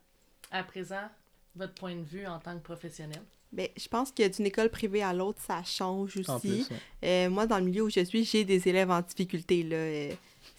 [0.51, 1.11] À présent,
[1.55, 3.21] votre point de vue en tant que professionnel.
[3.53, 6.31] Ben, je pense que d'une école privée à l'autre, ça change aussi.
[6.31, 6.77] En plus, ouais.
[7.05, 9.63] Euh, moi, dans le milieu où je suis, j'ai des élèves en difficulté.
[9.63, 9.77] Là.
[9.77, 10.13] Euh,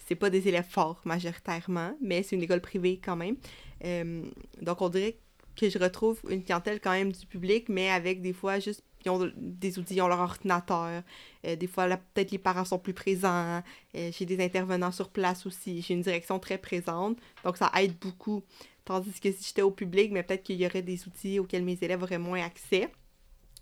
[0.06, 3.36] c'est pas des élèves forts majoritairement, mais c'est une école privée quand même.
[3.84, 4.22] Euh,
[4.62, 5.16] donc, on dirait
[5.56, 9.10] que je retrouve une clientèle quand même du public, mais avec des fois juste ils
[9.10, 11.02] ont des outils, ils ont leur ordinateur.
[11.46, 13.62] Euh, des fois, peut-être les parents sont plus présents.
[13.96, 15.82] Euh, j'ai des intervenants sur place aussi.
[15.82, 17.18] J'ai une direction très présente.
[17.44, 18.42] Donc, ça aide beaucoup.
[18.84, 21.78] Tandis que si j'étais au public, mais peut-être qu'il y aurait des outils auxquels mes
[21.80, 22.90] élèves auraient moins accès.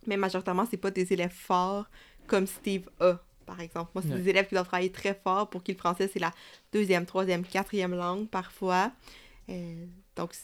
[0.07, 1.89] Mais majoritairement, c'est pas des élèves forts
[2.27, 3.91] comme Steve a, par exemple.
[3.95, 4.21] Moi, c'est Ouais.
[4.21, 6.33] des élèves qui doivent travailler très fort pour qui le français, c'est la
[6.73, 8.91] deuxième, troisième, quatrième langue parfois.
[9.49, 9.87] Euh,
[10.17, 10.35] donc,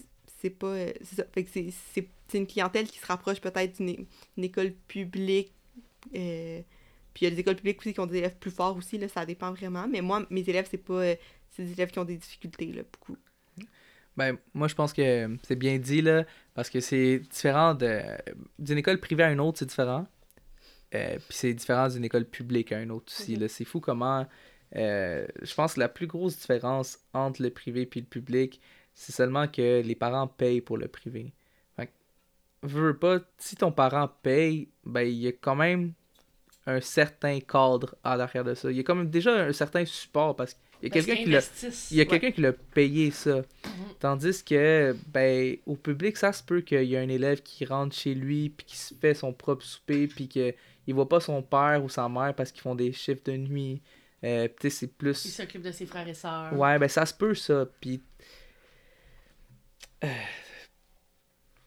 [0.40, 0.66] c'est- pas...
[0.68, 1.24] euh, C'est ça.
[1.32, 4.06] Fait que c'est- une clientèle qui se rapproche peut-être d'une
[4.44, 5.52] école publique.
[6.14, 6.60] euh,
[7.14, 8.96] puis il y a des écoles publiques aussi qui ont des élèves plus forts aussi,
[8.98, 9.88] là, ça dépend vraiment.
[9.88, 10.92] Mais moi, mes élèves, c'est pas...
[10.94, 11.14] euh,
[11.50, 13.16] c'est des élèves qui ont des difficultés, là, beaucoup.
[14.16, 16.24] Ben, moi, je pense que c'est bien dit, là,
[16.54, 18.00] parce que c'est différent de...
[18.58, 20.06] D'une école privée à une autre, c'est différent.
[20.94, 23.34] Euh, Puis c'est différent d'une école publique à une autre aussi.
[23.34, 23.40] Mhm.
[23.42, 23.48] là.
[23.48, 24.26] C'est fou comment...
[24.72, 28.60] je pense que la plus grosse différence entre le privé et le public,
[29.00, 31.32] c'est seulement que les parents payent pour le privé.
[31.76, 31.92] Fait que,
[32.62, 35.92] veux, pas, si ton parent paye, ben, il y a quand même
[36.66, 38.70] un certain cadre à l'arrière de ça.
[38.70, 41.14] Il y a quand même déjà un certain support parce qu'il y a Parce quelqu'un
[41.16, 41.90] qu'ils qui l'a investissent.
[41.92, 42.08] il y a Ouais.
[42.08, 43.36] quelqu'un qui l'a payé ça.
[43.36, 43.44] Mhm.
[44.00, 47.94] Tandis que, ben, au public, ça se peut qu'il y a un élève qui rentre
[47.96, 50.54] chez lui, puis qui se fait son propre souper, puis qu'il
[50.88, 53.80] voit pas son père ou sa mère parce qu'ils font des chiffres de nuit.
[54.24, 55.14] Euh, puis tu sais, c'est Il plus.
[55.14, 56.52] s'occupe de ses frères et sœurs.
[56.52, 57.64] Ouais, ben, ça se peut, ça.
[57.80, 58.02] Puis.
[60.04, 60.08] Euh,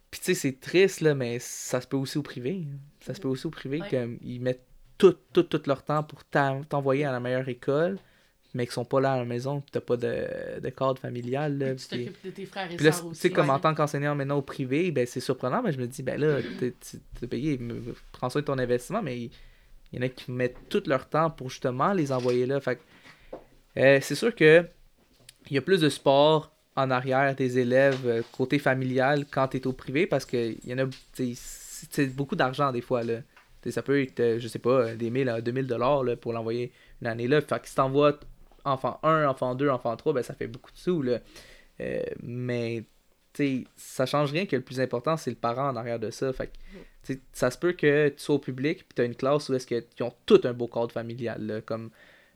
[0.10, 2.66] Puis tu sais, c'est triste, là, mais ça se peut aussi au privé.
[2.68, 2.78] hein.
[3.02, 3.88] Ça se peut aussi au privé, Ouais.
[4.20, 4.66] qu'ils mettent
[4.98, 7.98] tout, tout, tout leur temps pour t'en- t'envoyer à la meilleure école,
[8.54, 11.58] mais qu'ils sont pas là à la maison, puis t'as pas de, de cadre familial.
[11.58, 13.22] Là, Puis tu t'occupes de tes frères et sœurs tu aussi.
[13.22, 16.04] sais, comme en tant qu'enseignant maintenant au privé, ben, c'est surprenant, mais je me dis,
[16.04, 17.60] ben là, t'es- tu t'es payé,
[18.12, 19.32] prends soin de ton investissement, mais il
[19.94, 22.60] y en a qui mettent tout leur temps pour justement les envoyer là.
[22.60, 22.82] Fait que,
[23.78, 24.66] euh, c'est sûr que
[25.50, 29.58] il y a plus de sport en arrière des élèves euh, côté familial quand tu
[29.58, 33.04] es au privé parce que y en a, c'est beaucoup d'argent des fois.
[33.04, 33.20] Là.
[33.70, 36.72] Ça peut être, euh, je sais pas, des 1000 à 2000 dollars là, pour l'envoyer
[37.02, 37.42] une année là.
[37.42, 38.18] Fait que si t'envoies
[38.66, 41.20] enfant 1, enfant 2, enfant 3, ben ça fait beaucoup de sous, là.
[41.80, 42.84] Euh, mais,
[43.34, 46.12] tu sais, ça change rien que le plus important, c'est le parent en arrière de
[46.12, 46.32] ça.
[46.34, 46.54] Fait que,
[47.04, 49.54] sais, ça se peut que tu sois au public, puis tu as une classe où
[49.54, 51.90] est-ce qu'ils ont tout un beau cadre familial, là, comme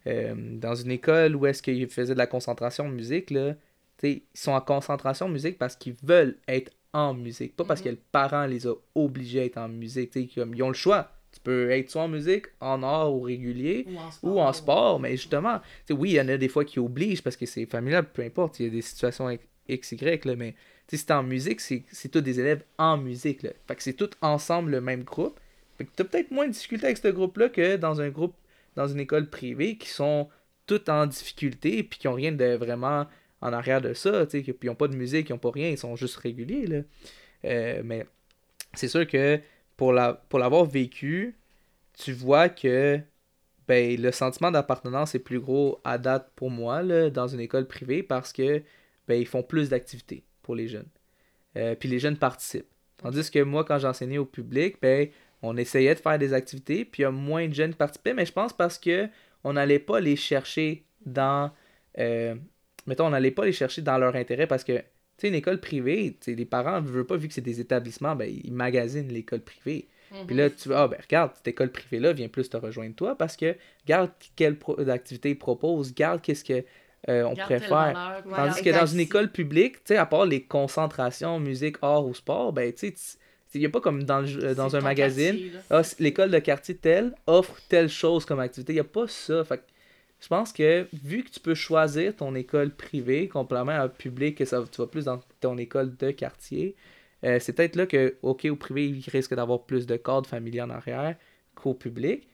[0.07, 3.55] euh, dans une école où est-ce qu'ils faisaient de la concentration en musique, là,
[4.03, 7.89] ils sont en concentration en musique parce qu'ils veulent être en musique, pas parce que
[7.89, 11.11] le parent les a obligés à être en musique, comme ils ont le choix.
[11.33, 14.31] Tu peux être soit en musique, en art ou régulier, Ou en sport.
[14.35, 17.35] ou en sport, mais justement, oui, il y en a des fois qui obligent parce
[17.35, 19.27] que c'est familial, peu importe, il y a des situations
[19.67, 20.55] X, Y, là, mais
[20.87, 23.49] si t'es en musique, c'est tous des élèves en musique, là.
[23.67, 25.37] Fait que c'est tout ensemble le même groupe.
[25.77, 28.35] Fait que t'as peut-être moins de difficultés avec ce groupe-là que dans un groupe,
[28.77, 30.29] dans une école privée qui sont
[30.67, 33.07] tous en difficulté puis qui ont rien de vraiment
[33.41, 35.51] en arrière de ça, tu sais, puis ils ont pas de musique, ils ont pas
[35.51, 36.81] rien, ils sont juste réguliers, là.
[37.45, 38.05] Euh, mais
[38.73, 39.39] c'est sûr que
[39.77, 41.35] pour la l'avoir vécu,
[41.93, 42.99] tu vois que
[43.67, 48.03] ben, le sentiment d'appartenance est plus gros à date pour moi dans une école privée
[48.03, 48.61] parce que
[49.07, 50.87] ben, font plus d'activités pour les jeunes.
[51.57, 52.69] Euh, puis les jeunes participent.
[52.97, 55.09] Tandis que moi, quand j'enseignais au public, ben,
[55.41, 58.13] on essayait de faire des activités, puis il y a moins de jeunes qui participaient,
[58.13, 59.09] mais je pense parce que
[59.43, 61.51] on n'allait pas les chercher dans.
[61.99, 62.35] euh,
[62.87, 64.83] mettons, on n'allait pas les chercher dans leur intérêt parce que, tu
[65.17, 68.15] sais, une école privée, tu les parents ne veulent pas, vu que c'est des établissements,
[68.15, 69.87] ben, ils magasinent l'école privée.
[70.11, 70.27] Mhm.
[70.27, 73.17] Puis là, tu vas, ah ben regarde, cette école privée-là vient plus te rejoindre toi
[73.17, 73.55] parce que
[73.85, 76.63] regarde quelle pro- activité ils proposent, regarde qu'est-ce que
[77.09, 77.69] euh, on préfère.
[78.25, 78.47] Voilà.
[78.49, 82.13] Tandis que dans une école publique, tu sais, à part les concentrations, musique, art ou
[82.13, 83.17] sport, ben tu sais,
[83.53, 85.37] il n'y a pas comme dans, le c'est dans un magazine,
[85.69, 88.73] ah, l'école de quartier telle offre telle chose comme activité.
[88.73, 89.43] Il n'y a pas ça.
[89.43, 89.61] Fait
[90.21, 94.37] je pense que vu que tu peux choisir ton école privée, complément à un public,
[94.37, 96.75] que ça, tu vas plus dans ton école de quartier,
[97.23, 100.61] euh, c'est peut-être là que, OK, au privé, il risque d'avoir plus de cadres familiers
[100.61, 101.15] en arrière
[101.55, 102.27] qu'au public.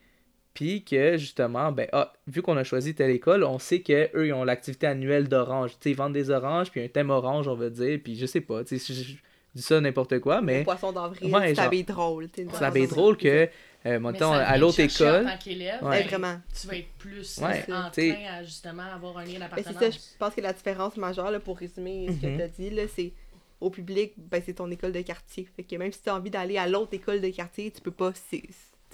[0.54, 4.26] Puis que justement, ben, ah, vu qu'on a choisi telle école, on sait que eux
[4.26, 5.70] ils ont l'activité annuelle d'orange.
[5.72, 8.26] Tu sais, ils vendent des oranges, puis un thème orange, on va dire, puis je
[8.26, 9.14] sais pas, tu sais, je,
[9.54, 12.28] dis ça n'importe quoi, mais Le poisson d'avril, Ouais, tu genre- drôle.
[12.52, 13.48] ça drôle que,
[13.86, 16.00] euh, mettons, à l'autre en école, tant qu'élève, Ouais.
[16.02, 16.40] Ben, vraiment.
[16.60, 18.26] tu vas être plus Ouais, enclin t'sais.
[18.26, 19.74] à justement avoir un lien Ben, d'appartenance.
[19.80, 22.20] c'est ça, je pense que la différence majeure, là, pour résumer ce Mhm.
[22.20, 23.12] que tu as dit, là, c'est
[23.60, 25.48] au public, ben, c'est ton école de quartier.
[25.56, 27.90] Fait que même si tu as envie d'aller à l'autre école de quartier, tu peux
[27.92, 28.12] pas.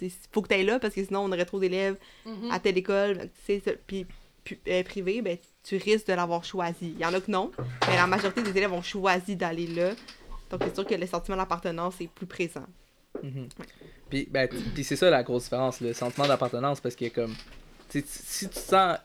[0.01, 2.51] Il faut que tu ailles là parce que sinon on aurait trop d'élèves Mhm.
[2.51, 3.17] à telle école.
[3.17, 4.05] tu sais, ça- Puis
[4.43, 6.93] pu- euh, privé, ben, tu risques de l'avoir choisi.
[6.95, 7.51] Il y en a que non,
[7.87, 9.91] mais la majorité des élèves ont choisi d'aller là.
[10.49, 12.65] Donc c'est sûr que le sentiment d'appartenance est plus présent.
[13.23, 13.49] Mhm.
[14.09, 17.33] Puis, ben, puis c'est ça la grosse différence, le sentiment d'appartenance, parce que comme,
[17.89, 18.97] tu si tu sens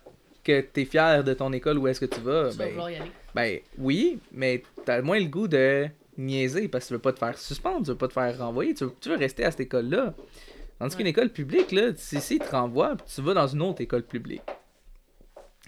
[0.43, 2.91] que t'es fier de ton école où est-ce que tu vas, Tu vas ben, vouloir
[2.91, 3.11] y aller.
[3.35, 5.87] ben oui, mais t'as moins le goût de
[6.17, 8.75] niaiser parce que tu veux pas te faire suspendre, tu veux pas te faire renvoyer,
[8.75, 10.15] tu veux, tu veux rester à cette école-là.
[10.79, 14.03] Tandis qu'une école publique, là, si, si te renvoient, tu vas dans une autre école
[14.03, 14.43] publique.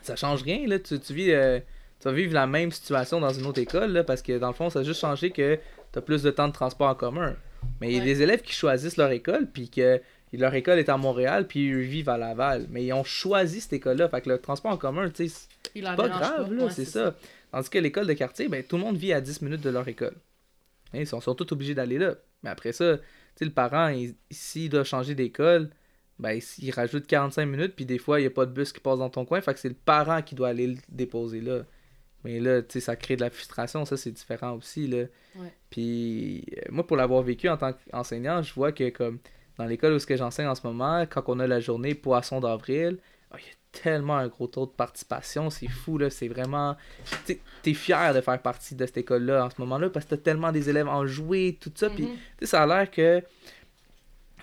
[0.02, 1.32] Ça change rien, là, tu, tu vis...
[1.32, 1.58] euh,
[1.98, 4.52] tu vas vivre la même situation dans une autre école, là, parce que dans le
[4.54, 5.58] fond, ça a juste changé que
[5.92, 7.34] tu as plus de temps de transport en commun.
[7.80, 10.00] Mais il y a des élèves qui choisissent leur école, puis que
[10.32, 12.66] leur école est à Montréal, puis ils vivent à Laval.
[12.70, 14.08] Mais ils ont choisi cette école-là.
[14.08, 16.54] Fait que le transport en commun, tu sais, c'est pas grave, pas.
[16.54, 17.14] là, Ouais, c'est ça.
[17.52, 19.86] Tandis que l'école de quartier, ben, tout le monde vit à 10 minutes de leur
[19.88, 20.14] école.
[20.92, 22.14] Hein, ils sont, sont tous obligés d'aller là.
[22.42, 23.02] Mais après ça, tu
[23.36, 25.70] sais, le parent, il- s'il doit changer d'école,
[26.18, 28.80] ben, il rajoute 45 minutes, puis des fois, il n'y a pas de bus qui
[28.80, 29.40] passe dans ton coin.
[29.40, 31.60] Fait que c'est le parent qui doit aller le déposer là.
[32.24, 35.04] Mais là, tu sais, ça crée de la frustration, ça, c'est différent aussi, là.
[35.36, 35.52] Ouais.
[35.70, 39.18] Puis, euh, moi, pour l'avoir vécu en tant qu'enseignant, je vois que, comme,
[39.58, 42.40] dans l'école où ce que j'enseigne en ce moment, quand on a la journée Poisson
[42.40, 42.98] d'avril,
[43.32, 46.76] oh, il y a tellement un gros taux de participation, c'est fou, là, c'est vraiment...
[47.26, 50.22] Tu es fier de faire partie de cette école-là en ce moment-là, parce que t'as
[50.22, 52.12] tellement des élèves en jouer, tout ça, puis, Mhm.
[52.14, 53.22] tu sais, ça a l'air que...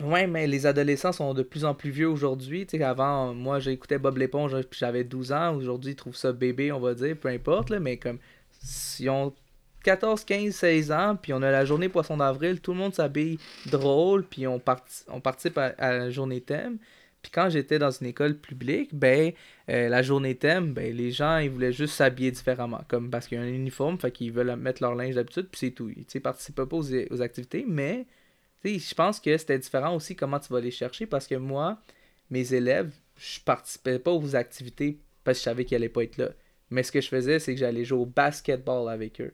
[0.02, 2.66] Ouais, mais les adolescents sont de plus en plus vieux aujourd'hui.
[2.66, 5.56] Tu avant, moi, j'écoutais Bob l'éponge, puis j'avais 12 ans.
[5.56, 8.18] Aujourd'hui, ils trouvent ça bébé, on va dire, peu importe, mais comme,
[9.00, 9.34] ils ont
[9.84, 13.38] 14, 15, 16 ans, puis on a la journée Poisson d'avril, tout le monde s'habille
[13.68, 16.78] drôle, puis on, parti- on participe à, la journée thème.
[17.22, 19.32] Puis quand j'étais dans une école publique, ben,
[19.70, 23.38] euh, la journée thème, ben, les gens, ils voulaient juste s'habiller différemment, comme parce qu'il
[23.38, 25.89] y a un uniforme, fait qu'ils veulent mettre leur linge d'habitude, puis c'est tout.
[25.89, 28.06] Ils participaient pas aux, activités, mais
[28.64, 31.80] je pense que c'était différent aussi comment tu vas les chercher parce que moi,
[32.30, 36.18] mes élèves, je participais pas aux activités parce que je savais qu'ils allaient pas être
[36.18, 36.30] là.
[36.70, 39.34] Mais ce que je faisais, c'est que j'allais jouer au basketball avec eux.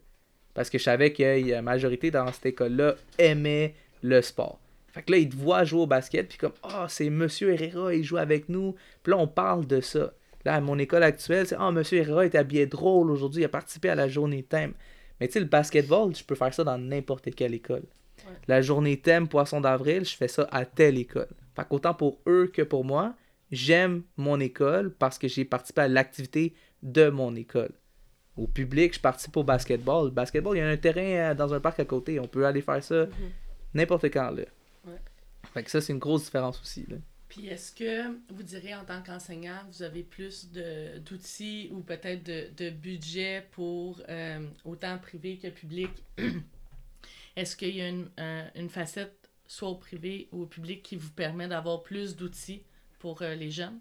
[0.53, 4.59] Parce que je savais que la majorité dans cette école-là aimait le sport.
[4.91, 7.93] Fait que là, ils te voient jouer au basket, puis comme, ah, c'est Monsieur Herrera,
[7.93, 8.75] il joue avec nous.
[9.03, 10.11] Puis là, on parle de ça.
[10.45, 13.49] Là, à mon école actuelle, c'est, ah, Monsieur Herrera est habillé drôle aujourd'hui, il a
[13.49, 14.73] participé à la journée thème.
[15.19, 17.83] Mais tu sais, le basketball, je peux faire ça dans n'importe quelle école.
[18.47, 21.29] La journée thème Poisson d'avril, je fais ça à telle école.
[21.55, 23.15] Fait qu'autant pour eux que pour moi,
[23.51, 26.53] j'aime mon école parce que j'ai participé à l'activité
[26.83, 27.71] de mon école.
[28.37, 30.05] Au public, je participe au basketball.
[30.05, 32.19] Le basketball, il y a un terrain euh, dans un parc à côté.
[32.19, 33.07] On peut aller faire ça
[33.73, 34.29] n'importe quand.
[34.31, 34.43] Là.
[34.85, 35.01] Ouais.
[35.53, 36.85] Fait que ça, c'est une grosse différence aussi.
[36.87, 36.95] Là.
[37.27, 42.23] Puis est-ce que vous direz en tant qu'enseignant, vous avez plus de- d'outils ou peut-être
[42.23, 45.89] de, de budget pour euh, autant privé que public?
[47.35, 50.95] est-ce qu'il y a une, un- une facette, soit au privé ou au public, qui
[50.95, 52.63] vous permet d'avoir plus d'outils
[52.99, 53.79] pour euh, les jeunes?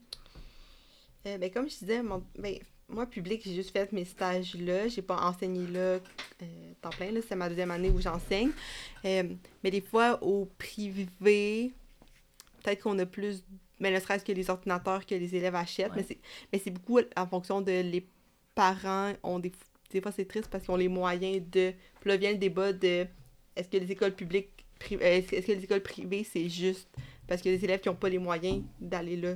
[1.26, 4.88] Euh, ben, comme je disais, mon, ben, moi, public, j'ai juste fait mes stages là.
[4.88, 5.78] J'ai pas enseigné là
[6.40, 7.10] euh, temps plein.
[7.26, 8.50] C'est ma deuxième année où j'enseigne.
[9.04, 9.24] Euh,
[9.62, 11.72] mais des fois, au privé,
[12.62, 13.44] peut-être qu'on a plus.
[13.80, 15.90] Mais ne serait-ce que les ordinateurs que les élèves achètent.
[15.90, 15.96] Ouais.
[15.98, 16.18] Mais c'est
[16.52, 18.08] Mais c'est beaucoup en fonction de les
[18.54, 19.52] parents ont des.
[19.90, 21.74] Des fois, c'est triste parce qu'ils ont les moyens de.
[22.00, 23.06] Puis là vient le débat de
[23.58, 24.64] est-ce que les écoles publiques.
[24.92, 26.88] euh, Est-ce que les écoles privées, c'est juste
[27.26, 29.34] parce que les élèves qui n'ont pas les moyens d'aller là?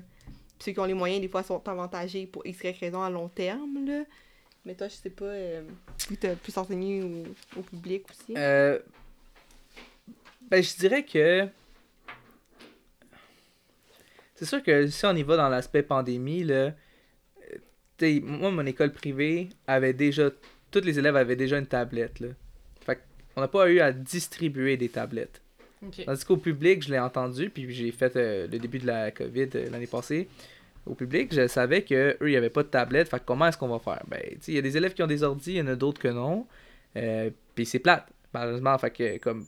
[0.58, 3.84] Ceux qui ont les moyens, des fois, sont avantagés pour X, raison à long terme,
[3.84, 4.04] là.
[4.64, 5.62] Mais toi, je sais pas, euh,
[5.98, 7.02] tu as plus enseigné
[7.56, 8.34] au, public aussi?
[8.36, 8.78] Euh,
[10.48, 11.48] ben, je dirais que.
[14.36, 16.72] C'est sûr que si on y va dans l'aspect pandémie, là,
[18.02, 20.30] euh, moi, mon école privée avait déjà.
[20.70, 22.20] Tous les élèves avaient déjà une tablette.
[22.20, 22.28] Là.
[23.34, 25.40] Qu'on n'a pas eu à distribuer des tablettes.
[25.86, 26.04] OK.
[26.04, 29.48] Tandis qu'au public, je l'ai entendu, puis j'ai fait euh, le début de la COVID
[29.54, 30.28] euh, l'année passée.
[30.86, 33.08] Au public, je savais que eux, il n'y avait pas de tablette.
[33.08, 34.02] Fait comment est-ce qu'on va faire?
[34.08, 36.00] Ben, il y a des élèves qui ont des ordis, il y en a d'autres
[36.00, 36.46] que non.
[36.96, 38.76] Euh, puis c'est plate, malheureusement.
[38.78, 39.46] Fait que, comme.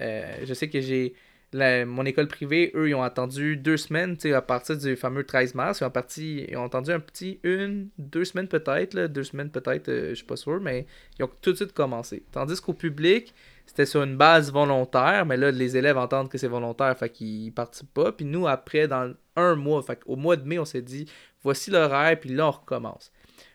[0.00, 1.14] je sais que j'ai.
[1.54, 5.24] Mon école privée, eux, ils ont attendu deux semaines, tu sais, à partir du fameux
[5.24, 5.80] 13 mars.
[5.80, 9.88] Ils ont, parti, ils ont attendu un petit, une, deux semaines peut-être, deux semaines peut-être,
[9.88, 10.86] euh, je suis pas sûr, mais
[11.18, 12.22] ils ont tout de suite commencé.
[12.32, 13.34] Tandis qu'au public,
[13.66, 17.52] c'était sur une base volontaire, mais là, les élèves entendent que c'est volontaire, fait qu'ils
[17.52, 18.12] participent pas.
[18.12, 21.10] Puis nous, après, dans un mois, fait au mois de mai, on s'est dit,
[21.42, 23.10] voici l'horaire, puis là, on recommence.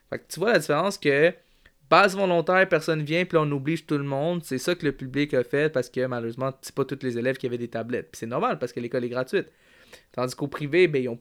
[0.09, 1.33] Fait que tu vois la différence que
[1.89, 4.43] base volontaire, personne vient, puis on oblige tout le monde.
[4.43, 7.37] C'est ça que le public a fait, parce que malheureusement, c'est pas tous les élèves
[7.37, 8.11] qui avaient des tablettes.
[8.11, 9.47] Puis c'est normal, parce que l'école est gratuite.
[10.11, 11.19] Tandis qu'au privé, ben, ils ont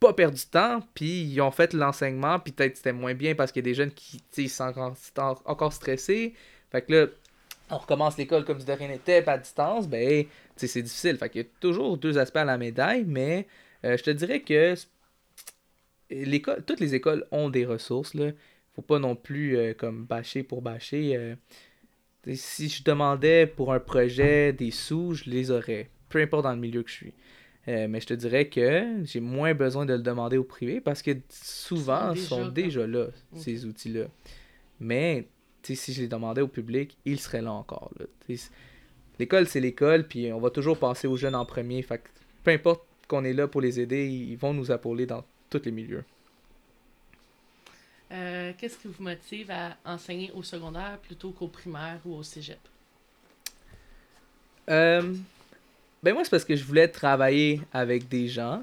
[0.00, 3.52] pas perdu de temps, puis ils ont fait l'enseignement, puis peut-être c'était moins bien parce
[3.52, 4.96] qu'il y a des jeunes qui sont
[5.44, 6.34] encore, stressés.
[6.70, 7.06] Fait que là,
[7.70, 10.24] on recommence l'école comme si de rien n'était, à distance, ben,
[10.56, 11.16] c'est difficile.
[11.16, 13.46] Fait qu'il y a toujours deux aspects à la médaille, mais
[13.84, 14.74] euh, je te dirais que
[16.10, 18.30] l'école, toutes les écoles ont des ressources, là.
[18.76, 21.16] Faut pas non plus euh, comme bâcher pour bâcher.
[21.16, 21.34] euh.
[22.34, 25.88] Si je demandais pour un projet des sous, je les aurais.
[26.08, 27.14] Peu importe dans le milieu que je suis.
[27.68, 31.02] Euh, mais je te dirais que j'ai moins besoin de le demander au privé parce
[31.02, 34.06] que souvent, Ils ils sont déjà déjà là, ces outils-là.
[34.78, 35.26] Mais
[35.62, 37.92] si je les demandais au public, ils seraient là encore.
[39.18, 41.82] L'école, c'est l'école, puis on va toujours penser aux jeunes en premier.
[41.82, 42.08] Fait que
[42.44, 45.72] peu importe qu'on est là pour les aider, ils vont nous épauler dans tous les
[45.72, 46.04] milieux.
[48.12, 52.58] Euh, Qu'est-ce qui vous motive à enseigner au secondaire plutôt qu'au primaire ou au cégep?
[54.68, 55.14] Euh,
[56.02, 58.62] ben moi, c'est parce que je voulais travailler avec des gens.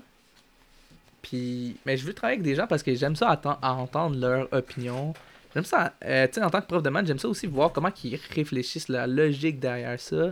[1.21, 4.51] Puis, mais je veux travailler avec des gens parce que j'aime ça à entendre leur
[4.53, 5.13] opinion.
[5.53, 7.71] J'aime ça, euh, tu sais, en tant que prof de maths, j'aime ça aussi voir
[7.71, 10.31] comment ils réfléchissent, la logique derrière ça.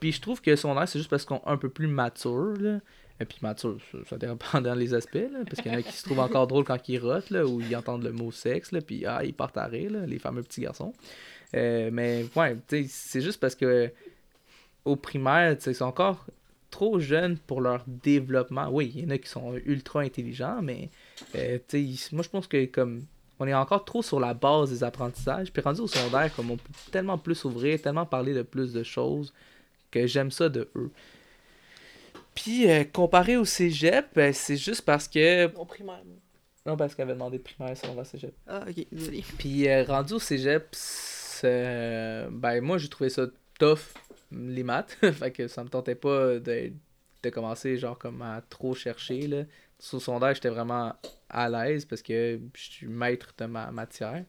[0.00, 2.78] Puis je trouve que son c'est juste parce qu'on est un peu plus mature, là.
[3.20, 6.04] Et puis mature, ça, dépend dans les aspects, parce qu'il y en a qui se
[6.04, 9.06] trouvent encore drôles quand ils rotent, là, ou ils entendent le mot sexe, là, puis
[9.06, 10.92] ah, ils partent à rire, là, les fameux petits garçons.
[11.54, 12.56] Euh, mais ouais,
[12.88, 13.90] c'est juste parce que
[14.84, 16.26] au primaire, ils sont encore
[16.70, 18.68] trop jeunes pour leur développement.
[18.70, 20.90] Oui, il y en a qui sont ultra intelligents, mais
[21.34, 21.58] euh,
[22.12, 23.02] moi je pense que comme
[23.38, 25.52] on est encore trop sur la base des apprentissages.
[25.52, 28.82] Puis rendu au secondaire, comme on peut tellement plus ouvrir, tellement parler de plus de
[28.82, 29.32] choses,
[29.90, 30.90] que j'aime ça de eux.
[32.36, 35.52] Puis euh, comparé au cégep, ben, c'est juste parce que.
[35.56, 36.02] Au primaire.
[36.64, 38.34] Non, parce qu'elle avait demandé de primaire, va au cégep.
[38.46, 39.24] Ah, ok, désolé.
[39.38, 40.76] Puis euh, rendu au cégep,
[41.42, 43.26] ben moi j'ai trouvé ça
[43.58, 43.94] tough,
[44.30, 44.96] les maths.
[45.12, 46.72] fait que ça me tentait pas de,
[47.22, 49.26] de commencer genre comme à trop chercher.
[49.26, 49.44] Là.
[49.78, 50.94] Sur le sondage, j'étais vraiment
[51.30, 54.24] à l'aise parce que je suis maître de ma matière.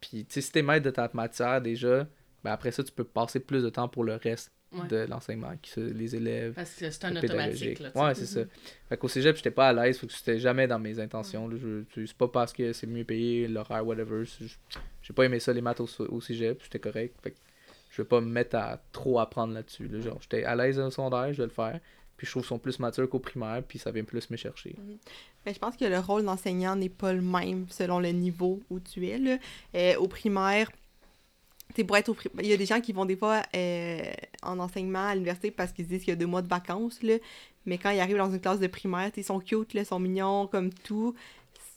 [0.00, 2.06] Puis tu sais, si t'es maître de ta matière déjà,
[2.42, 4.86] ben après ça, tu peux passer plus de temps pour le reste Ouais.
[4.86, 6.52] de l'enseignement, les élèves.
[6.54, 7.80] Parce que c'est un le automatique.
[7.80, 8.40] Là, ouais, c'est ça.
[8.88, 11.48] Fait qu'au cégep, j'étais pas à l'aise, fait que c'était jamais dans mes intentions.
[11.48, 11.56] là.
[11.60, 14.24] Je- C'est pas parce que c'est mieux payé, l'horaire, whatever.
[14.24, 14.58] juste-
[15.02, 17.16] J'ai pas aimé ça, les maths au, au cégep, c'était correct.
[17.20, 17.36] Fait que
[17.90, 19.88] je vais pas me mettre à trop apprendre là-dessus.
[19.88, 20.00] là.
[20.00, 21.80] Genre, j'étais à l'aise au secondaire, je vais le faire.
[22.16, 24.76] Puis je trouve qu'ils sont plus matures qu'au primaire, puis ça vient plus me chercher.
[25.46, 28.78] Mais je pense que le rôle d'enseignant n'est pas le même selon le niveau où
[28.78, 29.16] tu es.
[29.18, 29.38] Là.
[29.74, 30.70] Euh, au primaire,
[31.72, 34.12] t'sais, pour être au Il y a des gens qui vont des fois euh,
[34.42, 37.02] en enseignement à l'université parce qu'ils se disent qu'il y a deux mois de vacances,
[37.02, 37.14] là.
[37.66, 40.46] Mais quand ils arrivent dans une classe de primaire, ils sont cute, là, sont mignons,
[40.46, 41.14] comme tout.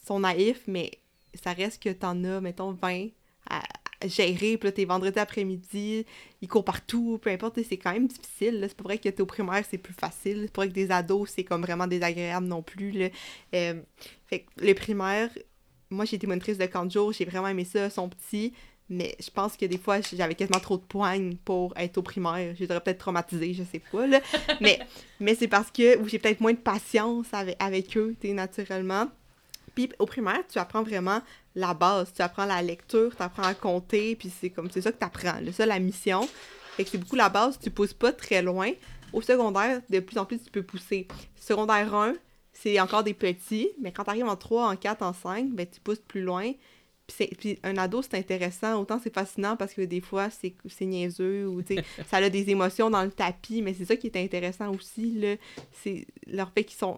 [0.05, 0.91] Sont naïfs, mais
[1.33, 3.07] ça reste que t'en as, mettons, 20
[3.49, 3.61] à
[4.07, 4.57] gérer.
[4.57, 6.05] Puis là, t'es vendredi après-midi,
[6.41, 7.59] ils courent partout, peu importe.
[7.67, 8.65] C'est quand même difficile.
[8.67, 10.43] C'est pas vrai que t'es au primaire, c'est plus facile.
[10.43, 13.09] C'est pas vrai que des ados, c'est comme vraiment désagréable non plus, là.
[13.55, 13.81] Euh,
[14.27, 15.29] fait que les primaires,
[15.89, 18.53] moi, j'ai été monitrice de camp de jour, j'ai vraiment aimé ça, ils sont petits.
[18.93, 22.55] Mais je pense que des fois, j'avais quasiment trop de poignes pour être au primaire.
[22.57, 24.19] J'étais peut-être traumatisée, je sais pas, là.
[24.61, 24.79] mais
[25.19, 29.07] mais c'est parce que j'ai peut-être moins de patience avec, avec eux, tu naturellement.
[29.75, 31.21] Puis au primaire, tu apprends vraiment
[31.55, 32.11] la base.
[32.13, 35.05] Tu apprends la lecture, tu apprends à compter, puis c'est comme c'est ça que tu
[35.05, 35.39] apprends.
[35.45, 36.27] C'est ça la mission.
[36.75, 38.71] Fait que c'est beaucoup la base, tu pousses pas très loin.
[39.11, 41.07] Au secondaire, de plus en plus, tu peux pousser.
[41.35, 42.13] Secondaire 1,
[42.51, 45.67] c'est encore des petits, mais quand tu arrives en 3, en 4, en 5, ben,
[45.67, 46.51] tu pousses plus loin.
[47.07, 48.79] Puis, c'est- puis un ado, c'est intéressant.
[48.79, 51.61] Autant c'est fascinant parce que des fois, c'est c'est niaiseux ou
[52.07, 55.11] ça a des émotions dans le tapis, mais c'est ça qui est intéressant aussi.
[55.19, 55.35] là.
[55.71, 56.97] C'est leur fait qu'ils sont,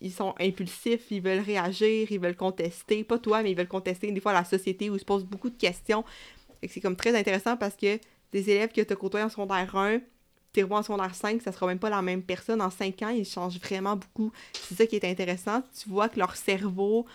[0.00, 3.02] ils sont impulsifs, ils veulent réagir, ils veulent contester.
[3.04, 5.50] Pas toi, mais ils veulent contester des fois la société où ils se posent beaucoup
[5.50, 6.04] de questions.
[6.68, 7.98] C'est comme très intéressant parce que
[8.32, 9.98] des élèves que tu as côtoyés en secondaire 1,
[10.52, 12.60] t'es revois en secondaire 5, ça sera même pas la même personne.
[12.62, 14.30] En 5 ans, ils changent vraiment beaucoup.
[14.54, 15.62] C'est ça qui est intéressant.
[15.76, 17.06] Tu vois que leur cerveau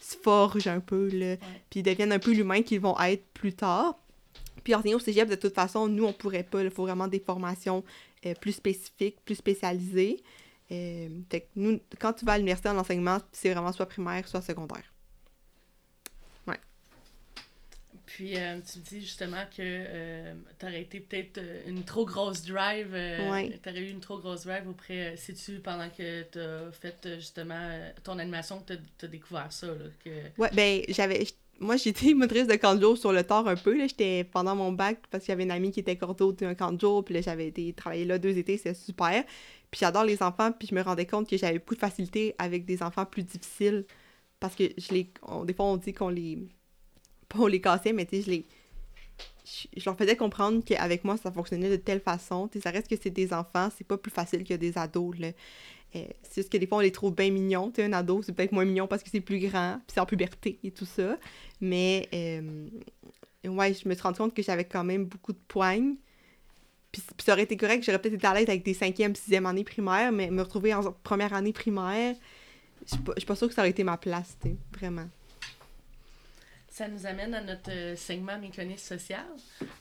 [0.00, 1.36] se forge un peu, là,
[1.70, 3.98] puis ils deviennent un peu l'humain qu'ils vont être plus tard.
[4.64, 6.62] Puis enseigner au cégep, de toute façon, nous, on pourrait pas.
[6.62, 7.82] Il faut vraiment des formations
[8.26, 10.22] euh, plus spécifiques, plus spécialisées.
[10.70, 14.26] Euh, fait que nous, quand tu vas à l'université en enseignement, c'est vraiment soit primaire,
[14.28, 14.91] soit secondaire.
[18.14, 22.42] Puis euh, tu me dis justement que euh, t'aurais été peut-être euh, une trop grosse
[22.44, 22.90] drive.
[22.92, 23.58] euh, Ouais.
[23.62, 25.14] T'aurais eu une trop grosse drive auprès.
[25.16, 29.68] C'est-tu pendant que t'as fait euh, justement euh, ton animation que t'as- t'as découvert ça,
[29.68, 29.84] là?
[30.04, 30.10] Que...
[30.38, 31.24] Ouais, ben, j'avais.
[31.58, 33.76] Moi, j'étais motrice de jour sur le tard un peu.
[33.78, 33.86] là.
[33.86, 37.04] J'étais pendant mon bac parce qu'il y avait une amie qui était cordeau d'un jour.
[37.04, 38.56] Puis là, j'avais été travailler là deux étés.
[38.58, 39.24] C'était super.
[39.70, 40.52] Puis j'adore les enfants.
[40.52, 43.86] Puis je me rendais compte que j'avais beaucoup de facilité avec des enfants plus difficiles.
[44.40, 45.10] Parce que je les.
[45.22, 46.38] on- des fois, on dit qu'on les.
[47.32, 48.46] Pas on les cassait, mais tu sais, je les.
[49.76, 52.48] Je, leur faisais comprendre qu'avec moi, ça fonctionnait de telle façon.
[52.48, 53.68] Tu sais, ça reste que c'est des enfants.
[53.76, 55.28] C'est pas plus facile que des ados, là.
[55.94, 57.70] Euh, c'est juste que des fois, on les trouve bien mignons.
[57.70, 60.06] Tu un ado, c'est peut-être moins mignon parce que c'est plus grand, puis c'est en
[60.06, 61.18] puberté et tout ça.
[61.60, 62.68] Mais, euh,
[63.44, 65.96] ouais, je me suis rendu compte que j'avais quand même beaucoup de poignes.
[66.90, 69.46] Puis, puis ça aurait été correct, j'aurais peut-être été à l'aise avec des cinquième, sixième
[69.46, 72.14] année primaire, mais me retrouver en première année primaire,
[72.86, 75.08] je suis pas, pas sûre que ça aurait été ma place, tu sais, vraiment.
[76.72, 79.26] Ça nous amène à notre euh, segment mécanisme social.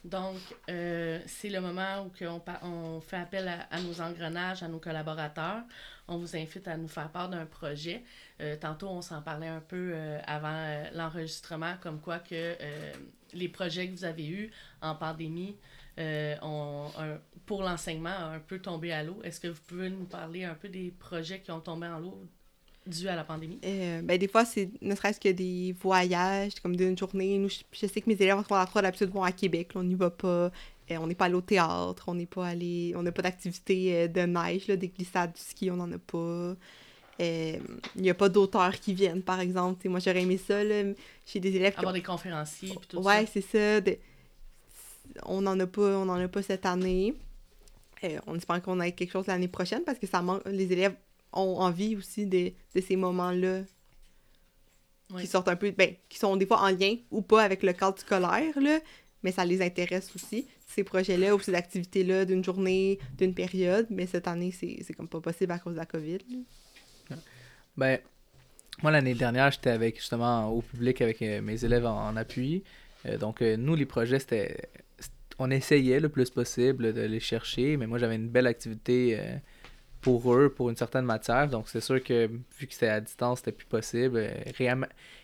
[0.04, 0.36] Donc,
[0.70, 2.26] euh, c'est le moment où
[2.64, 5.64] on, fait appel à, nos engrenages, à nos collaborateurs.
[6.10, 8.04] On vous invite à nous faire part d'un projet.
[8.42, 9.96] Euh, tantôt, on s'en parlait un peu
[10.28, 12.58] avant l'enregistrement, comme quoi que
[13.32, 15.56] les projets que vous avez eus en pandémie
[15.98, 16.92] ont,
[17.46, 19.22] pour l'enseignement ont un peu tombé à l'eau.
[19.24, 22.22] Est-ce que vous pouvez nous parler un peu des projets qui ont tombé en l'eau
[22.88, 23.60] dû à la pandémie?
[23.64, 27.38] Euh, ben, des fois, c'est ne serait-ce que des voyages, comme d'une journée.
[27.38, 29.74] Nous, je, je sais que mes élèves en secondaire 3 d'habitude vont à Québec.
[29.74, 30.28] là, on n'y va pas.
[30.90, 32.04] Euh, on n'est pas allé au théâtre.
[32.08, 32.94] On n'est pas allé.
[32.96, 35.98] On n'a pas d'activité euh, de neige, là, des glissades, du ski, on n'en a
[35.98, 36.18] pas.
[36.18, 37.58] Euh,
[37.96, 39.78] Il n'y a pas d'auteurs qui viennent, par exemple.
[39.78, 40.64] Tu sais, moi, j'aurais aimé ça.
[40.64, 40.84] Là.
[41.26, 43.32] J'ai des élèves qui Avoir des conférenciers puis tout ouais, ça.
[43.34, 43.82] c'est ça.
[43.82, 43.98] de-
[45.26, 47.14] On n'en a pas, on en a pas cette année.
[48.04, 50.42] Euh, on espère qu'on ait quelque chose l'année prochaine parce que ça manque.
[50.48, 50.96] Les élèves
[51.34, 53.62] ont envie aussi de, de ces moments-là
[55.14, 55.22] Oui.
[55.22, 57.74] qui sortent un peu, ben, qui sont des fois en lien ou pas avec le
[57.74, 58.80] cadre scolaire, là,
[59.24, 63.88] mais ça les intéresse aussi, ces projets-là ou ces activités-là d'une journée, d'une période.
[63.90, 66.20] Mais cette année, c'est comme pas possible à cause de la COVID.
[67.10, 67.16] là.
[67.78, 68.00] Ben,
[68.82, 72.64] moi, l'année dernière, j'étais avec justement au public avec euh, mes élèves en, en appui.
[73.06, 74.70] Euh, donc, euh, nous, les projets, c'était.
[75.40, 79.20] On essayait le plus possible de les chercher, mais moi, j'avais une belle activité
[80.02, 81.48] pour eux, pour une certaine matière.
[81.48, 84.18] Donc, c'est sûr que vu que c'était à distance, c'était plus possible.
[84.18, 84.84] Euh,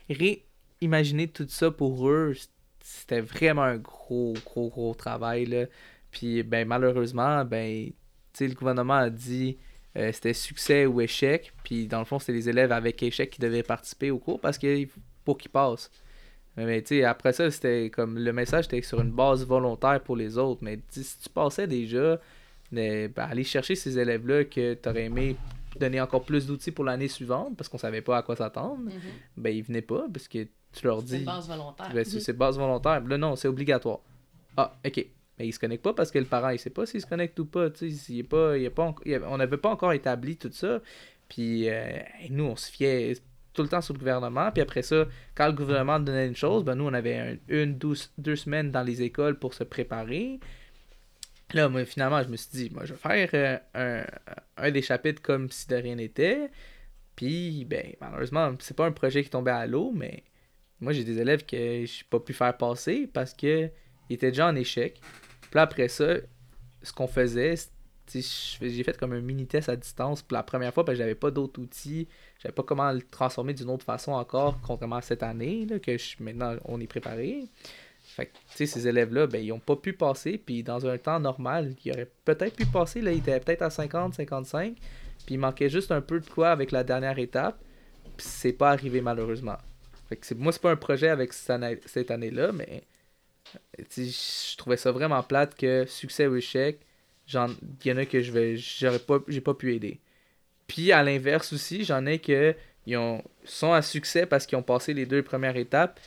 [0.09, 2.33] Réimaginer tout ça pour eux,
[2.79, 5.45] c'était vraiment un gros, gros, gros travail.
[5.45, 5.65] Là.
[6.11, 7.91] Puis, ben, malheureusement, ben,
[8.39, 9.57] le gouvernement a dit
[9.97, 11.53] euh, c'était succès ou échec.
[11.63, 14.57] Puis dans le fond, c'était les élèves avec échec qui devaient participer au cours parce
[14.57, 14.85] que
[15.25, 15.89] pour qu'ils passent.
[16.55, 20.15] Mais, tu sais, après ça, c'était comme le message était sur une base volontaire pour
[20.15, 20.63] les autres.
[20.63, 22.19] Mais si tu passais déjà,
[22.71, 25.35] ben, ben, aller chercher ces élèves-là que tu aurais aimé
[25.79, 28.91] donner encore plus d'outils pour l'année suivante parce qu'on savait pas à quoi s'attendre, Mhm.
[29.37, 30.43] ben ils venaient pas parce que
[30.73, 31.91] tu leur C'est dis une base volontaire.
[31.93, 33.01] ben, c'est c'est base volontaire.
[33.01, 33.99] Là, non, c'est obligatoire.
[34.57, 35.05] Ah, ok.
[35.39, 37.37] Mais il se connecte pas parce que le parent, il sait pas s'il se connecte
[37.39, 37.69] ou pas.
[37.69, 38.93] Tu sais, il est pas, il est pas,
[39.29, 40.81] on n'avait pas encore établi tout ça.
[41.29, 41.99] Puis euh,
[42.31, 43.13] nous, on se fiait.
[43.53, 44.51] tout le temps sur le gouvernement.
[44.51, 47.75] Puis après ça, quand le gouvernement donnait une chose, ben nous, on avait un- une,
[47.75, 50.39] douze- deux semaines dans les écoles pour se préparer.
[51.53, 54.05] Là, moi, finalement, je me suis dit, moi, je vais faire euh, un,
[54.57, 56.49] un des chapitres comme si de rien n'était.
[57.15, 60.23] Puis, ben, malheureusement, c'est pas un projet qui tombait à l'eau, mais
[60.79, 63.69] moi, j'ai des élèves que j'ai pas pu faire passer parce que
[64.09, 65.01] ils étaient déjà en échec.
[65.49, 66.15] Puis après ça,
[66.81, 67.55] ce qu'on faisait,
[68.13, 71.31] j'ai fait comme un mini-test à distance pour la première fois parce que j'avais pas
[71.31, 72.07] d'autres outils.
[72.41, 75.97] J'avais pas comment le transformer d'une autre façon encore, contrairement à cette année, là, que
[76.21, 77.45] maintenant on est préparé.
[78.17, 80.39] Fait que, ces élèves-là, ben, ils ont pas pu passer.
[80.43, 82.99] Puis dans un temps normal, ils auraient peut-être pu passer.
[82.99, 84.73] Là, ils étaient peut-être à 50, 55.
[84.73, 87.59] Puis il manquait juste un peu de quoi avec la dernière étape.
[88.17, 89.57] Puis c'est pas arrivé malheureusement.
[90.09, 92.83] Fait que moi, c'est pas un projet avec cette année- cette année-là, mais
[93.77, 96.79] euh, je trouvais ça vraiment plate que succès ou échec,
[97.31, 97.35] il
[97.85, 99.99] y en a que je vais j'aurais pas pu aider.
[100.65, 102.55] Puis à l'inverse aussi, j'en ai que
[102.87, 105.99] ils ont, sont à succès parce qu'ils ont passé les deux premières étapes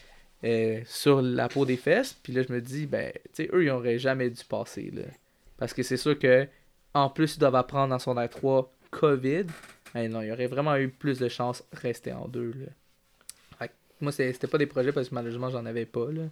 [0.45, 2.15] euh, sur la peau des fesses.
[2.15, 4.91] Puis là, je me dis, ben, tu sais, eux, ils auraient jamais dû passer.
[4.91, 5.03] Là.
[5.59, 6.47] Parce que c'est sûr que,
[6.95, 9.47] en plus, ils doivent apprendre dans son R3 COVID.
[9.95, 12.53] Ben non, il y aurait vraiment eu plus de chances de rester en deux.
[12.53, 12.67] Là.
[13.59, 16.23] Fait que moi, c'était pas des projets parce que malheureusement, j'en avais pas là,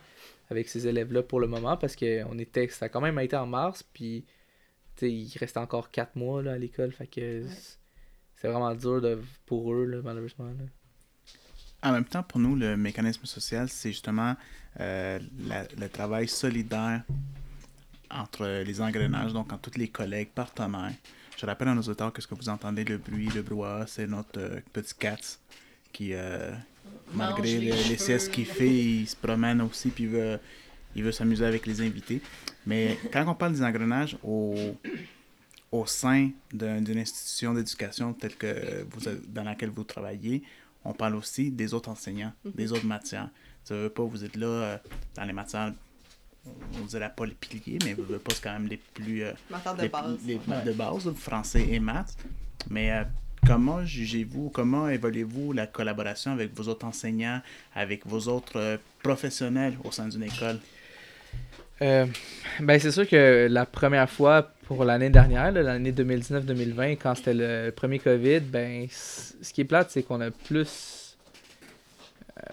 [0.50, 1.76] avec ces élèves-là pour le moment.
[1.76, 3.82] Parce que on était, ça a quand même été en mars.
[3.82, 4.24] Puis,
[4.96, 6.92] tu sais, il restait encore 4 mois là, à l'école.
[6.92, 7.78] Fait que c'est-
[8.36, 10.46] c'est vraiment dur de, pour eux, là, malheureusement.
[10.46, 10.64] là.
[11.82, 14.34] En même temps, pour nous, le mécanisme social, c'est justement
[14.80, 17.02] euh, la- le travail solidaire
[18.10, 20.92] entre les engrenages, donc entre tous les collègues, partenaires.
[21.36, 24.06] Je rappelle à nos auteurs que ce que vous entendez, le bruit, le brouhaha, c'est
[24.06, 25.38] notre euh, petit Cats
[25.92, 26.52] qui, euh,
[27.14, 30.38] malgré les le- les, siestes qu'il fait, il se promène aussi, puis il veut,
[30.96, 32.20] il veut s'amuser avec les invités.
[32.66, 34.54] Mais quand on parle des engrenages au,
[35.70, 40.42] au sein d'un- d'une institution d'éducation telle que vous, dans laquelle vous travaillez,
[40.84, 43.28] on parle aussi des autres enseignants, des autres matières.
[43.64, 44.76] Ça veut pas, vous êtes là euh,
[45.14, 45.72] dans les matières,
[46.80, 49.22] on dirait pas les piliers, mais vous veut pas, c'est quand même les plus...
[49.24, 49.32] euh,
[49.76, 50.16] de les- base.
[50.24, 52.16] les maths de base, français et maths.
[52.70, 53.04] Mais euh,
[53.46, 57.42] comment jugez-vous, comment évoluez-vous la collaboration avec vos autres enseignants,
[57.74, 60.58] avec vos autres euh, professionnels au sein d'une école?
[61.80, 62.06] Euh,
[62.60, 67.70] ben c'est sûr que la première fois pour l'année dernière, l'année 2019-2020, quand c'était le
[67.70, 71.16] premier COVID, ben ce qui est plate, c'est qu'on a plus.
[72.38, 72.52] euh,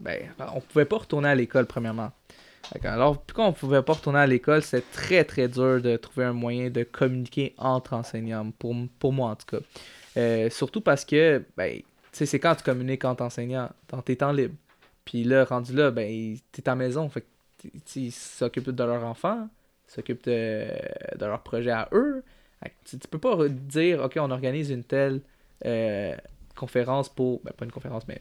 [0.00, 0.22] ben,
[0.54, 2.10] on pouvait pas retourner à l'école premièrement.
[2.82, 6.26] Alors, puis quand on pouvait pas retourner à l'école, c'est très très dur de trouver
[6.26, 9.64] un moyen de communiquer entre enseignants, pour, pour moi en tout cas.
[10.16, 11.80] Euh, surtout parce que, ben,
[12.12, 14.56] c'est quand tu communiques entre enseignants, dans tes temps libres.
[15.04, 17.20] Puis là, rendu là, ben, t'es à la maison, que
[17.96, 19.48] ils s'occupent de leurs enfants,
[19.86, 20.68] s'occupent de,
[21.20, 22.22] leurs projets à eux.
[22.84, 25.20] Tu, tu peux pas re- dire, OK, on organise une telle
[25.64, 26.14] euh,
[26.54, 27.40] conférence pour.
[27.42, 28.20] Ben, pas une conférence, mais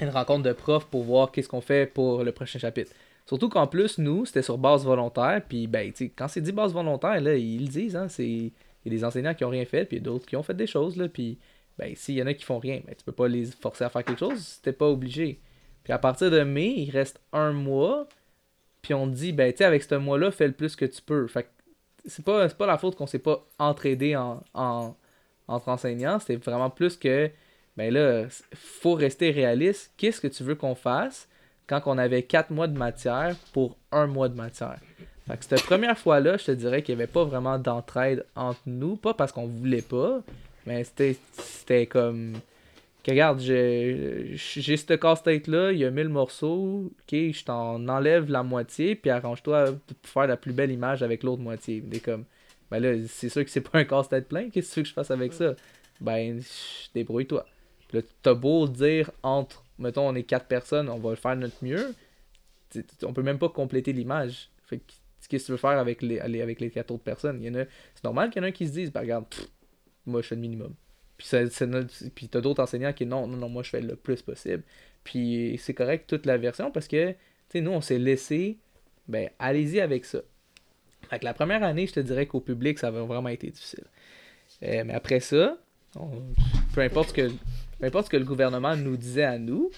[0.00, 2.92] une rencontre de profs pour voir qu'est-ce qu'on fait pour le prochain chapitre.
[3.26, 5.42] Surtout qu'en plus, nous, c'était sur base volontaire.
[5.48, 8.06] Puis, ben, quand c'est dit base volontaire, là, ils le disent, hein.
[8.18, 8.52] Il
[8.84, 10.44] y a des enseignants qui ont rien fait, puis il y a d'autres qui ont
[10.44, 11.08] fait des choses, là.
[11.08, 11.38] Puis,
[11.76, 13.88] ben, s'il y en a qui font rien, ben, tu peux pas les forcer à
[13.88, 15.40] faire quelque chose, c'était pas obligé.
[15.86, 18.08] Puis à partir de mai, il reste un mois.
[18.82, 21.28] Puis on dit, ben, tu sais, avec ce mois-là, fais le plus que tu peux.
[21.28, 21.48] Fait que
[22.04, 24.96] c'est pas, la faute qu'on s'est pas entraidé en, en,
[25.46, 26.18] entre enseignants.
[26.18, 27.30] C'était vraiment plus que,
[27.76, 29.92] ben là, faut rester réaliste.
[29.96, 31.28] Qu'est-ce que tu veux qu'on fasse
[31.68, 34.80] quand on avait quatre mois de matière pour un mois de matière?
[35.28, 38.62] Fait que cette première fois-là, je te dirais qu'il n'y avait pas vraiment d'entraide entre
[38.66, 38.96] nous.
[38.96, 40.20] Pas parce qu'on voulait pas,
[40.66, 42.32] mais c'était comme
[43.06, 48.42] que regarde, j'ai ce casse-tête-là, il y a 1000 morceaux, ok, je t'en enlève la
[48.42, 51.84] moitié, puis arrange-toi pour faire la plus belle image avec l'autre moitié.
[52.04, 52.24] Comme,
[52.68, 54.88] ben là, c'est sûr que c'est pas un casse-tête plein, qu'est-ce que tu veux que
[54.88, 55.54] je fasse avec ça?
[56.00, 56.42] Ben,
[56.94, 57.46] débrouille-toi.
[57.92, 61.94] Là, t'as beau dire entre, mettons, on est quatre personnes, on va faire notre mieux,
[63.04, 64.50] on peut même pas compléter l'image.
[64.64, 64.82] Fait que,
[65.28, 67.40] qu'est-ce que tu veux faire avec les, avec les quatre autres personnes?
[67.94, 69.26] C'est normal qu'il y en a un qui se dise, ben regarde,
[70.06, 70.74] moi je fais le minimum.
[71.18, 73.96] Puis, ça- notre- puis t'as d'autres enseignants qui non, non, non, moi je fais le
[73.96, 74.62] plus possible.
[75.04, 77.16] Puis c'est correct toute la version parce que, tu
[77.48, 78.58] sais, nous on s'est laissé,
[79.08, 80.20] ben allez-y avec ça.
[81.08, 83.84] Fait que la première année, je te dirais qu'au public, ça va vraiment été difficile.
[84.62, 85.56] Euh, mais après ça,
[86.74, 87.28] peu, importe ce que,
[87.78, 89.70] peu importe que le gouvernement nous disait à nous,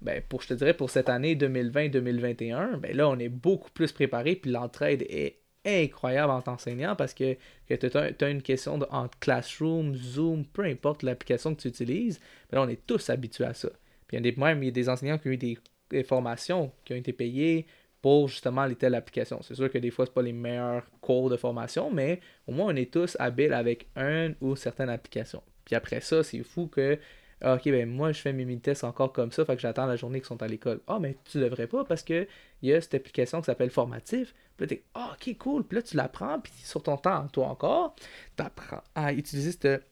[0.00, 3.92] ben pour, je te dirais pour cette année 2020-2021, ben là on est beaucoup plus
[3.92, 7.36] préparé puis l'entraide est incroyable entre enseignants parce que,
[7.68, 12.20] que tu as, une question de, entre Classroom, Zoom, peu importe l'application que tu utilises,
[12.50, 13.68] ben là, on est tous habitués à ça.
[14.06, 15.58] Puis il y a des, même il y a des enseignants qui ont eu des,
[16.04, 17.66] formations qui ont été payées
[18.00, 19.42] pour justement les telles applications.
[19.42, 22.72] C'est sûr que des fois, c'est pas les meilleurs cours de formation, mais au moins,
[22.72, 25.42] on est tous habiles avec une ou certaines applications.
[25.66, 26.98] Puis après ça, c'est fou que
[27.44, 29.96] Ah, ok, ben moi, je fais mes mini-tests encore comme ça, fait que j'attends la
[29.96, 30.80] journée qu'ils sont à l'école.
[30.86, 32.28] Ah, mais tu devrais pas parce que
[32.62, 34.32] il y a cette application qui s'appelle Formatif.
[34.56, 35.64] Puis là, t'es, ah, ok, cool.
[35.64, 37.96] Puis là, tu l'apprends, puis sur ton temps, toi encore,
[38.36, 39.84] t'apprends à utiliser cette,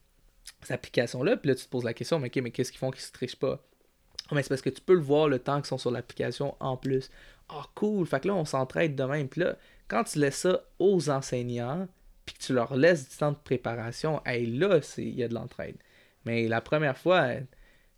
[0.68, 1.36] application-là.
[1.38, 3.12] Puis là, tu te poses la question, mais ok, mais qu'est-ce qu'ils font qu'ils se
[3.12, 3.60] trichent pas?
[4.30, 6.54] Ah, mais c'est parce que tu peux le voir le temps qu'ils sont sur l'application
[6.60, 7.10] en plus.
[7.48, 8.06] Ah, cool.
[8.06, 9.28] Fait que là, on s'entraide de même.
[9.28, 9.56] Puis là,
[9.88, 11.88] quand tu laisses ça aux enseignants,
[12.26, 15.34] puis que tu leur laisses du temps de préparation, hey, là, il y a de
[15.34, 15.76] l'entraide.
[16.24, 17.28] Mais la première fois,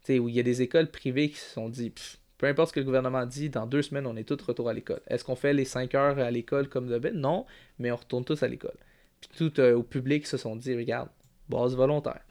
[0.08, 1.92] où il y a des écoles privées qui se sont dit,
[2.38, 4.74] peu importe ce que le gouvernement dit, dans deux semaines, on est tous retour à
[4.74, 5.00] l'école.
[5.06, 7.18] Est-ce qu'on fait les cinq heures à l'école comme d'habitude?
[7.18, 7.46] Non,
[7.78, 8.76] mais on retourne tous à l'école.
[9.20, 11.08] Puis tout euh, au public se sont dit, regarde,
[11.48, 12.22] base volontaire.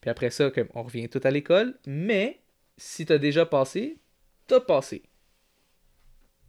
[0.00, 2.40] Puis après ça, on revient tout à l'école, mais
[2.78, 3.98] si t'as déjà passé,
[4.46, 5.02] t'as passé.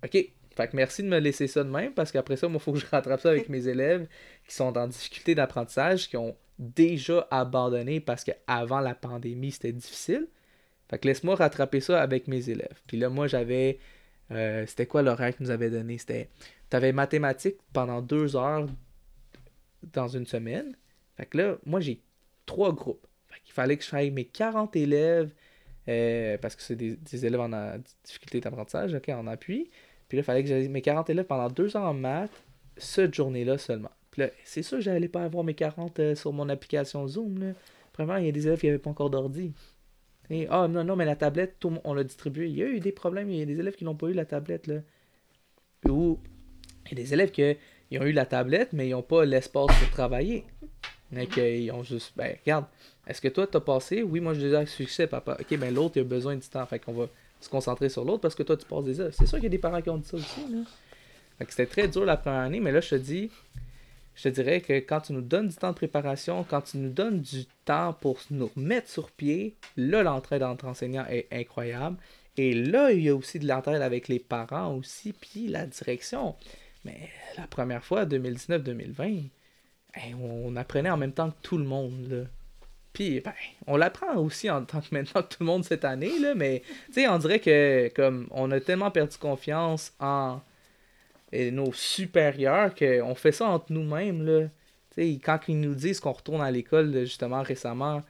[0.05, 0.11] OK?
[0.55, 2.73] Fait que merci de me laisser ça de même, parce qu'après ça, moi, il faut
[2.73, 4.07] que je rattrape ça avec mes élèves
[4.47, 10.27] qui sont en difficulté d'apprentissage, qui ont déjà abandonné parce qu'avant la pandémie, c'était difficile.
[10.89, 12.81] Fait que laisse-moi rattraper ça avec mes élèves.
[12.87, 13.79] Puis là, moi, j'avais.
[14.31, 15.97] euh, c'était quoi l'horaire qu'ils nous avait donné?
[15.97, 16.29] C'était.
[16.69, 18.67] T'avais mathématiques pendant deux heures
[19.93, 20.75] dans une semaine.
[21.17, 22.01] Fait que là, moi, j'ai
[22.45, 23.05] trois groupes.
[23.29, 25.33] Fait qu'il fallait que je fasse mes 40 élèves,
[25.89, 29.69] euh, parce que c'est des, élèves en difficulté d'apprentissage, ok, en appui.
[30.07, 32.31] Puis là, il fallait que j'aille mes 40 élèves pendant deux heures en maths,
[32.77, 33.91] cette journée-là seulement.
[34.43, 37.39] C'est sûr j'allais pas avoir mes 40 euh, sur mon application Zoom.
[37.39, 37.53] Là.
[37.93, 39.53] Premièrement, il y a des élèves qui n'avaient pas encore d'ordi.
[40.29, 42.47] Et, ah non, non, mais la tablette, on l'a distribuée.
[42.47, 44.13] Il y a eu des problèmes, il y a des élèves qui n'ont pas eu
[44.13, 44.67] la tablette.
[44.67, 44.75] Là.
[45.89, 46.19] Ou
[46.85, 47.41] il y a des élèves qui
[47.97, 50.45] ont eu la tablette, mais ils n'ont pas l'espace pour travailler.
[51.11, 52.65] Donc, ils ont juste, ben, regarde,
[53.05, 54.03] est-ce que toi, t'as passé?
[54.03, 55.37] Oui, moi, je disais succès, papa.
[55.39, 56.65] Ok, ben, l'autre, il a besoin du temps.
[56.65, 57.07] Fait qu'on va
[57.41, 59.13] se concentrer sur l'autre parce que toi, tu passes des heures.
[59.13, 60.59] C'est sûr qu'il y a des parents qui ont dit ça aussi, là.
[61.37, 63.31] Fait que c'était très dur la première année, mais là, je te dis,
[64.21, 67.21] je dirais que quand tu nous donnes du temps de préparation, quand tu nous donnes
[67.21, 71.97] du temps pour nous mettre sur pied, là, l'entraide entre enseignants est incroyable.
[72.37, 76.35] Et là, il y a aussi de l'entraide avec les parents aussi, puis la direction.
[76.85, 79.29] Mais la première fois, 2019-2020,
[79.95, 82.29] hey, on apprenait en même temps que tout le monde.
[82.93, 83.33] Puis, ben,
[83.67, 86.61] on l'apprend aussi en tant que maintenant que tout le monde cette année, là, mais,
[86.87, 90.41] tu sais, on dirait que, comme, on a tellement perdu confiance en
[91.31, 94.47] et nos supérieurs qu'on fait ça entre nous-mêmes, là.
[94.97, 98.03] Quand ils nous disent qu'on retourne à l'école, justement, récemment,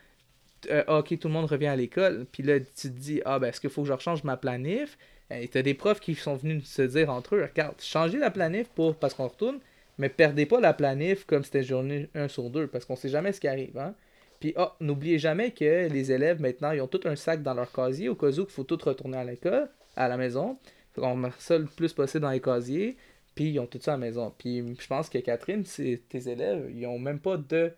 [0.69, 3.39] euh, ah, ok, tout le monde revient à l'école, puis là, tu te dis, ah,
[3.39, 4.97] ben, est-ce qu'il faut que je rechange ma planif?
[5.29, 8.67] Et t'as des profs qui sont venus se dire entre eux, regarde, changez la planif
[8.69, 9.59] pour, parce qu'on retourne,
[9.97, 13.31] mais perdez pas la planif comme c'était journée 1 sur 2, parce qu'on sait jamais
[13.31, 13.93] ce qui arrive, hein.
[14.39, 17.71] Puis, ah, n'oubliez jamais que les élèves, maintenant, ils ont tout un sac dans leur
[17.71, 20.57] casier, au cas où qu'il faut tout retourner à l'école, à la maison.
[20.93, 22.97] Fait qu'on met ça le plus possible dans les casiers,
[23.35, 24.33] puis ils ont tout ça à la maison.
[24.37, 27.73] Puis, je pense que Catherine, c'est tes élèves, ils ont même pas de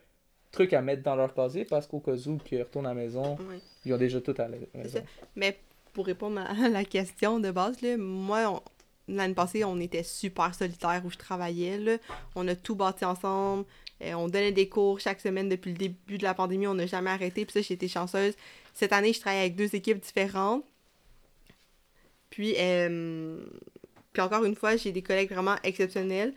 [0.51, 3.35] trucs à mettre dans leur casier, parce qu'au cas où qu'ils retournent à la maison,
[3.49, 3.59] Ouais.
[3.85, 4.89] ils ont déjà tout à la maison.
[4.99, 4.99] ça.
[5.35, 5.57] Mais
[5.93, 8.61] pour répondre à la question de base, là, moi,
[9.07, 11.77] l'année passée, on était super solitaire où je travaillais.
[11.77, 11.97] Là.
[12.35, 13.65] On a tout bâti ensemble.
[14.01, 16.67] Euh, on donnait des cours chaque semaine depuis le début de la pandémie.
[16.67, 17.45] On n'a jamais arrêté.
[17.45, 18.35] Puis ça, j'ai été chanceuse.
[18.73, 20.63] Cette année, je travaille avec deux équipes différentes.
[22.29, 23.43] Puis, euh,
[24.13, 26.33] puis encore une fois, j'ai des collègues vraiment exceptionnels.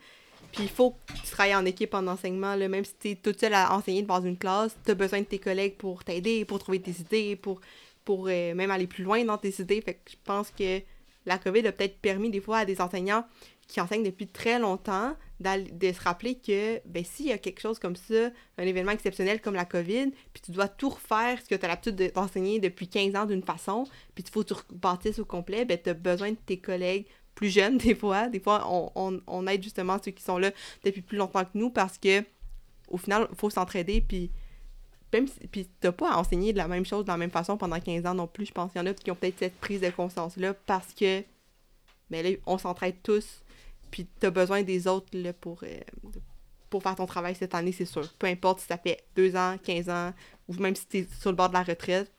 [0.51, 2.55] Puis il faut que tu travailles en équipe en enseignement.
[2.55, 2.67] Là.
[2.67, 5.25] Même si tu es toute seule à enseigner dans une classe, tu as besoin de
[5.25, 7.61] tes collègues pour t'aider, pour trouver tes idées, pour
[8.05, 9.81] pour euh, même aller plus loin dans tes idées.
[9.81, 10.81] Fait que je pense que
[11.25, 13.25] la COVID a peut-être permis des fois à des enseignants
[13.67, 17.79] qui enseignent depuis très longtemps de se rappeler que ben, s'il y a quelque chose
[17.79, 21.55] comme ça, un événement exceptionnel comme la COVID, puis tu dois tout refaire ce que
[21.55, 23.83] tu as l'habitude de- d'enseigner depuis 15 ans d'une façon,
[24.15, 27.05] puis il faut que tu rebâtisses au complet, ben, tu as besoin de tes collègues
[27.37, 28.27] plus jeunes des fois.
[28.27, 30.51] Des fois, on, on, on aide justement ceux qui sont là
[30.83, 32.23] depuis plus longtemps que nous parce que
[32.89, 34.31] au final, il faut s'entraider, puis
[35.13, 37.57] même si, puis t'as pas à enseigner de la même chose de la même façon
[37.57, 38.45] pendant 15 ans non plus.
[38.45, 41.23] Je pense qu'il y en a qui ont peut-être cette prise de conscience-là parce que,
[42.09, 43.41] ben là, on s'entraide tous,
[43.91, 45.79] puis t'as besoin des autres là, pour, euh,
[46.69, 48.11] pour faire ton travail cette année, c'est sûr.
[48.17, 50.13] Peu importe si ça fait 2 ans, 15 ans,
[50.47, 52.11] ou même si t'es sur le bord de la retraite,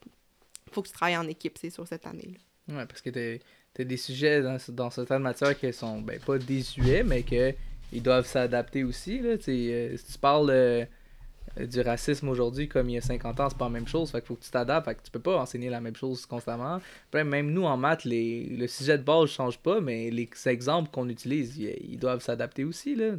[0.71, 2.35] faut que tu travailles en équipe, c'est sûr, cette année.
[2.69, 2.77] là.
[2.77, 3.43] Ouais, parce que t'as
[3.79, 7.55] t'as des sujets dans, dans certaines matières qui sont ben, pas désuets, mais que
[7.93, 9.20] ils doivent s'adapter aussi.
[9.20, 10.85] Là, euh, si tu parles euh,
[11.59, 14.11] du racisme aujourd'hui comme il y a 50 ans, c'est pas la même chose.
[14.11, 14.85] Fait qu'il faut que tu t'adaptes.
[14.85, 16.81] Fait que tu peux pas enseigner la même chose constamment.
[17.11, 20.91] Puis même nous en maths, les, le sujet de base change pas, mais les exemples
[20.91, 22.95] qu'on utilise, ils, doivent s'adapter aussi.
[22.95, 23.12] Là.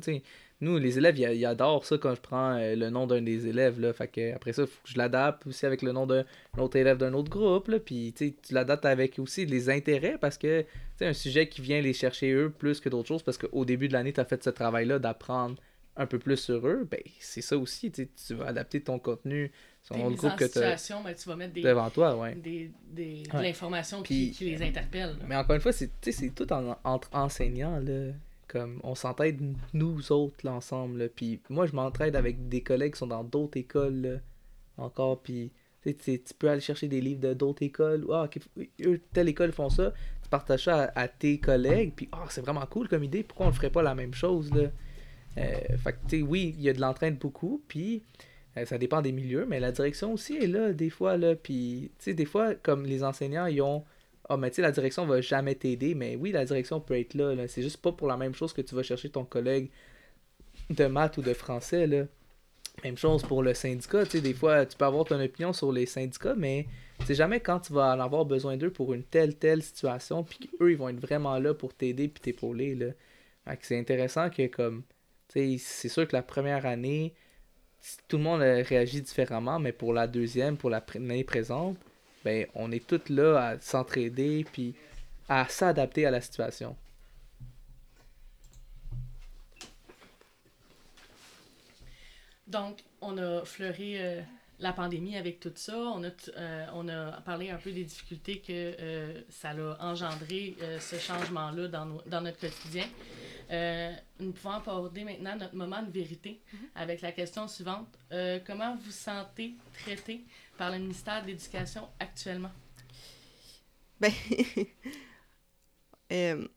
[0.62, 3.47] Nous, les élèves, ils, ils adorent ça quand je prends euh, le nom d'un des
[3.47, 3.80] élèves.
[3.80, 6.26] Là, fait que après ça, il faut que je l'adapte aussi avec le nom d'un
[6.57, 7.68] autre élève d'un autre groupe.
[7.70, 10.66] Là, puis tu l'adaptes avec aussi les intérêts parce que
[10.97, 13.88] c'est un sujet qui vient les chercher eux plus que d'autres choses parce qu'au début
[13.88, 15.55] de l'année, tu as fait ce travail-là d'apprendre
[15.95, 19.51] un peu plus sur eux, ben c'est ça aussi, tu vas adapter ton contenu
[19.82, 22.36] selon le groupe que tu situation, ben, tu vas mettre des, devant toi, ouais.
[22.36, 25.10] des, des, de l'information qui, qui les interpelle.
[25.20, 25.26] là.
[25.28, 28.12] Mais encore une fois, c'est tu sais, c'est tout en- entre enseignants, là.
[28.50, 29.39] Comme on s'entraide
[29.74, 31.00] nous autres, là, ensemble.
[31.00, 31.08] Là.
[31.08, 34.22] Puis moi, je m'entraide avec des collègues qui sont dans d'autres écoles,
[34.78, 35.22] encore.
[35.22, 35.52] Puis
[35.84, 38.06] tu tu peux aller chercher des livres de d'autres écoles.
[38.12, 38.28] Ah,
[38.82, 39.93] eux, telle école font ça.
[40.24, 41.93] Tu partages ça à, tes collègues.
[41.95, 43.24] Puis ah, c'est vraiment cool comme idée.
[43.24, 44.72] Pourquoi on ne ferait pas la même chose, là?
[45.38, 47.64] Euh, fait que, tu sais, oui, il y a de l'entraîne beaucoup.
[47.68, 48.04] Puis
[48.58, 49.45] euh, ça dépend des milieux.
[49.47, 51.36] Mais la direction aussi est là, des fois, là.
[51.36, 53.86] Puis, tu sais, des fois, comme les enseignants, ils ont
[54.30, 57.16] ah, mais tu sais, la direction va jamais t'aider, mais oui, la direction peut être
[57.16, 57.34] là.
[57.34, 57.48] là.
[57.48, 59.72] C'est juste pas pour la même chose que tu vas chercher ton collègue
[60.70, 61.88] de maths ou de français.
[61.88, 62.06] Là.
[62.84, 64.06] Même chose pour le syndicat.
[64.06, 66.68] Tu sais, des fois, tu peux avoir ton opinion sur les syndicats, mais
[67.06, 70.38] c'est jamais quand tu vas en avoir besoin d'eux pour une telle, telle situation, puis
[70.40, 72.78] qu'eux, ils vont être vraiment là pour t'aider puis t'épauler.
[73.62, 74.84] C'est intéressant que, comme,
[75.28, 77.16] tu sais, c'est sûr que la première année,
[78.08, 81.78] tout le monde réagit différemment, mais pour la deuxième, pour la pr- l'année présente,
[82.24, 84.76] ben, on est tous là à s'entraider puis
[85.28, 86.76] à s'adapter à la situation.
[92.47, 94.22] Donc, on a fleuré euh,
[94.59, 95.78] la pandémie avec tout ça.
[95.78, 100.55] On a, euh, on a parlé un peu des difficultés que euh, ça a engendré,
[100.61, 102.86] euh, ce changement-là, dans, nos- dans notre quotidien.
[103.51, 106.39] Euh, nous pouvons aborder maintenant notre moment de vérité
[106.76, 107.88] avec la question suivante.
[108.11, 109.53] Euh, comment vous sentez
[109.84, 110.22] traité
[110.60, 112.51] par le ministère de l'Éducation actuellement?
[114.01, 114.12] Ben,
[116.12, 116.47] euh,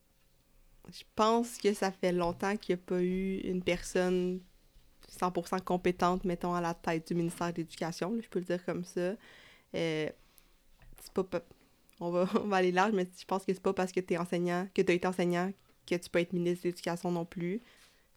[0.92, 4.40] je pense que ça fait longtemps qu'il n'y a pas eu une personne
[5.08, 8.84] 100% compétente, mettons, à la tête du ministère de l'Éducation, je peux le dire comme
[8.84, 9.14] ça.
[9.74, 10.08] Euh,
[11.14, 11.42] pas, pa-
[12.00, 14.14] on, va, on va aller large, mais je pense que c'est pas parce que tu
[14.14, 15.52] es enseignant, que tu as été enseignant,
[15.86, 17.60] que tu peux être ministre de l'Éducation non plus.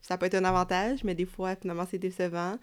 [0.02, 2.58] Ça peut être un avantage, mais des fois, finalement, c'est décevant.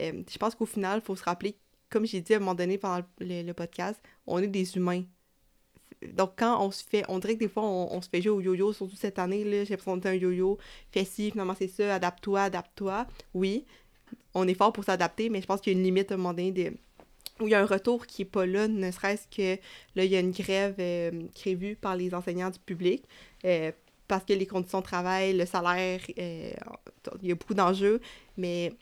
[0.00, 1.56] Euh, je pense qu'au final, il faut se rappeler,
[1.90, 5.04] comme j'ai dit à un moment donné pendant le, podcast, on est des humains
[6.12, 8.40] donc quand on se fait, on dirait que des fois on, se fait jouer au
[8.40, 10.58] yo-yo, surtout cette année, là, j'ai l'impression un yo-yo,
[10.92, 13.06] fais ci, finalement c'est ça, adapte-toi, adapte-toi.
[13.32, 13.64] Oui,
[14.34, 16.18] on est fort pour s'adapter, mais je pense qu'il y a une limite à un
[16.18, 16.74] moment donné
[17.40, 19.60] où il y a un retour qui est pas là, ne serait-ce que
[19.94, 23.04] là, il y a une grève euh, prévue par les enseignants du public.
[23.44, 23.72] euh,
[24.08, 26.52] parce que les conditions de travail, le salaire, euh,
[27.22, 28.00] il y a beaucoup d'enjeux,
[28.36, 28.72] mais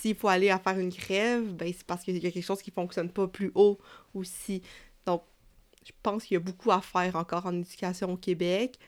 [0.00, 2.62] s'il faut aller à faire une grève, ben c'est parce qu'il y a quelque chose
[2.62, 3.78] qui fonctionne pas plus haut
[4.14, 4.62] aussi.
[5.04, 5.24] Donc,
[5.84, 8.78] je pense qu'il y a beaucoup à faire encore en éducation au Québec.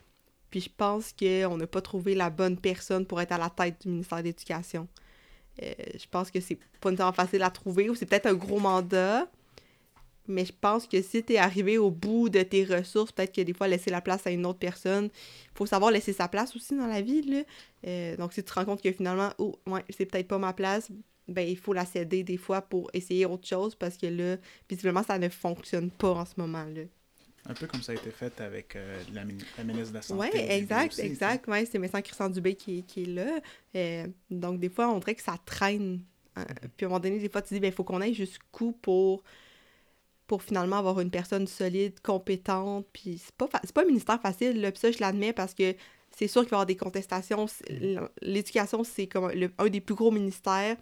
[0.51, 3.83] Puis je pense qu'on n'a pas trouvé la bonne personne pour être à la tête
[3.83, 4.87] du ministère de l'Éducation.
[5.63, 8.61] Euh, je pense que c'est pas nécessairement facile à trouver ou c'est peut-être un gros
[8.61, 9.29] mandat.
[10.31, 13.41] Mais je pense que si tu es arrivé au bout de tes ressources, peut-être que
[13.43, 16.55] des fois laisser la place à une autre personne, il faut savoir laisser sa place
[16.57, 17.23] aussi dans la vie.
[17.23, 17.43] Là.
[17.87, 20.53] Euh, donc si tu te rends compte que finalement, oh, ouais, c'est peut-être pas ma
[20.53, 20.91] place,
[21.29, 24.37] ben il faut la céder des fois pour essayer autre chose parce que là,
[24.69, 26.83] visiblement, ça ne fonctionne pas en ce moment-là.
[27.47, 30.03] Un peu comme ça a été fait avec euh, la, mini- la ministre de la
[30.03, 30.29] Santé.
[30.35, 31.49] Oui, exact, aussi, exact.
[31.49, 33.41] Ouais, c'est médecin Christian Dubé qui, qui est là.
[33.77, 36.03] Euh, donc, des fois, on dirait que ça traîne.
[36.37, 36.45] Euh,
[36.77, 39.23] Puis, à un moment donné, des fois, tu dis, il faut qu'on aille jusqu'où pour,
[40.31, 42.87] pour finalement avoir une personne solide, compétente.
[42.93, 44.71] Puis, c'est pas, fa- pas un ministère facile, là.
[44.71, 45.75] Puis ça, je l'admets parce que
[46.17, 47.49] c'est sûr qu'il va y avoir des contestations.
[47.49, 50.77] C'est- L'éducation, c'est comme le- un des plus gros ministères.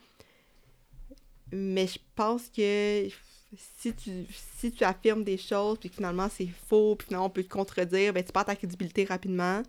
[1.51, 3.09] Mais je pense que
[3.57, 4.27] si tu,
[4.59, 7.49] si tu affirmes des choses, puis que finalement c'est faux, puis finalement on peut te
[7.49, 9.63] contredire, ben tu perds ta crédibilité rapidement.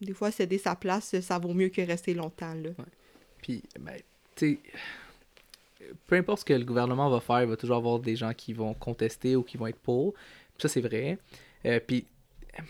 [0.00, 2.70] Des fois, céder sa place, ça vaut mieux que rester longtemps, là.
[3.42, 3.96] Puis, ben,
[4.34, 4.58] tu sais,
[6.06, 8.52] peu importe ce que le gouvernement va faire, il va toujours avoir des gens qui
[8.52, 10.14] vont contester ou qui vont être pour.
[10.58, 11.18] Ça, c'est vrai.
[11.64, 12.06] Euh, puis,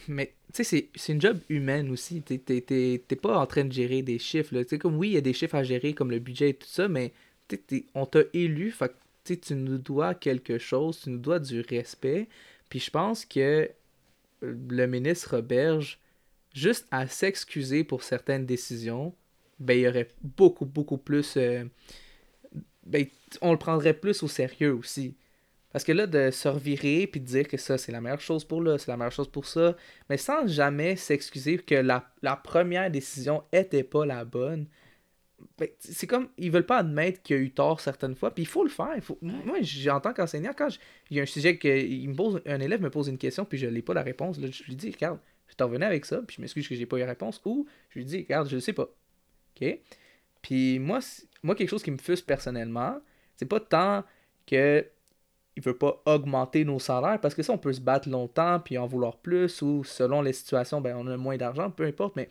[0.08, 2.22] mais, tu sais, c'est- une job humaine aussi.
[2.22, 4.54] T'es- pas en train de gérer des chiffres.
[4.78, 6.88] comme oui, il y a des chiffres à gérer, comme le budget et tout ça,
[6.88, 7.12] mais
[7.94, 8.92] on t'a élu, fait
[9.24, 12.28] tu nous dois quelque chose, tu nous dois du respect.
[12.68, 13.68] Puis je pense que euh,
[14.42, 15.98] le ministre Roberge,
[16.54, 19.14] juste à s'excuser pour certaines décisions,
[19.58, 21.36] ben, il y aurait beaucoup, beaucoup plus.
[21.36, 21.64] euh,
[22.86, 23.06] ben,
[23.40, 25.16] on le prendrait plus au sérieux aussi.
[25.72, 28.44] Parce que là, de se revirer puis de dire que ça, c'est la meilleure chose
[28.44, 29.76] pour là, c'est la meilleure chose pour ça,
[30.08, 34.66] mais sans jamais s'excuser que la, la première décision était pas la bonne,
[35.58, 38.44] ben, c'est comme, ils veulent pas admettre qu'il y a eu tort certaines fois, puis
[38.44, 38.92] il faut le faire.
[38.94, 39.58] il faut- Moi,
[39.90, 40.68] en tant qu'enseignant, quand
[41.10, 43.44] il y a un sujet que il me pose, un élève me pose une question,
[43.44, 45.18] puis je n'ai pas la réponse, là, je lui dis, regarde,
[45.48, 47.66] je t'en revenais avec ça, puis je m'excuse que j'ai pas eu la réponse, ou
[47.90, 48.88] je lui dis, regarde, je ne sais pas.
[49.60, 49.78] OK?
[50.46, 51.00] Puis moi,
[51.42, 53.00] moi, quelque chose qui me frustre personnellement,
[53.34, 54.04] c'est pas tant
[54.46, 54.86] que
[55.56, 58.78] il veut pas augmenter nos salaires, parce que ça, on peut se battre longtemps, puis
[58.78, 62.28] en vouloir plus, ou selon les situations, ben, on a moins d'argent, peu importe, mais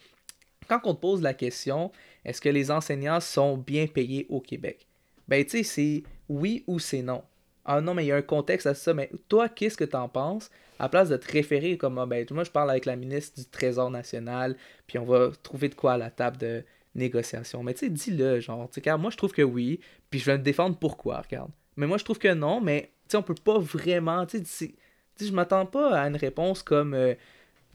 [0.69, 1.91] quand on te pose la question,
[2.23, 4.87] est-ce que les enseignants sont bien payés au Québec?
[5.27, 7.21] Ben, tu sais, c'est oui ou c'est non.
[7.65, 10.07] Ah non, mais il y a un contexte à ça, mais toi, qu'est-ce que t'en
[10.07, 10.49] penses?
[10.79, 13.45] À place de te référer comme, ah, ben, moi, je parle avec la ministre du
[13.49, 14.55] Trésor national,
[14.87, 16.63] puis on va trouver de quoi à la table de
[16.95, 17.63] négociation.
[17.63, 20.37] Mais tu sais, dis-le, genre, tu sais, moi, je trouve que oui, puis je vais
[20.37, 21.51] me défendre pourquoi, regarde.
[21.77, 24.75] Mais moi, je trouve que non, mais tu sais, on peut pas vraiment, tu sais,
[25.19, 27.13] je m'attends pas à une réponse comme, euh,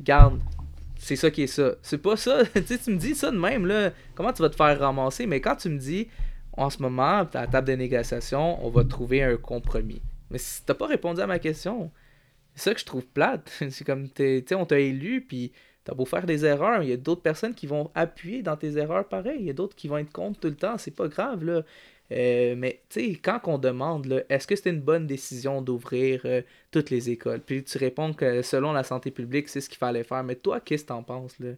[0.01, 0.41] garde,
[0.99, 1.75] c'est ça qui est ça.
[1.83, 2.45] C'est pas ça.
[2.55, 3.93] tu sais, tu me dis ça de même, là.
[4.15, 5.27] Comment tu vas te faire ramasser?
[5.27, 6.09] Mais quand tu me dis,
[6.53, 10.03] en ce moment, à la table de négociation, on va trouver un compromis.
[10.31, 11.91] Mais si t'as pas répondu à ma question,
[12.55, 13.51] c'est ça que je trouve plate.
[13.71, 15.53] c'est comme, tu sais, on t'a élu, puis
[15.85, 18.77] t'as beau faire des erreurs, il y a d'autres personnes qui vont appuyer dans tes
[18.77, 19.39] erreurs pareil.
[19.41, 20.79] Il y a d'autres qui vont être contre tout le temps.
[20.79, 21.63] C'est pas grave, là.
[22.13, 26.43] Euh, mais tu sais, quand on demande, est-ce que c'était une bonne décision d'ouvrir euh,
[26.73, 27.41] toutes les écoles?
[27.41, 30.25] Puis tu réponds que selon la santé publique, c'est ce qu'il fallait faire.
[30.25, 31.39] Mais toi, qu'est-ce que t'en penses?
[31.39, 31.51] Là?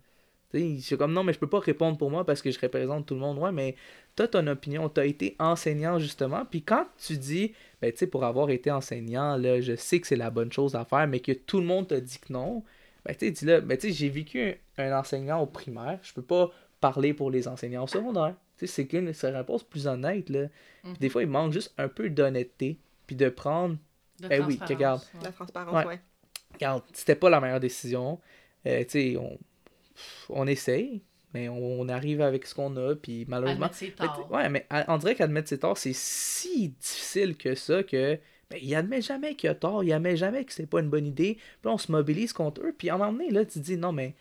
[0.53, 3.15] C'est comme non, mais je peux pas répondre pour moi parce que je représente tout
[3.15, 3.39] le monde.
[3.39, 3.75] Ouais, mais
[4.17, 6.45] toi, ton opinion, tu as été enseignant justement.
[6.45, 10.07] Puis quand tu dis, ben tu sais, pour avoir été enseignant, là, je sais que
[10.07, 12.63] c'est la bonne chose à faire, mais que tout le monde te dit que non,
[13.05, 16.23] ben tu sais, dis-le, ben tu sais, j'ai vécu un, enseignant au primaire, je peux
[16.23, 16.51] pas
[16.81, 18.35] parler pour les enseignants au secondaire
[18.67, 20.29] c'est qu'une réponse plus honnête.
[20.29, 20.49] Là.
[21.01, 21.11] Des mhm.
[21.11, 22.79] fois, il manque juste un peu d'honnêteté.
[23.07, 23.77] Puis de prendre.
[24.21, 25.03] De eh oui, regarde.
[25.23, 26.01] La transparence, ouais.
[26.55, 28.21] Regarde, c'était pas la meilleure décision.
[28.67, 29.39] Euh, tu sais, on,
[30.29, 31.03] on essaye,
[31.35, 32.95] mais on, arrive avec ce qu'on a.
[32.95, 33.69] Puis malheureusement.
[33.73, 33.93] Ses
[34.31, 38.19] ouais, mais on dirait qu'admettre ses torts, c'est si difficile que ça que.
[38.53, 41.07] Ben, il admet jamais qu'il a tort, il admet jamais que c'est pas une bonne
[41.07, 41.39] idée.
[41.63, 42.75] Puis on se mobilise contre eux.
[42.77, 44.15] Puis à un moment donné, là, tu dis non, mais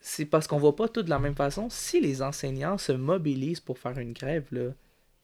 [0.00, 1.68] c'est parce qu'on voit pas tout de la même façon.
[1.68, 4.70] Si les enseignants se mobilisent pour faire une grève, là,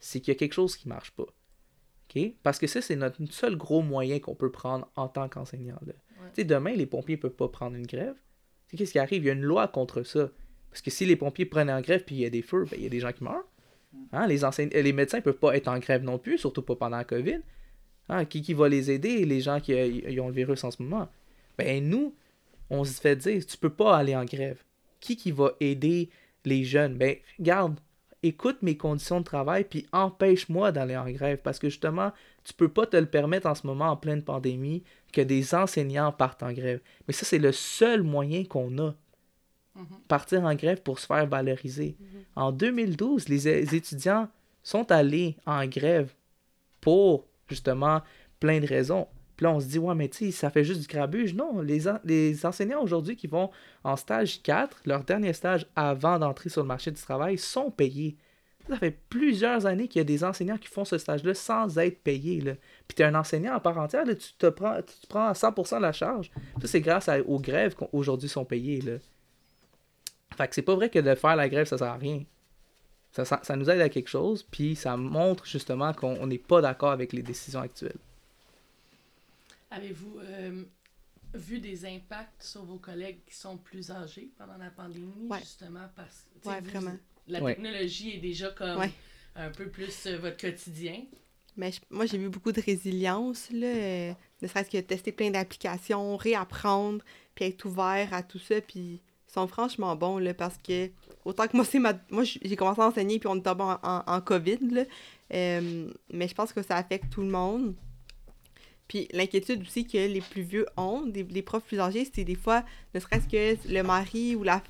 [0.00, 1.26] c'est qu'il y a quelque chose qui marche pas.
[2.42, 5.78] Parce que ça, c'est notre seul gros moyen qu'on peut prendre en tant qu'enseignant.
[5.86, 6.44] Ouais.
[6.44, 8.14] Demain, les pompiers peuvent pas prendre une grève.
[8.76, 9.22] Qu'est-ce qui arrive?
[9.22, 10.30] Il y a une loi contre ça.
[10.70, 12.76] Parce que si les pompiers prennent en grève puis il y a des feux, ben,
[12.76, 13.46] il y a des gens qui meurent.
[14.12, 14.26] Hein?
[14.26, 14.40] Les,
[14.82, 17.40] les médecins peuvent pas être en grève non plus, surtout pas pendant la COVID.
[18.08, 18.24] Hein?
[18.24, 21.08] Qui, qui va les aider, les gens qui, qui ont le virus en ce moment?
[21.56, 22.14] Ben nous,
[22.70, 24.62] on se fait dire, tu peux pas aller en grève
[25.00, 26.10] qui qui va aider
[26.44, 26.96] les jeunes?
[26.96, 27.78] Ben, garde,
[28.22, 32.12] écoute mes conditions de travail, puis empêche-moi d'aller en grève, parce que justement,
[32.44, 34.82] tu peux pas te le permettre en ce moment, en pleine pandémie,
[35.12, 36.80] que des enseignants partent en grève.
[37.06, 38.94] Mais ça, c'est le seul moyen qu'on a.
[39.74, 39.86] Mhm.
[40.08, 41.96] Partir en grève pour se faire valoriser.
[41.98, 42.24] Mhm.
[42.36, 44.28] En 2012, les étudiants
[44.62, 46.12] sont allés en grève
[46.80, 48.02] pour, justement,
[48.40, 49.08] plein de raisons.
[49.36, 51.32] Puis là, on se dit, ouais, mais tu sais, ça fait juste du grabuge.
[51.32, 53.50] Non, les, enseignants aujourd'hui qui vont
[53.84, 58.16] en stage 4, leur dernier stage avant d'entrer sur le marché du travail, sont payés.
[58.68, 62.02] Ça fait plusieurs années qu'il y a des enseignants qui font ce stage-là sans être
[62.02, 62.40] payés.
[62.40, 62.54] Là.
[62.86, 66.30] Puis tu es un enseignant à part entière, tu te prends à 100% la charge.
[66.60, 68.80] Ça, c'est grâce aux grèves qu'aujourd'hui sont payées.
[68.80, 68.98] Là.
[70.36, 72.24] Fait que c'est pas vrai que de faire la grève, ça sert à rien.
[73.18, 76.60] Ça, ça, ça nous aide à quelque chose, puis ça montre justement qu'on n'est pas
[76.60, 77.98] d'accord avec les décisions actuelles.
[79.72, 80.62] Avez-vous euh,
[81.34, 86.26] vu des impacts sur vos collègues qui sont plus âgés pendant la pandémie, justement parce
[86.44, 86.96] que vraiment.
[87.26, 88.84] la technologie est déjà comme
[89.34, 91.02] un peu plus euh, votre quotidien?
[91.56, 94.12] Mais moi, j'ai vu beaucoup de résilience, là, euh,
[94.42, 97.04] ne serait-ce que tester plein d'applications, réapprendre,
[97.34, 100.88] puis être ouvert à tout ça, puis ils sont franchement bons, là, parce que
[101.24, 101.94] autant que moi, c'est ma...
[102.10, 104.84] Moi, j'ai commencé à enseigner, puis on était en, en, COVID, là,
[105.30, 107.74] mais je pense que ça affecte tout le monde.
[108.88, 112.34] Puis l'inquiétude aussi que les plus vieux ont, des, les profs plus âgés, c'est des
[112.34, 112.64] fois,
[112.94, 114.62] ne serait-ce que le mari ou la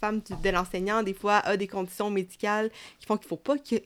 [0.00, 2.70] femme de l'enseignant, des fois, a des conditions médicales
[3.00, 3.76] qui font qu'il faut pas que,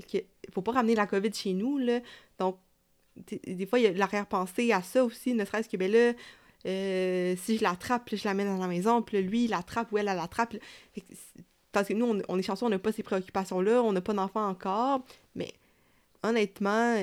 [0.53, 1.79] faut pas ramener la COVID chez nous.
[1.79, 2.01] Là.
[2.39, 2.59] Donc,
[3.47, 6.13] des fois, il y a l'arrière-pensée à ça aussi, ne serait-ce que, ben là,
[6.67, 10.07] euh, si je l'attrape, je l'amène à la maison, puis lui, il l'attrape ou elle,
[10.07, 10.57] l'attrape.
[11.79, 14.15] Parce que nous, on, on est chanceux, on n'a pas ces préoccupations-là, on n'a pas
[14.15, 15.01] d'enfants encore,
[15.35, 15.53] mais
[16.23, 16.97] honnêtement,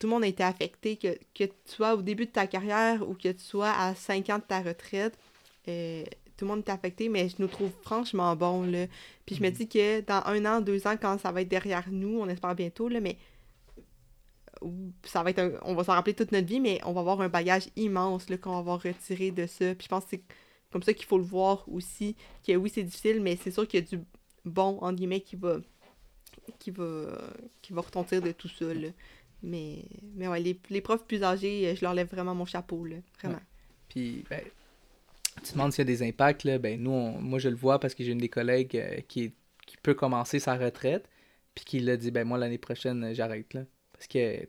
[0.00, 3.06] tout le monde a été affecté, que, que, tu sois au début de ta carrière
[3.08, 5.18] ou que tu sois à 5 ans de ta retraite.
[5.68, 6.04] Euh,
[6.36, 8.62] tout le monde est affecté, mais je nous trouve franchement bon.
[8.62, 8.86] Là.
[9.26, 9.52] Puis je me mm.
[9.52, 12.54] dis que dans un an, deux ans, quand ça va être derrière nous, on espère
[12.54, 13.18] bientôt, là, mais
[15.04, 17.28] ça va être on va s'en rappeler toute notre vie, mais on va avoir un
[17.28, 19.74] bagage immense qu'on va avoir retiré de ça.
[19.74, 20.22] Puis je pense que c'est
[20.74, 23.78] comme ça qu'il faut le voir aussi, que oui, c'est difficile, mais c'est sûr qu'il
[23.78, 24.02] y a du
[24.44, 25.60] bon, en guillemets, qui va
[26.58, 27.16] qui va,
[27.62, 28.74] qui va retentir de tout ça.
[28.74, 28.88] Là.
[29.44, 29.84] Mais,
[30.16, 33.38] mais ouais, les, les, profs plus âgés, je leur lève vraiment mon chapeau, là, vraiment.
[33.88, 34.40] Puis, ben,
[35.44, 36.42] tu demandes s'il y a des impacts.
[36.42, 36.90] Là, ben, nous,
[37.20, 39.32] moi, je le vois parce que j'ai une des collègues euh, qui,
[39.66, 41.08] qui peut commencer sa retraite,
[41.54, 43.54] puis qui l'a dit, ben, moi, l'année prochaine, j'arrête.
[43.54, 43.62] Là.
[43.94, 44.46] Parce que,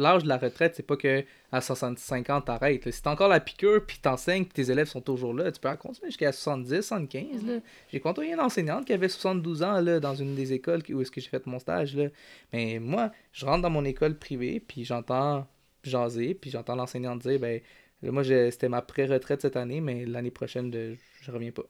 [0.00, 1.22] l'âge de la retraite, c'est pas que
[1.52, 2.90] à 65 ans, t'arrêtes.
[2.90, 5.68] Si t'as encore la piqûre, puis t'enseignes, puis tes élèves sont toujours là, tu peux
[5.68, 7.44] en continuer jusqu'à 70, 75.
[7.44, 7.58] là.
[7.92, 11.10] J'ai côtoyé une enseignante qui avait 72 ans là, dans une des écoles où est-ce
[11.10, 11.94] que j'ai fait mon stage.
[11.96, 12.08] Là.
[12.52, 15.46] Mais moi, je rentre dans mon école privée, puis j'entends
[15.84, 17.60] jaser, puis j'entends l'enseignante dire, ben,
[18.02, 21.62] là, moi, je- c'était ma pré-retraite cette année, mais l'année prochaine, de- je reviens pas.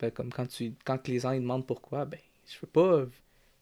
[0.00, 3.06] Ben, comme quand, tu, quand les gens ils demandent pourquoi, ben, je veux pas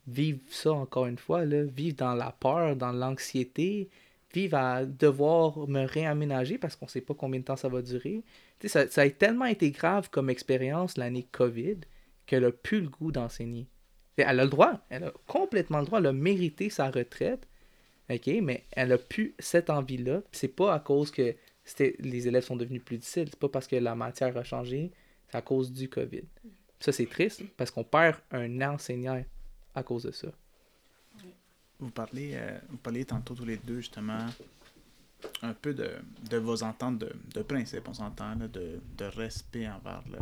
[0.06, 3.88] vivre ça encore une fois, là, vivre dans la peur, dans l'anxiété,
[4.32, 8.22] vivre à devoir me réaménager parce qu'on sait pas combien de temps ça va durer.
[8.66, 11.78] Ça, a tellement été grave comme expérience l'année COVID
[12.26, 13.66] qu'elle a plus le goût d'enseigner.
[14.16, 17.46] Elle a le droit, elle a complètement le droit, elle a mérité sa retraite,
[18.08, 20.22] mais elle a plus cette envie-là.
[20.32, 21.34] C'est pas à cause que
[21.98, 24.92] les élèves sont devenus plus difficiles, c'est pas parce que la matière a changé,
[25.28, 26.24] c'est à cause du COVID.
[26.80, 29.22] Ça, c'est triste parce qu'on perd un enseignant
[29.74, 30.28] à cause de ça.
[31.80, 34.26] Vous parlez, euh, vous parliez tantôt tous les deux, justement,
[35.42, 35.90] un peu de,
[36.30, 40.18] de vos ententes de, de principe, on s'entend, de, de respect envers le,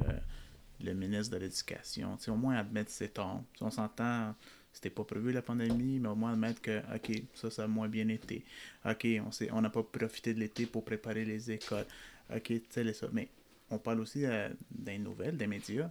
[0.85, 2.17] le ministre de l'Éducation.
[2.29, 3.43] Au moins admettre ses torts.
[3.61, 4.35] On s'entend,
[4.73, 7.89] c'était pas prévu la pandémie, mais au moins admettre que, OK, ça, ça a moins
[7.89, 8.45] bien été.
[8.85, 9.07] OK,
[9.53, 11.87] on n'a pas profité de l'été pour préparer les écoles.
[12.35, 13.09] OK, tu sais, ça.
[13.13, 13.29] Mais
[13.71, 15.91] on parle aussi euh, des nouvelles, des médias,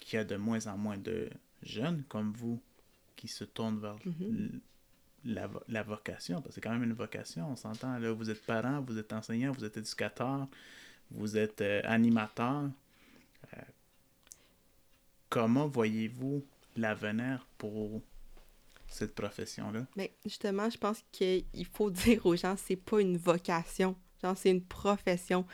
[0.00, 1.28] qu'il y a de moins en moins de
[1.62, 2.60] jeunes comme vous
[3.22, 4.60] qui se tournent vers l-
[5.24, 8.44] la, la vocation, parce que c'est quand même une vocation, on s'entend, là, vous êtes
[8.44, 10.48] parent, vous êtes enseignant, vous êtes éducateur,
[11.12, 12.64] vous êtes euh, animateur.
[13.54, 13.60] Euh,
[15.28, 16.44] comment voyez-vous
[16.76, 18.02] l'avenir pour
[18.88, 19.86] cette profession-là?
[19.96, 23.94] Mais justement, je pense qu'il faut dire aux gens, c'est pas une vocation.
[24.22, 25.46] Genre, c'est une profession.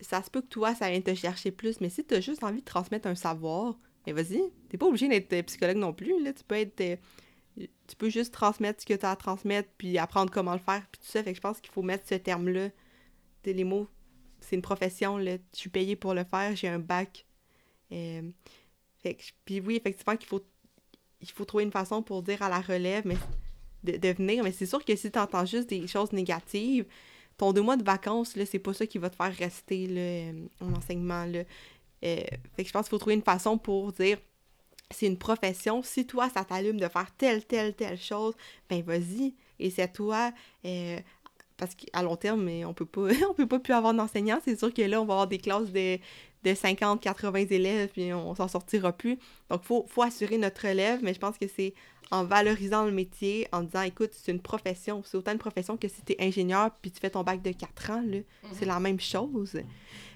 [0.00, 2.44] Ça se peut que toi, ça vienne te chercher plus, mais si tu as juste
[2.44, 6.22] envie de transmettre un savoir, mais vas-y, t'es pas obligé d'être euh, psychologue non plus.
[6.22, 6.32] Là.
[6.32, 6.80] Tu peux être.
[6.80, 6.96] euh,
[7.56, 10.86] tu peux juste transmettre ce que tu as à transmettre, puis apprendre comment le faire,
[10.92, 11.22] puis tout ça.
[11.22, 12.68] Fait je pense qu'il faut mettre ce terme-là.
[13.44, 13.86] Les mots,
[14.40, 15.36] c'est une profession, là.
[15.54, 17.24] Je suis payé pour le faire, j'ai un bac.
[17.92, 18.22] Euh,
[18.98, 20.44] fait que, puis oui, effectivement, qu'il faut,
[21.20, 23.16] il faut trouver une façon pour dire à la relève, mais
[23.84, 24.42] de, venir.
[24.42, 26.86] Mais c'est sûr que si tu entends juste des choses négatives,
[27.36, 30.74] ton deux mois de vacances, là, c'est pas ça qui va te faire rester en
[30.74, 31.24] enseignement.
[31.24, 31.44] Là.
[32.06, 32.20] Euh,
[32.56, 34.18] fait que je pense qu'il faut trouver une façon pour dire
[34.90, 35.82] c'est une profession.
[35.82, 38.34] Si toi, ça t'allume de faire telle, telle, telle chose,
[38.70, 39.34] ben vas-y.
[39.58, 40.32] Et c'est toi.
[40.64, 41.00] euh,
[41.56, 42.84] parce qu'à long terme, on peut
[43.36, 44.40] peut pas plus avoir d'enseignants.
[44.44, 45.98] C'est sûr que là, on va avoir des classes de,
[46.44, 49.18] de 50, 80 élèves, puis on s'en sortira plus.
[49.50, 51.74] Donc, il faut, faut assurer notre relève, mais je pense que c'est
[52.10, 55.02] en valorisant le métier, en disant, écoute, c'est une profession.
[55.04, 57.50] C'est autant une profession que si tu es ingénieur, puis tu fais ton bac de
[57.50, 58.18] 4 ans, là,
[58.52, 59.56] c'est la même chose.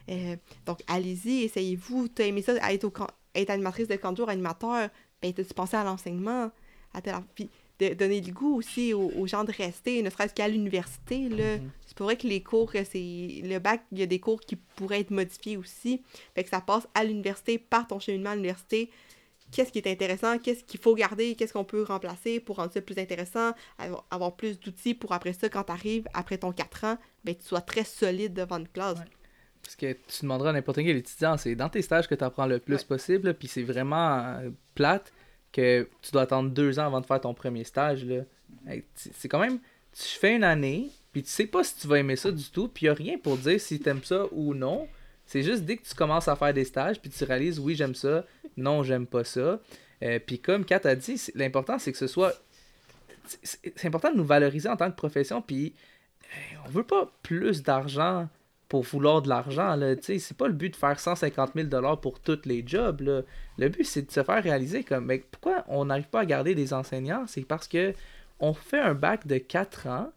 [0.08, 0.36] Euh,
[0.66, 2.08] donc, allez-y, essayez-vous.
[2.08, 2.92] Tu as aimé ça, être, au
[3.34, 4.88] être animatrice de camp de jour, animateur,
[5.20, 6.50] ben, tu pensé à l'enseignement,
[6.94, 7.14] à tel...
[7.34, 7.50] Puis,
[7.80, 11.56] de donner le goût aussi aux, aux gens de rester, ne serait-ce qu'à l'université, là.
[11.86, 13.40] C'est pour vrai que les cours, c'est...
[13.42, 16.02] Le bac, il y a des cours qui pourraient être modifiés aussi.
[16.34, 18.90] Fait que ça passe à l'université, par ton cheminement à l'université.
[19.52, 22.80] Qu'est-ce qui est intéressant, qu'est-ce qu'il faut garder, qu'est-ce qu'on peut remplacer pour rendre ça
[22.80, 23.50] plus intéressant,
[24.10, 27.44] avoir, plus d'outils pour après ça, quand tu arrives, après ton 4 ans, ben, tu
[27.44, 28.98] sois très solide devant une classe.
[28.98, 29.04] Ouais.
[29.62, 32.46] Parce que tu demanderas à n'importe quel étudiant, c'est dans tes stages que tu apprends
[32.46, 32.84] le plus Ouais.
[32.84, 35.12] possible, puis c'est vraiment euh, plate
[35.52, 38.04] que tu dois attendre deux ans avant de faire ton premier stage.
[38.04, 38.22] là.
[38.94, 39.58] C'est quand même,
[39.92, 42.68] tu fais une année, puis tu sais pas si tu vas aimer ça du tout,
[42.68, 44.88] puis il a rien pour dire si t'aimes ça ou non.
[45.26, 47.94] C'est juste dès que tu commences à faire des stages, puis tu réalises, oui, j'aime
[47.94, 48.24] ça,
[48.56, 49.60] non, j'aime pas ça.
[50.02, 52.32] Euh, puis comme Kat a dit, l'important, c'est que ce soit...
[53.26, 55.74] c'est- C'est important de nous valoriser en tant que profession, puis
[56.24, 58.28] euh, on veut pas plus d'argent
[58.70, 59.76] pour vouloir de l'argent.
[60.00, 63.00] C'est pas le but de faire 150 000 pour tous les jobs.
[63.00, 63.22] là.
[63.58, 66.54] Le but, c'est de se faire réaliser comme mais pourquoi on n'arrive pas à garder
[66.54, 67.24] des enseignants?
[67.26, 67.92] C'est parce que
[68.38, 70.12] on fait un bac de 4 ans,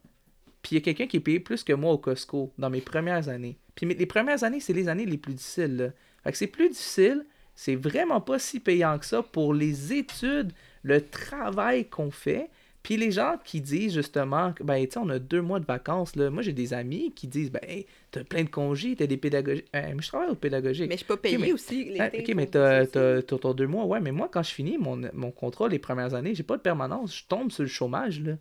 [0.62, 2.80] puis il y a quelqu'un qui est payé plus que moi au Costco dans mes
[2.80, 3.58] premières années.
[3.74, 5.76] Puis les premières années, c'est les années les plus difficiles.
[5.76, 5.88] là.
[6.24, 7.26] Fait que c'est plus difficile,
[7.56, 10.54] c'est vraiment pas si payant que ça pour les études,
[10.84, 12.52] le travail qu'on fait.
[12.84, 15.66] Puis les gens qui disent justement, que, ben, tu sais, on a deux mois de
[15.66, 16.30] vacances, là.
[16.30, 19.68] Moi, j'ai des amis qui disent, ben, hey, t'as plein de congés, t'as des pédagogiques.
[19.74, 20.90] Euh, mais je travaille au pédagogique.
[20.90, 21.86] Mais je pas payée mais- aussi.
[21.86, 24.78] l'été, Ah, ok, mais dire t'as, ton deux mois, ouais, mais moi, quand je finis
[24.78, 28.20] mon, mon contrat les premières années, j'ai pas de permanence, je tombe sur le chômage,
[28.22, 28.34] là.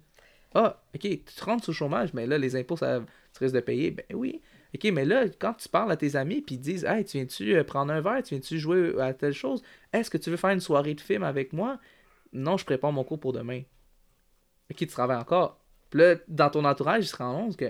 [0.54, 3.00] Ah, ok, tu te rentres sur le chômage, mais là, les impôts, ça,
[3.34, 3.92] tu risques de payer.
[3.92, 4.40] Ben oui.
[4.74, 7.16] Ok, mais là, quand tu parles à tes amis, puis ils te disent, hey, tu
[7.18, 9.62] viens-tu euh, prendre un verre, tu viens-tu jouer à telle chose,
[9.92, 11.78] est-ce que tu veux faire une soirée de film avec moi?
[12.32, 13.62] Non, je prépare mon cours pour demain.
[14.72, 15.58] Ok, tu travailles encore.
[15.90, 17.66] Puis là, dans ton entourage, ils se rendent compte que,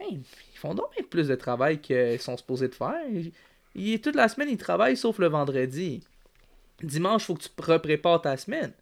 [0.00, 0.20] hey,
[0.52, 3.00] ils font donc bien plus de travail qu'ils sont supposés de faire.
[4.02, 6.02] Toute la semaine, ils travaillent sauf le vendredi.
[6.82, 8.72] Dimanche, il faut que tu reprépares ta semaine.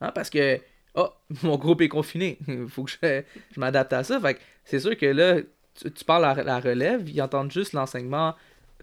[0.00, 0.60] Hein, parce que
[0.94, 1.08] oh,
[1.42, 3.22] mon groupe est confiné, il faut que je,
[3.52, 4.20] je m'adapte à ça.
[4.20, 5.40] Fait c'est sûr que là,
[5.74, 8.34] tu, parles à la relève, ils entendent juste l'enseignement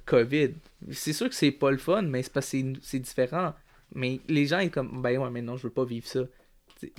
[0.05, 0.51] COVID.
[0.91, 3.53] C'est sûr que c'est pas le fun, mais c'est parce c'est différent.
[3.95, 6.21] Mais les gens, ils sont comme, ben ouais, mais non, je veux pas vivre ça.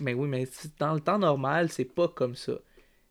[0.00, 0.48] Mais oui, mais
[0.78, 2.54] dans le temps normal, c'est pas comme ça.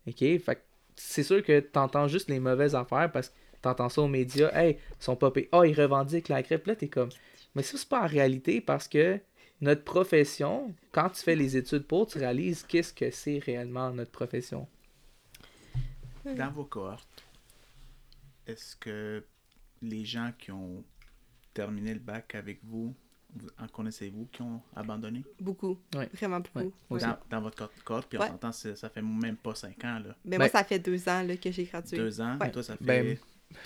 [0.07, 0.17] OK?
[0.17, 0.61] Fait que
[0.95, 4.51] c'est sûr que t'entends juste les mauvaises affaires parce que t'entends ça aux médias.
[4.53, 5.49] Hey, ils sont pas payés.
[5.51, 6.65] Oh, ils revendiquent la grippe.
[6.67, 7.09] Là, t'es comme,
[7.55, 9.19] mais ça, c'est pas en réalité parce que
[9.61, 14.11] notre profession, quand tu fais les études pour, tu réalises qu'est-ce que c'est réellement notre
[14.11, 14.67] profession.
[16.25, 17.23] Dans vos cohortes,
[18.47, 19.23] est-ce que
[19.81, 20.83] les gens qui ont
[21.53, 22.95] terminé le bac avec vous-
[23.59, 25.23] en connaissez-vous qui ont abandonné?
[25.39, 25.77] Beaucoup.
[26.13, 26.73] Vraiment beaucoup.
[26.99, 30.15] Dans, dans votre co- cohorte, puis on s'entend, ça fait même pas 5 ans, là.
[30.25, 31.97] Mais Ben- moi, ça fait deux ans là, que j'ai gradué.
[31.97, 32.47] Deux ans, Ouais.
[32.47, 32.83] et toi, ça fait...
[32.83, 33.17] Ben,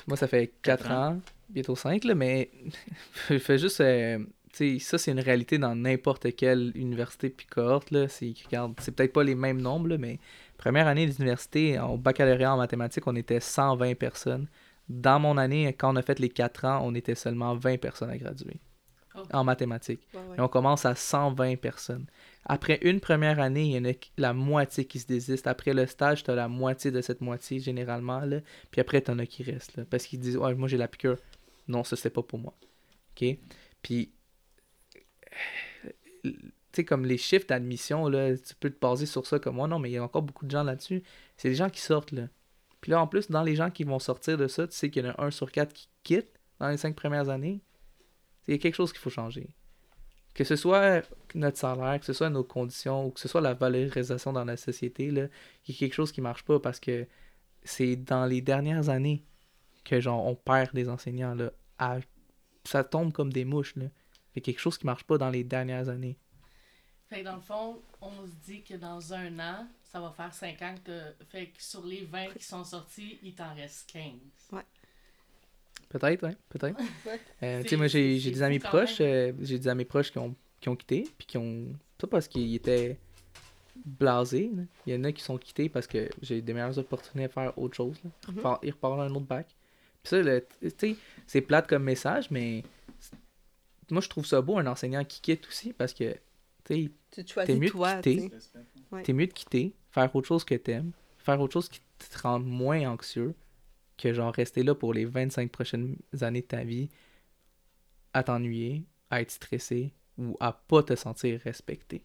[0.07, 1.19] Moi, ça fait 4 Quatre ans,
[1.49, 2.51] bientôt 5, là, mais
[3.29, 3.81] je fais juste.
[3.81, 4.19] euh,
[4.53, 7.91] tu sais, ça, c'est une réalité dans n'importe quelle université puis cohorte.
[7.91, 8.07] Là.
[8.07, 10.19] C'est, regarde, c'est peut-être pas les mêmes nombres, là, mais
[10.57, 14.47] première année d'université, au baccalauréat en mathématiques, on était 120 personnes.
[14.89, 18.09] Dans mon année, quand on a fait les 4 ans, on était seulement 20 personnes
[18.09, 18.59] à graduer
[19.17, 19.21] Oh.
[19.33, 20.07] en mathématiques.
[20.13, 20.37] Ouais, ouais.
[20.37, 22.05] Et on commence à 120 personnes.
[22.45, 25.47] Après une première année, il y en a la moitié qui se désistent.
[25.47, 28.21] Après le stage, tu as la moitié de cette moitié, généralement.
[28.21, 28.39] Là.
[28.71, 29.75] Puis après, tu en as qui restent.
[29.75, 31.17] là, parce qu'ils disent Ouais, Moi, j'ai la piqûre.
[31.67, 32.53] Non, ça, c'est pas pour moi.
[33.15, 33.37] OK?
[33.81, 34.11] Puis,
[36.23, 36.31] tu
[36.71, 39.67] sais, comme les chiffres d'admission, tu peux te baser sur ça comme moi.
[39.67, 41.03] Non, mais il y a encore beaucoup de gens là-dessus.
[41.35, 42.11] C'est des gens qui sortent.
[42.11, 42.27] là.
[42.81, 45.03] Puis là, en plus, dans les gens qui vont sortir de ça, tu sais qu'il
[45.05, 46.29] y en a un sur quatre qui quitte
[46.59, 47.61] dans les cinq premières années.
[48.47, 49.49] Il y a quelque chose qu'il faut changer.
[50.33, 51.01] Que ce soit
[51.35, 54.55] notre salaire, que ce soit nos conditions, ou que ce soit la valorisation dans la
[54.57, 55.27] société, là,
[55.67, 57.07] il y a quelque chose qui marche pas parce que
[57.63, 59.23] c'est dans les dernières années
[59.83, 61.33] que genre on perd des enseignants.
[61.35, 61.99] Là, à-
[62.65, 63.75] Ça tombe comme des mouches.
[63.77, 63.85] Là.
[64.35, 66.17] Il y a quelque chose qui marche pas dans les dernières années.
[67.09, 70.33] Fait que dans le fond, on se dit que dans un an, ça va faire
[70.33, 73.89] 5 ans que t'as- Fait que sur les 20 qui sont sortis, il t'en reste
[73.89, 74.61] 15.
[75.89, 76.77] Peut-être, ouais, peut-être.
[77.43, 80.17] Euh, tu sais, moi, j'ai des amis quand proches, euh, j'ai des amis proches qui
[80.17, 81.65] ont, qui ont quitté, puis qui ont.
[81.99, 82.97] Pas parce qu'ils étaient
[83.85, 84.49] blasés.
[84.55, 84.63] là.
[84.85, 87.57] Il y en a qui sont quittés parce que j'ai des meilleures opportunités à faire
[87.57, 87.95] autre chose.
[88.03, 88.09] Là.
[88.33, 88.57] Mhm.
[88.63, 89.47] Ils repartent à un autre bac.
[90.03, 90.95] Puis ça, le- tu sais,
[91.27, 92.63] c'est plate comme message, mais
[92.99, 93.15] c'est-
[93.91, 96.13] moi, je trouve ça beau, un enseignant qui quitte aussi, parce que,
[96.65, 98.29] tu sais, T'es choisis mieux de toi, quitter.
[98.29, 98.59] tu sais.
[98.91, 99.03] Ouais.
[99.03, 102.39] T'es mieux de quitter, faire autre chose que t'aimes, faire autre chose qui te rend
[102.39, 103.33] moins anxieux
[103.97, 106.89] que genre rester là pour les 25 prochaines années de ta vie
[108.13, 112.03] à t'ennuyer, à être stressé ou à pas te sentir respecté?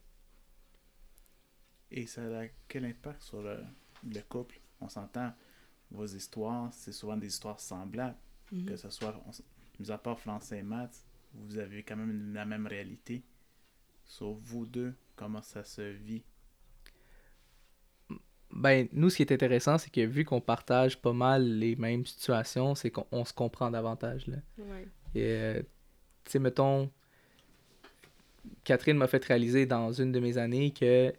[1.91, 3.59] Et ça a quel impact sur le,
[4.05, 4.61] le couple?
[4.81, 5.33] On s'entend,
[5.91, 8.17] vos histoires, c'est souvent des histoires semblables.
[8.53, 8.65] Mhm.
[8.67, 9.31] Que ce soit, on
[9.81, 11.05] mis à part français et maths,
[11.35, 13.25] vous avez quand même la même réalité.
[14.05, 16.25] Sur vous deux, comment ça se vit?
[18.53, 22.05] Ben, nous, ce qui est intéressant, c'est que vu qu'on partage pas mal les mêmes
[22.05, 24.27] situations, c'est qu'on on se comprend davantage.
[24.27, 24.37] Là.
[24.59, 24.87] Ouais.
[25.15, 25.63] Et, euh,
[26.25, 26.91] tu sais, mettons,
[28.65, 31.13] Catherine m'a fait réaliser dans une de mes années que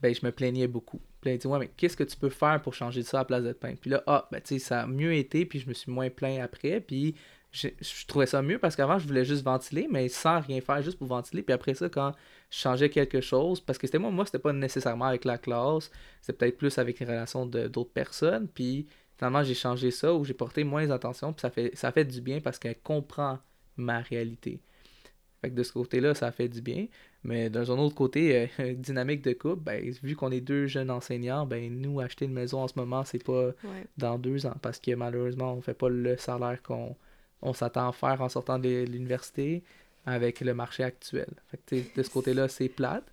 [0.00, 1.00] ben, je me plaignais beaucoup.
[1.20, 3.24] Puis elle dit, ouais, mais qu'est-ce que tu peux faire pour changer ça à la
[3.24, 3.78] place de te plaindre?
[3.80, 6.10] Puis là, ah, ben, tu sais, ça a mieux été, puis je me suis moins
[6.10, 7.16] plaint après, puis
[7.50, 10.82] je, je trouvais ça mieux parce qu'avant, je voulais juste ventiler, mais sans rien faire,
[10.82, 11.42] juste pour ventiler.
[11.42, 12.12] Puis après ça, quand
[12.50, 15.90] je changeais quelque chose, parce que c'était moi, moi, c'était pas nécessairement avec la classe,
[16.20, 18.86] c'était peut-être plus avec les relations d'autres personnes, puis
[19.16, 22.20] finalement, j'ai changé ça, où j'ai porté moins attention, puis ça fait, ça fait du
[22.20, 23.38] bien parce qu'elle comprend
[23.76, 24.60] ma réalité.
[25.42, 26.86] Fait que de ce côté-là, ça fait du bien.
[27.22, 31.44] Mais d'un autre côté, euh, dynamique de couple, ben, vu qu'on est deux jeunes enseignants,
[31.44, 33.86] ben nous, acheter une maison en ce moment, c'est pas Ouais.
[33.98, 36.96] dans deux ans parce que malheureusement, on fait pas le salaire qu'on
[37.42, 39.62] on s'attend à faire en sortant de l'université
[40.06, 41.28] avec le marché actuel.
[41.50, 43.04] Fait que, de ce côté-là, c'est plate.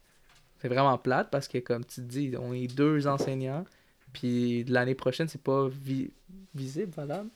[0.61, 3.65] C'est vraiment plate parce que, comme tu te dis, on est deux enseignants,
[4.13, 6.11] puis l'année prochaine, c'est pas vi-
[6.55, 7.29] visible, valable.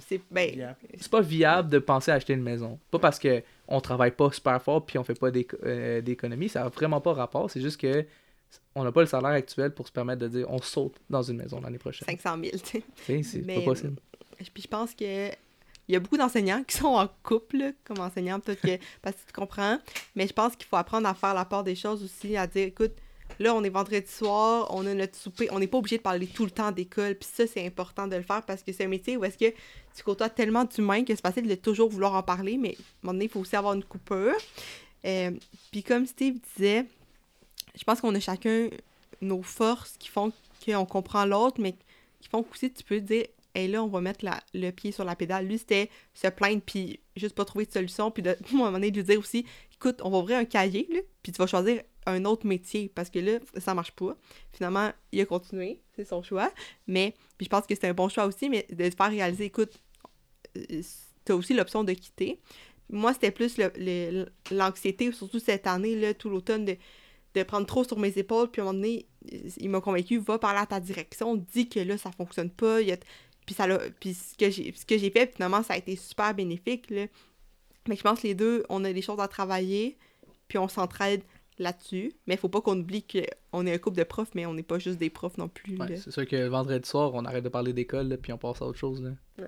[0.00, 0.74] C'est ben,
[1.10, 2.78] pas viable de penser à acheter une maison.
[2.90, 5.30] Pas parce que on travaille pas super fort puis on fait pas
[5.64, 7.50] euh, d'économie, ça a vraiment pas rapport.
[7.50, 8.04] C'est juste que
[8.74, 11.36] on n'a pas le salaire actuel pour se permettre de dire on saute dans une
[11.36, 12.06] maison l'année prochaine.
[12.06, 13.22] 500 000, tu sais.
[13.22, 13.96] C'est pas possible.
[14.52, 15.30] Puis je pense que
[15.92, 19.26] il y a beaucoup d'enseignants qui sont en couple comme enseignants, peut-être que parce que
[19.26, 19.78] tu comprends.
[20.16, 22.68] Mais je pense qu'il faut apprendre à faire la part des choses aussi, à dire
[22.68, 22.92] écoute,
[23.38, 26.26] là on est vendredi soir, on a notre souper, on n'est pas obligé de parler
[26.26, 27.14] tout le temps d'école.
[27.16, 29.54] Puis ça, c'est important de le faire parce que c'est un métier où est-ce que
[29.94, 32.84] tu côtoies tellement d'humains que c'est facile de toujours vouloir en parler, mais à un
[33.02, 34.32] moment donné, il faut aussi avoir une coupure.
[35.04, 35.32] Euh,
[35.70, 36.86] puis comme Steve disait,
[37.74, 38.70] je pense qu'on a chacun
[39.20, 40.32] nos forces qui font
[40.64, 41.72] qu'on comprend l'autre, mais
[42.22, 44.24] qui font qu'aussi tu peux dire et là, on va mettre
[44.54, 45.46] le pied sur la pédale.
[45.46, 48.72] Lui, c'était se plaindre, puis juste pas trouver de solution, puis de, à un moment
[48.72, 51.46] donné, de lui dire aussi, écoute, on va ouvrir un cahier, là, puis tu vas
[51.46, 54.16] choisir un autre métier parce que là, ça marche pas.
[54.52, 56.50] Finalement, il a continué, c'est son choix.
[56.88, 59.44] Mais, puis je pense que c'est un bon choix aussi, mais de te faire réaliser,
[59.44, 59.80] écoute,
[60.56, 60.82] euh,
[61.24, 62.40] t'as aussi l'option de quitter.
[62.90, 63.56] Moi, c'était plus
[64.50, 66.76] l'anxiété, surtout cette année, là, tout l'automne, de,
[67.34, 68.50] de prendre trop sur mes épaules.
[68.50, 69.06] Puis à un moment donné,
[69.58, 72.80] il m'a convaincu, va parler à ta direction, dis que là, ça fonctionne pas.
[72.80, 72.96] il y a-
[73.52, 75.94] Puis, ça l'a- puis ce que j'ai ce que j'ai fait, finalement, ça a été
[75.94, 76.88] super bénéfique.
[76.88, 77.04] Là.
[77.86, 79.98] Mais je pense que les deux, on a des choses à travailler,
[80.48, 81.22] puis on s'entraide
[81.58, 82.14] là-dessus.
[82.26, 84.62] Mais il faut pas qu'on oublie qu'on est un couple de profs, mais on n'est
[84.62, 85.76] pas juste des profs non plus.
[85.76, 88.38] Ouais, c'est sûr que le vendredi soir, on arrête de parler d'école, là, puis on
[88.38, 89.02] passe à autre chose.
[89.02, 89.10] Là.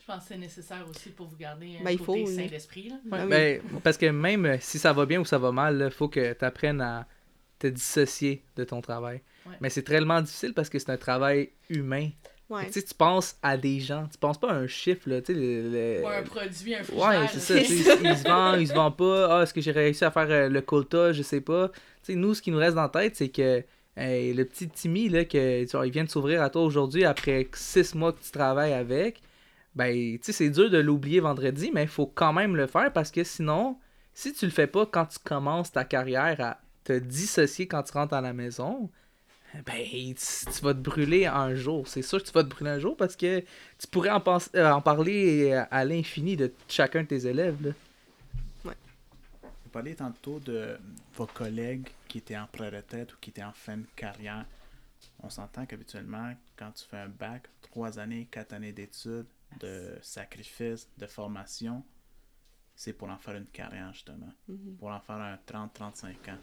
[0.00, 2.46] Je pense que c'est nécessaire aussi pour vous garder un Ben, il côté faut, sain
[2.46, 2.90] d'esprit.
[3.04, 6.08] Ben, parce que même euh, si ça va bien ou ça va mal, il faut
[6.08, 7.06] que tu apprennes à
[7.58, 9.20] te dissocier de ton travail.
[9.46, 9.56] Ouais.
[9.60, 12.08] Mais c'est tellement difficile parce que c'est un travail humain.
[12.50, 12.66] Ouais.
[12.66, 15.34] Tu sais, tu penses à des gens, tu penses pas à un chiffre, là, tu
[15.34, 17.54] sais, le- le- Ou un produit, un Ouais, c'est ça.
[17.54, 17.96] C'est tu sais, ça.
[18.02, 19.38] Il se vend, il se vend pas.
[19.38, 21.12] Ah, est-ce que j'ai réussi à faire euh, le quota?
[21.12, 21.68] Je sais pas.
[21.68, 23.62] Tu sais, nous, ce qui nous reste dans la tête, c'est que
[23.96, 27.94] hey, le petit Timmy, là, que, il vient de s'ouvrir à toi aujourd'hui après six
[27.94, 29.20] mois que tu travailles avec,
[29.74, 32.92] ben, tu sais, c'est dur de l'oublier vendredi, mais il faut quand même le faire
[32.92, 33.76] parce que sinon,
[34.14, 37.92] si tu le fais pas quand tu commences ta carrière à te dissocier quand tu
[37.92, 38.90] rentres à la maison,
[39.66, 39.82] ben,
[40.14, 41.86] tu, tu vas te brûler un jour.
[41.88, 44.50] C'est sûr que tu vas te brûler un jour parce que tu pourrais en, penser-
[44.56, 47.56] euh, en parler à, à l'infini de chacun de tes élèves.
[47.66, 47.72] Là.
[49.64, 50.78] Vous parliez tantôt de
[51.14, 54.46] vos collègues qui étaient en pré-retraite ou qui étaient en fin de carrière.
[55.22, 59.26] On s'entend qu'habituellement, quand tu fais un bac, trois années, quatre années d'études,
[59.60, 61.82] de sacrifices, de formation,
[62.74, 64.32] c'est pour en faire une carrière, justement.
[64.78, 66.38] Pour en faire un 30-35 ans.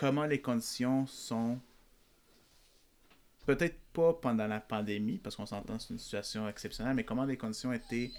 [0.00, 1.60] Comment les conditions sont
[3.44, 7.36] peut-être pas pendant la pandémie, parce qu'on s'entend c'est une situation exceptionnelle, mais comment les
[7.36, 8.10] conditions étaient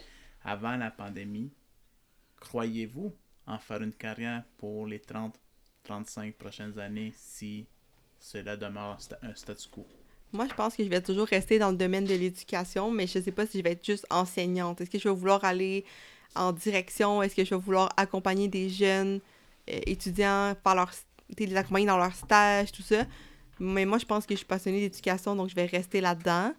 [0.43, 1.49] avant la pandémie
[2.39, 3.11] croyez-vous
[3.47, 4.99] en faire une carrière pour les
[5.87, 7.65] 30-35 prochaines années si
[8.19, 9.87] cela demeure un statu quo?
[10.33, 13.19] Moi, je pense que je vais toujours rester dans le domaine de l'éducation, mais je
[13.19, 14.81] sais pas si je vais être juste enseignante.
[14.81, 15.83] Est-ce que je vais vouloir aller
[16.35, 17.23] en direction?
[17.23, 19.19] Est-ce que je vais vouloir accompagner des jeunes
[19.69, 20.91] euh, étudiants, par leur,
[21.39, 23.05] les accompagner dans leur stage, tout ça?
[23.59, 26.53] Mais moi, je pense que je suis passionnée d'éducation, donc je vais rester là-dedans.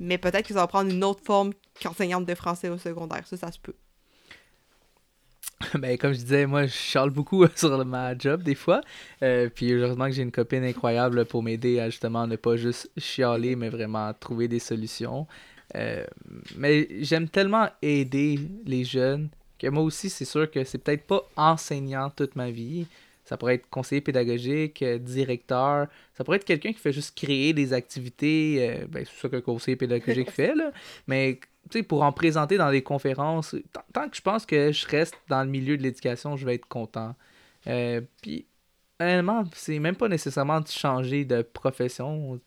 [0.00, 3.26] Mais peut-être que ça va prendre une autre forme qu'enseignante de français au secondaire.
[3.26, 3.74] Ça, ça se peut.
[5.74, 8.80] Ben, comme je disais, moi, je charle beaucoup sur ma job des fois.
[9.22, 12.90] Euh, puis heureusement que j'ai une copine incroyable pour m'aider à justement ne pas juste
[12.96, 15.26] chialer, mais vraiment trouver des solutions.
[15.74, 16.04] Euh,
[16.56, 19.28] mais j'aime tellement aider les jeunes
[19.58, 22.86] que moi aussi, c'est sûr que c'est peut-être pas enseignant toute ma vie.
[23.28, 25.86] Ça pourrait être conseiller pédagogique, euh, directeur.
[26.14, 28.70] Ça pourrait être quelqu'un qui fait juste créer des activités.
[28.70, 30.72] euh, ben, c'est ça qu'un conseiller pédagogique fait, là.
[31.06, 31.38] Mais
[31.86, 35.44] pour en présenter dans des conférences, tant, tant que je pense que je reste dans
[35.44, 37.14] le milieu de l'éducation, je vais être content.
[37.66, 38.46] Euh, puis,
[38.98, 42.40] honnêtement, c'est même pas nécessairement de changer de profession.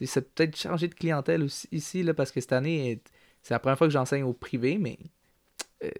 [0.00, 3.02] C'est peut-être changer de clientèle aussi ici, là, parce que cette année,
[3.42, 4.98] c'est la première fois que j'enseigne au privé, mais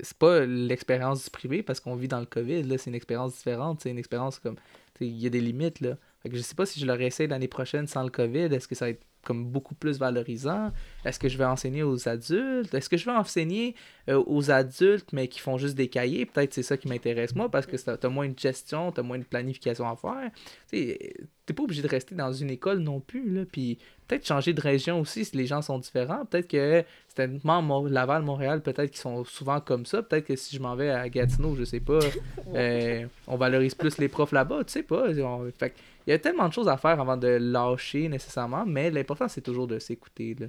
[0.01, 3.35] c'est pas l'expérience du privé parce qu'on vit dans le COVID, là, c'est une expérience
[3.37, 4.57] différente, c'est une expérience comme,
[5.01, 5.97] il y a des limites, là.
[6.23, 8.69] Fait que je sais pas si je le réessaye l'année prochaine sans le COVID, est-ce
[8.69, 10.73] que ça va être comme beaucoup plus valorisant?
[11.05, 12.75] Est-ce que je vais enseigner aux adultes?
[12.75, 13.75] Est-ce que je vais enseigner
[14.09, 16.27] euh, aux adultes, mais qui font juste des cahiers?
[16.27, 19.19] Peut-être c'est ça qui m'intéresse moi, parce que t'as as moins de gestion, t'as moins
[19.19, 20.31] de planification à faire.
[20.73, 20.97] Tu
[21.45, 23.43] t'es pas obligé de rester dans une école non plus, là.
[23.51, 26.25] Puis peut-être changer de région aussi si les gens sont différents.
[26.25, 30.03] Peut-être que c'était Mo- Laval, Montréal, peut-être qu'ils sont souvent comme ça.
[30.03, 31.99] Peut-être que si je m'en vais à Gatineau, je sais pas,
[32.55, 35.09] euh, on valorise plus les profs là-bas, tu sais pas.
[35.11, 35.75] On- fait que
[36.07, 39.41] il y a tellement de choses à faire avant de lâcher nécessairement, mais l'important c'est
[39.41, 40.35] toujours de s'écouter.
[40.39, 40.47] là.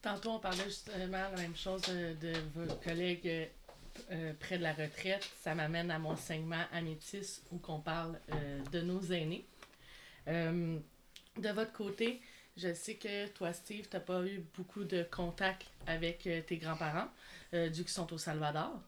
[0.00, 3.46] Tantôt, on parlait justement la même chose de, de vos collègues euh,
[4.12, 5.28] euh, près de la retraite.
[5.42, 9.44] Ça m'amène à mon segment Amétis où qu'on parle euh, de nos aînés.
[10.28, 10.78] Euh,
[11.36, 12.20] de votre côté,
[12.56, 16.58] je sais que toi, Steve, tu n'as pas eu beaucoup de contact avec euh, tes
[16.58, 17.08] grands-parents,
[17.54, 18.80] euh, dû qu'ils sont au Salvador.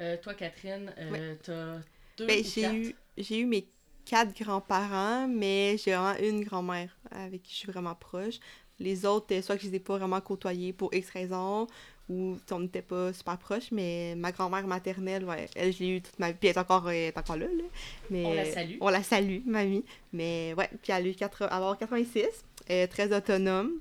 [0.00, 1.80] Euh, toi, Catherine, euh, tu as
[2.16, 3.68] deux Ben, ou j'ai eu, j'ai eu mes
[4.08, 8.40] quatre grands-parents, mais j'ai vraiment une grand-mère avec qui je suis vraiment proche.
[8.80, 11.66] Les autres, euh, soit que je les ai pas vraiment côtoyés pour X raisons,
[12.08, 16.00] ou on n'était pas super proches, mais ma grand-mère maternelle, ouais, elle, je l'ai eu
[16.00, 17.64] toute ma vie, puis elle est encore, elle est encore là, là.
[18.10, 18.76] Mais, On la salue.
[18.80, 19.84] On la salue, mamie.
[20.12, 22.24] Mais ouais, puis elle a eu 80, elle va avoir 86,
[22.70, 23.72] euh, très autonome.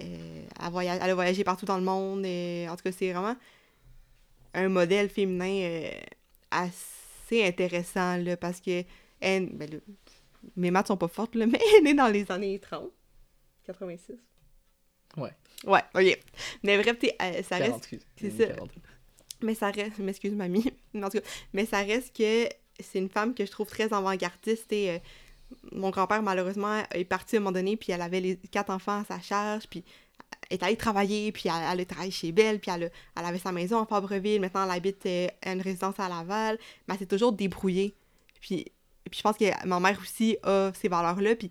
[0.00, 2.26] Euh, elle, voyage, elle a voyagé partout dans le monde.
[2.26, 3.36] et en tout cas, c'est vraiment
[4.54, 5.90] un modèle féminin euh,
[6.50, 8.84] assez intéressant, là, parce que
[9.22, 9.78] elle, ben, là,
[10.56, 12.90] mes maths sont pas fortes, là, mais elle est dans les années 30.
[13.66, 14.16] 86.
[15.16, 15.30] Ouais.
[15.64, 16.18] Ouais, ok.
[16.62, 18.06] Mais bref, sais, euh, ça 40, reste...
[18.18, 18.46] c'est ça.
[18.46, 18.70] 40.
[19.42, 22.48] Mais ça reste, m'excuse mamie, mais en tout cas, mais ça reste que
[22.80, 24.98] c'est une femme que je trouve très avant-gardiste et euh,
[25.72, 29.00] mon grand-père malheureusement est parti à un moment donné puis elle avait les quatre enfants
[29.00, 29.84] à sa charge puis
[30.48, 32.90] elle est allée travailler puis elle, elle a travaillé chez Belle puis elle, a-
[33.20, 36.58] elle avait sa maison à Fabreville maintenant elle habite euh, à une résidence à Laval
[36.88, 37.94] mais elle s'est toujours débrouillée
[38.40, 38.64] puis,
[39.10, 41.50] puis je pense que ma mère aussi a ces valeurs-là puis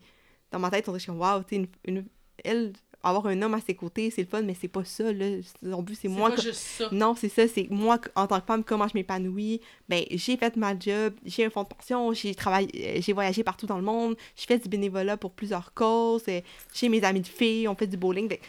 [0.52, 2.06] dans ma tête on dirait comme waouh tu une, une-
[2.44, 2.74] elle
[3.04, 5.26] avoir un homme à ses côtés c'est le fun mais c'est pas ça là
[5.64, 6.90] son but c'est moi pas que- juste ça.
[6.92, 9.60] non, c'est ça, c'est moi, en tant que femme, comment je m'épanouis.
[9.90, 13.44] Ben, j'ai fait ma job, j'ai un fonds de pension, j'ai travaillé, euh, j'ai voyagé
[13.44, 16.42] partout dans le monde, je fais du bénévolat pour plusieurs causes, euh,
[16.76, 18.30] j'ai mes amis de filles, on fait du bowling.
[18.30, 18.42] Fait,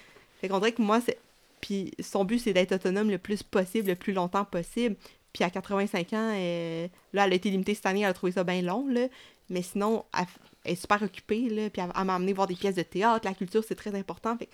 [0.43, 1.19] fait qu'on dirait que moi, c'est.
[1.63, 4.97] Puis son but, c'est d'être autonome le plus possible, le plus longtemps possible.
[5.33, 8.33] Puis à 85 ans, euh, là, elle a été limitée cette année, elle a trouvé
[8.33, 9.09] ça bien long, là.
[9.49, 10.27] Mais sinon, elle,
[10.65, 11.71] elle est super occupée, là.
[11.71, 14.37] Puis elle, elle m'a amené voir des pièces de théâtre, la culture, c'est très important.
[14.37, 14.49] Fait,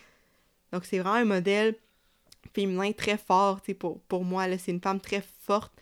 [0.72, 1.74] donc, c'est vraiment un modèle
[2.54, 5.72] féminin très fort, tu sais, pour, pour moi, là, c'est une femme très forte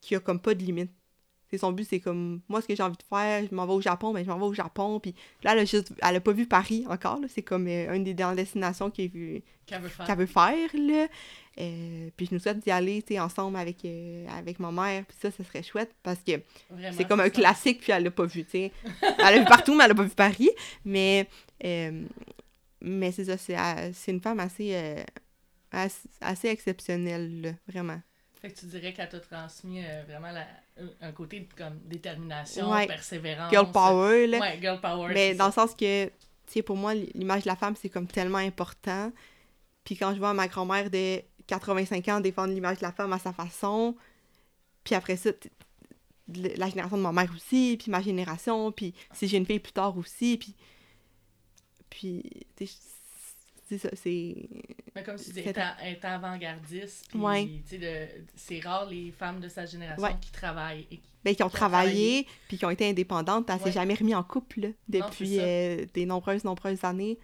[0.00, 0.90] qui a comme pas de limite.
[1.50, 3.72] C'est son but, c'est comme, moi, ce que j'ai envie de faire, je m'en vais
[3.72, 6.20] au Japon, mais je m'en vais au Japon, puis là, elle a juste, elle a
[6.20, 9.42] pas vu Paris encore, là, c'est comme euh, une des dernières destinations qu'elle veut
[9.88, 10.16] faire.
[10.16, 11.08] veut faire, là.
[11.60, 15.04] Euh, puis je nous souhaite d'y aller, tu sais, ensemble avec, euh, avec ma mère,
[15.06, 16.40] puis ça, ce serait chouette, parce que
[16.70, 17.30] Vraiment, c'est comme un ça.
[17.30, 18.72] classique, puis elle l'a pas vu, tu sais.
[19.18, 20.50] Elle l'a vu partout, mais elle l'a pas vu Paris.
[20.84, 21.26] Mais,
[21.64, 22.04] euh,
[22.80, 23.56] mais c'est ça, c'est
[23.92, 25.02] c'est une femme assez, euh,
[25.72, 28.00] assez, assez exceptionnelle, là, vraiment.
[28.40, 30.46] Fait que tu dirais qu'elle t'a transmis euh, vraiment la-
[31.00, 32.86] un- côté de comme détermination, Ouais.
[32.86, 33.50] persévérance.
[33.50, 34.38] Girl power, là.
[34.38, 35.12] Ouais, girl power.
[35.12, 35.62] mais dans ça.
[35.62, 36.12] le sens que, tu
[36.46, 39.10] sais, pour moi, l'image de la femme, c'est comme tellement important.
[39.82, 43.18] Puis quand je vois ma grand-mère de 85 ans défendre l'image de la femme à
[43.18, 43.96] sa façon,
[44.84, 45.30] puis après ça,
[46.28, 49.72] la génération de ma mère aussi, puis ma génération, puis si j'ai une fille plus
[49.72, 50.54] tard aussi, puis...
[51.90, 52.22] Puis,
[52.56, 52.74] tu sais,
[53.68, 54.34] c'est ça, c'est...
[54.94, 57.46] Mais comme tu dis, être, avant-gardiste, puis Ouais.
[57.68, 60.14] tu sais, le- c'est rare les femmes de sa génération Ouais.
[60.20, 60.86] qui travaillent.
[60.90, 63.48] Et qui- Ben, qui ont Qui travaillé, puis qui ont été indépendantes.
[63.50, 63.72] Elle s'est Ouais.
[63.72, 67.18] jamais remis en couple là, depuis euh, des nombreuses, nombreuses années.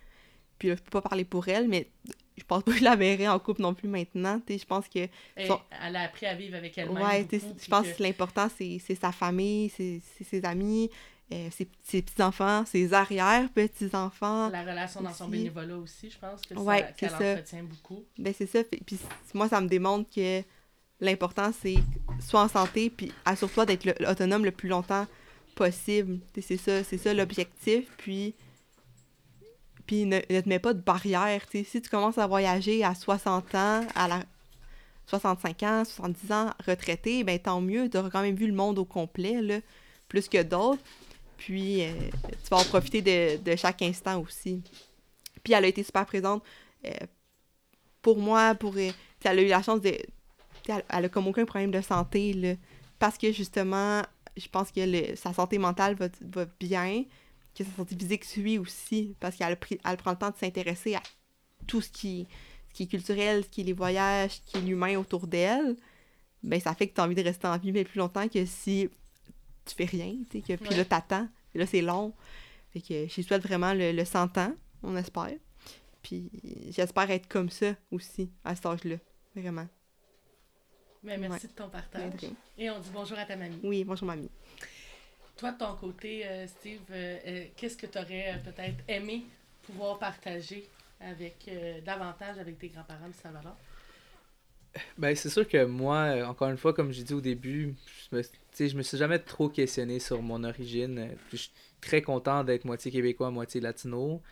[0.59, 1.91] Puis là, je peux pas parler pour elle, mais
[2.37, 4.41] je pense pas que je la verrai en couple non plus maintenant.
[4.49, 5.09] Je pense que...
[5.37, 7.03] Elle, Son- elle a appris à vivre avec elle-même.
[7.03, 10.91] Ouais, je pense que- que l'important, c'est sa famille, c'est ses amis,
[11.33, 14.51] euh, ses, ses petits-enfants, ses arrière-petits-enfants.
[14.51, 17.33] La relation dans son bénévolat aussi, je pense que Ouais, ça, ça.
[17.33, 18.05] entretient beaucoup.
[18.19, 18.63] Ben, c'est ça.
[18.65, 18.99] Puis
[19.33, 20.43] moi, ça me démontre que
[21.01, 21.77] l'important, c'est
[22.21, 25.07] soit en santé, puis assure-toi d'être autonome le plus longtemps
[25.55, 26.19] possible.
[26.41, 27.89] C'est ça, ça l'objectif.
[27.99, 28.35] Puis,
[29.87, 31.43] puis ne, te mets pas de barrière.
[31.53, 34.23] Si tu commences à voyager à 60 ans, à la
[35.07, 37.91] 65 ans, 70 ans, retraité, ben tant mieux.
[37.91, 39.63] Tu auras quand même vu le monde au complet,
[40.09, 40.83] plus que d'autres.
[41.37, 41.93] Puis, euh,
[42.23, 43.03] tu vas en profiter
[43.39, 44.63] de, chaque instant aussi.
[45.43, 46.43] Puis, elle a été super présente
[46.87, 46.91] euh,
[48.01, 48.77] pour moi, pour.
[48.77, 48.91] euh,
[49.25, 49.97] elle a eu la chance de.
[50.69, 52.59] Elle, elle a comme aucun problème de santé.
[52.99, 54.03] Parce que justement,
[54.37, 57.05] je pense que sa santé mentale va, va bien,
[57.55, 61.03] que sa santé physique suit aussi, parce qu'elle elle prend le temps de s'intéresser à
[61.67, 62.27] tout ce qui,
[62.71, 65.77] ce qui est culturel, ce qui est les voyages, ce qui est l'humain autour d'elle.
[66.43, 68.45] Ben, ça fait que tu as envie de rester en vie mais plus longtemps que
[68.45, 68.89] si
[69.65, 71.27] tu fais rien, tu sais, que, puis là, t'attends.
[71.51, 72.13] Puis là, c'est long.
[72.73, 74.53] Fait que je souhaite vraiment le, le 100 ans,
[74.83, 75.33] on espère.
[76.03, 76.31] Puis
[76.71, 78.97] j'espère être comme ça aussi, à cet âge-là.
[79.35, 79.67] Vraiment.
[81.03, 81.53] Mais merci Ouais.
[81.53, 82.13] de ton partage.
[82.59, 83.59] Et on dit bonjour à ta mamie.
[83.63, 84.31] Oui, bonjour mamie.
[85.37, 89.25] Toi, de ton côté, euh, Steve, euh, euh, qu'est-ce que tu aurais peut-être aimé
[89.63, 90.69] pouvoir partager
[91.01, 91.51] avec
[91.85, 93.57] davantage avec tes grands-parents de Salvador?
[94.97, 97.75] Ben, c'est sûr que moi, encore une fois, comme j'ai dit au début,
[98.11, 98.23] je me,
[98.69, 101.11] je me suis jamais trop questionné sur mon origine.
[101.31, 101.51] Je suis
[101.81, 104.23] très content d'être moitié québécois, moitié latino.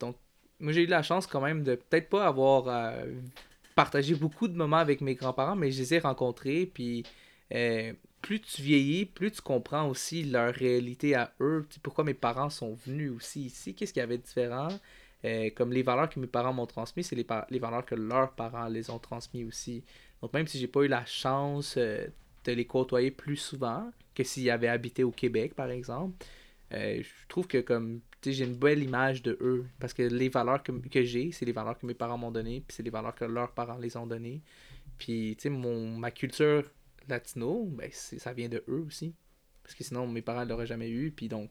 [0.00, 0.16] Donc,
[0.60, 2.94] moi, j'ai eu la chance quand même de peut-être pas avoir
[3.74, 6.66] partagé beaucoup de moments avec mes grands-parents, mais je les ai rencontrés.
[6.72, 7.04] Puis,
[8.24, 11.66] plus tu vieillis, plus tu comprends aussi leur réalité à eux.
[11.82, 14.68] Pourquoi mes parents sont venus aussi ici, qu'est-ce qu'il y avait de différent.
[15.26, 18.66] Euh, comme les valeurs que mes parents m'ont transmises, c'est les, valeurs que leurs parents
[18.68, 19.84] les ont transmises aussi.
[20.22, 22.06] Donc même si j'ai pas eu la chance euh,
[22.44, 26.24] de les côtoyer plus souvent que s'ils avaient habité au Québec, par exemple,
[26.72, 29.66] euh, je trouve que comme j'ai une belle image de eux.
[29.78, 30.72] Parce que les valeurs que,
[31.02, 33.52] j'ai, c'est les valeurs que mes parents m'ont données, puis c'est les valeurs que leurs
[33.52, 34.40] parents les ont données.
[34.96, 36.64] Puis tu sais, ma culture
[37.10, 39.14] latino, ben, c'est- ça vient de eux aussi.
[39.62, 41.10] Parce que sinon, mes parents ne l'auraient jamais eu.
[41.12, 41.50] Puis donc,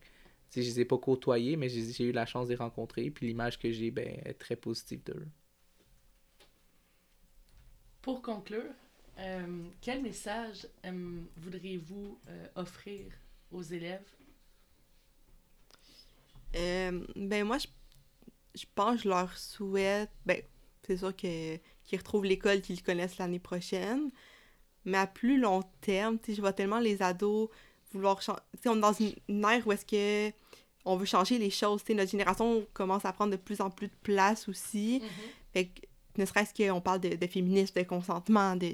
[0.55, 3.09] je les ai pas côtoyés, mais j'ai eu la chance de les rencontrer.
[3.11, 5.27] Puis l'image que j'ai, ben, est très positive d'eux.
[8.01, 8.73] Pour conclure,
[9.19, 13.05] euh, quel message euh, voudriez-vous euh, offrir
[13.51, 14.03] aux élèves?
[16.55, 17.67] Euh, ben moi, je,
[18.55, 20.09] je pense que je leur souhaite...
[20.25, 20.41] Ben,
[20.85, 24.11] c'est sûr que qu'ils retrouvent l'école qu'ils connaissent l'année prochaine.
[24.85, 27.49] Mais à plus long terme, tu sais, je vois tellement les ados
[27.93, 28.39] vouloir changer.
[28.55, 30.33] Tu sais, on est dans une, une ère où est-ce que
[30.85, 31.81] on veut changer les choses.
[31.81, 35.01] Tu sais, notre génération commence à prendre de plus en plus de place aussi.
[35.53, 35.81] Fait que,
[36.17, 38.73] ne serait-ce qu'on parle de, de féminisme, de consentement, de,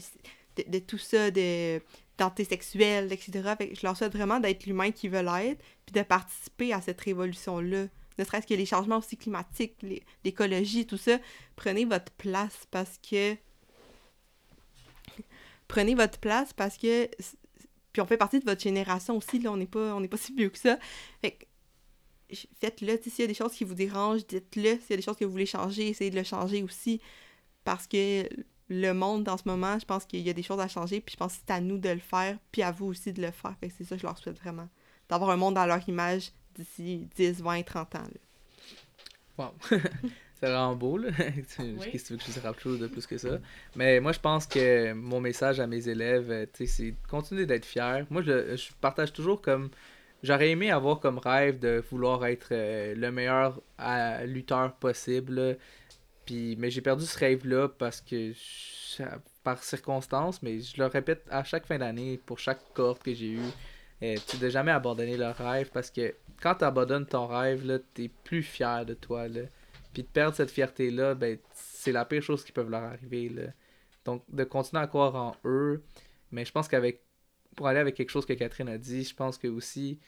[0.57, 1.81] de, de tout ça, de
[2.19, 3.53] d'identité sexuelle, etc.
[3.57, 6.81] Fait que je leur souhaite vraiment d'être l'humain qu'ils veulent être, puis de participer à
[6.81, 7.85] cette révolution-là.
[8.17, 9.77] Ne serait-ce que les changements aussi climatiques,
[10.25, 11.17] l'écologie, tout ça.
[11.55, 13.37] Prenez votre place parce que...
[15.69, 17.09] Prenez votre place parce que...
[17.93, 20.35] Puis on fait partie de votre génération aussi, là, on n'est pas, on pas si
[20.35, 20.77] vieux que ça.
[21.21, 21.45] Fait que
[22.59, 24.77] faites-le, s'il y a des choses qui vous dérangent, dites-le.
[24.79, 27.01] S'il y a des choses que vous voulez changer, essayez de le changer aussi.
[27.63, 28.27] Parce que
[28.69, 31.13] le monde, en ce moment, je pense qu'il y a des choses à changer, puis
[31.13, 33.31] je pense que c'est à nous de le faire, puis à vous aussi de le
[33.31, 33.55] faire.
[33.59, 34.67] Fait c'est ça que je leur souhaite vraiment.
[35.07, 37.99] D'avoir un monde à leur image d'ici 10, 20, 30 ans.
[37.99, 38.19] là.
[39.37, 39.53] Wow.
[40.39, 41.09] c'est vraiment beau, là.
[41.55, 41.89] Tu- Oui.
[41.91, 43.39] Qu'est-ce que tu veux que je quelque chose de plus que ça?
[43.75, 47.45] Mais moi, je pense que mon message à mes élèves, euh, tu c'est de continuer
[47.45, 48.05] d'être fier.
[48.09, 49.69] Moi, je, je partage toujours comme.
[50.21, 55.33] J'aurais aimé avoir comme rêve de vouloir être euh, le meilleur à- lutteur possible.
[55.35, 55.53] là.
[56.25, 59.03] Puis, mais j'ai perdu ce rêve-là parce que, je-
[59.43, 63.31] par circonstance, mais je le répète à chaque fin d'année, pour chaque cohorte que j'ai
[63.31, 63.39] eue,
[64.03, 67.79] euh, tu de jamais abandonner leur rêve parce que quand tu abandonnes ton rêve, là,
[67.93, 69.27] t'es plus fier de toi.
[69.27, 69.41] Là.
[69.93, 73.29] Puis de perdre cette fierté-là, ben, c'est la pire chose qui peut leur arriver.
[73.29, 73.43] Là.
[74.05, 75.83] Donc, de continuer à croire en eux.
[76.31, 77.01] Mais je pense qu'avec.
[77.55, 79.99] Pour aller avec quelque chose que Catherine a dit, je pense que aussi.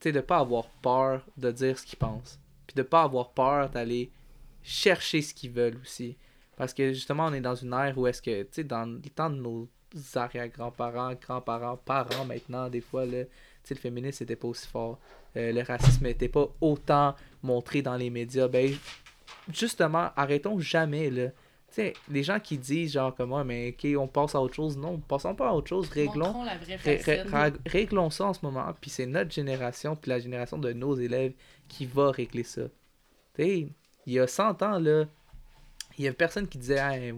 [0.00, 2.40] Tu sais, de pas avoir peur de dire ce qu'ils pensent.
[2.66, 4.10] Puis de pas avoir peur d'aller
[4.62, 6.16] chercher ce qu'ils veulent aussi.
[6.56, 9.00] Parce que justement, on est dans une ère où est-ce que, tu sais, dans le
[9.10, 9.68] temps de nos
[10.14, 13.30] arrière-grands-parents, grands-parents, parents maintenant, des fois, là, tu
[13.64, 14.98] sais, le féminisme n'était pas aussi fort.
[15.36, 18.48] Euh, le racisme n'était pas autant montré dans les médias.
[18.48, 18.74] Ben,
[19.52, 21.28] justement, arrêtons jamais, là.
[21.68, 24.54] Tu sais, les gens qui disent, genre, comme moi, mais ok, on passe à autre
[24.54, 24.76] chose.
[24.76, 26.34] Non, passons pas à autre chose, réglons.
[27.64, 31.32] Réglons ça en ce moment, puis c'est notre génération, puis la génération de nos élèves
[31.68, 32.62] qui va régler ça.
[33.36, 33.68] Tu sais,
[34.06, 35.04] il y a 100 ans, là,
[35.96, 37.14] il y a personne qui disait Hey,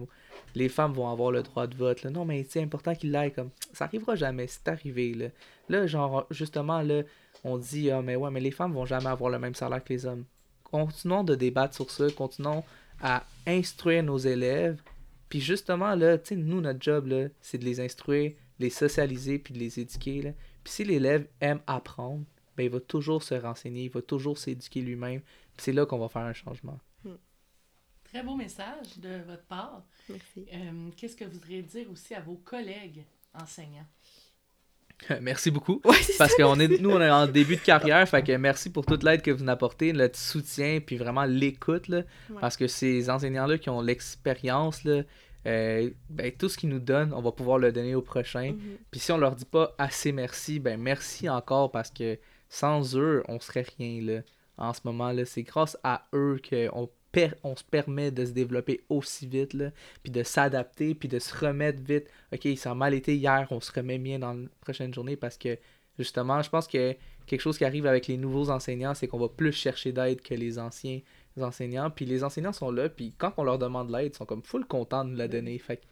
[0.55, 2.03] les femmes vont avoir le droit de vote.
[2.03, 2.11] Là.
[2.11, 3.49] Non, mais c'est important qu'ils l'aillent comme.
[3.73, 5.13] Ça arrivera jamais, c'est arrivé.
[5.13, 5.27] Là.
[5.69, 7.01] là, genre, justement, là,
[7.43, 9.93] on dit Ah, mais ouais, mais les femmes vont jamais avoir le même salaire que
[9.93, 10.25] les hommes.
[10.63, 12.63] Continuons de débattre sur ça, continuons
[13.01, 14.81] à instruire nos élèves.
[15.29, 19.39] Puis justement, là, tu sais, nous, notre job, là, c'est de les instruire, les socialiser,
[19.39, 20.21] puis de les éduquer.
[20.21, 20.31] Là.
[20.63, 22.23] Puis si l'élève aime apprendre,
[22.55, 25.21] ben, il va toujours se renseigner, il va toujours s'éduquer lui-même.
[25.21, 26.79] Puis c'est là qu'on va faire un changement.
[28.13, 29.83] Très beau message de votre part.
[30.07, 30.45] Merci.
[30.53, 33.03] Euh, Qu'est-ce que vous voudriez dire aussi à vos collègues
[33.33, 33.87] enseignants?
[35.21, 35.81] Merci beaucoup.
[35.85, 38.85] Ouais, Parce qu'on est, nous, on est en début de carrière, fait que merci pour
[38.85, 41.89] toute l'aide que vous nous apportez, le soutien, puis vraiment l'écoute.
[41.89, 42.05] Ouais.
[42.39, 47.21] Parce que ces enseignants-là qui ont l'expérience, euh, ben, tout ce qu'ils nous donnent, on
[47.21, 48.51] va pouvoir le donner au prochain.
[48.51, 48.77] Mhm.
[48.91, 52.17] Puis si on leur dit pas assez merci, ben merci encore parce que
[52.49, 54.21] sans eux, on serait rien, là.
[54.57, 58.31] En ce moment, là, c'est grâce à eux qu'on per- on se permet de se
[58.31, 59.71] développer aussi vite, là,
[60.01, 62.07] puis de s'adapter, puis de se remettre vite.
[62.33, 65.37] Ok, ça a mal été hier, on se remet bien dans la prochaine journée parce
[65.37, 65.57] que
[65.97, 66.95] justement, je pense que
[67.25, 70.33] quelque chose qui arrive avec les nouveaux enseignants, c'est qu'on va plus chercher d'aide que
[70.33, 70.99] les anciens
[71.39, 71.89] enseignants.
[71.89, 74.65] Puis les enseignants sont là, puis quand on leur demande l'aide, ils sont comme full
[74.65, 75.57] contents de nous la donner.
[75.59, 75.83] Fait que,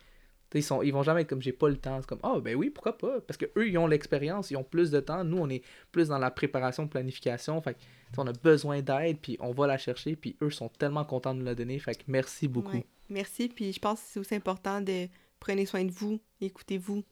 [0.53, 1.99] ils, sont, ils vont jamais être comme j'ai pas le temps.
[2.01, 3.21] C'est comme, ah ben oui, pourquoi pas?
[3.21, 5.23] Parce que eux ils ont l'expérience, ils ont plus de temps.
[5.23, 7.61] Nous, on est plus dans la préparation, planification.
[7.61, 7.77] Fait
[8.17, 11.39] on a besoin d'aide, puis on va la chercher, puis eux sont tellement contents de
[11.39, 11.79] nous la donner.
[11.79, 12.71] Fait que merci beaucoup.
[12.77, 12.85] Ouais.
[13.09, 15.07] Merci, puis je pense que c'est aussi important de
[15.39, 17.03] prenez soin de vous, écoutez-vous.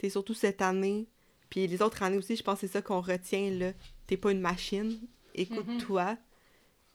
[0.00, 1.06] C'est surtout cette année,
[1.50, 3.72] puis les autres années aussi, je pense que c'est ça qu'on retient, là.
[4.06, 4.98] T'es pas une machine,
[5.34, 6.16] écoute-toi.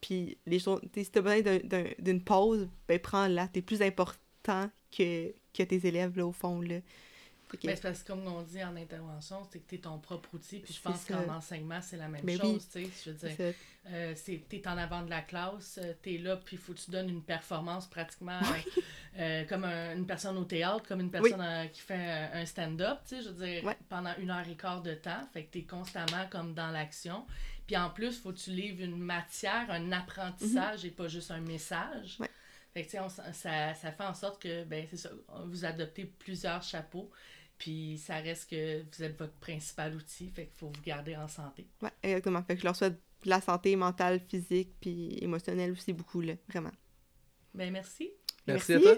[0.01, 3.47] Puis les choses, t'sais, si t'as besoin d'un- d'un- d'une pause, ben prends-la.
[3.47, 6.79] T'es plus important que, que tes élèves, là, au fond, là.
[7.63, 10.27] Ben, c'est parce que comme on dit en intervention, c'est que tu es ton propre
[10.34, 10.59] outil.
[10.59, 12.67] Puis je pense qu'en enseignement, c'est la même Ben chose.
[12.75, 12.84] oui.
[12.84, 12.91] tu sais.
[13.05, 13.53] Je veux dire,
[13.89, 16.79] euh, c'est- t'es en avant de la classe, euh, t'es là, puis il faut que
[16.79, 18.81] tu donnes une performance pratiquement euh,
[19.19, 22.45] euh, comme un- une personne au théâtre, comme une personne euh, qui fait un, un
[22.45, 23.77] stand-up, tu sais, je veux dire, Ouais.
[23.88, 25.25] pendant une heure et quart de temps.
[25.31, 27.25] Fait que t'es constamment comme dans l'action.
[27.65, 31.39] Puis en plus, faut que tu livres une matière, un apprentissage et pas juste un
[31.39, 32.17] message.
[32.19, 32.29] Ouais.
[32.77, 35.09] Fait que, tu sais, on ça, ça fait en sorte que, ben, c'est ça,
[35.47, 37.09] vous adoptez plusieurs chapeaux.
[37.57, 41.27] Puis ça reste que vous êtes votre principal outil, fait qu'il faut vous garder en
[41.27, 41.65] santé.
[41.81, 42.43] Ouais, exactement.
[42.43, 42.93] Fait que je leur souhaite
[43.23, 46.33] de la santé mentale, physique, puis émotionnelle aussi beaucoup, là.
[46.47, 46.69] Vraiment.
[47.55, 48.11] Ben merci.
[48.45, 48.93] Merci, à toi.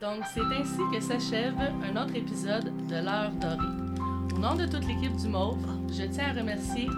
[0.00, 4.34] Donc, c'est ainsi que s'achève un autre épisode de l'heure dorée.
[4.34, 6.88] Au nom de toute l'équipe du Mauve, je tiens à remercier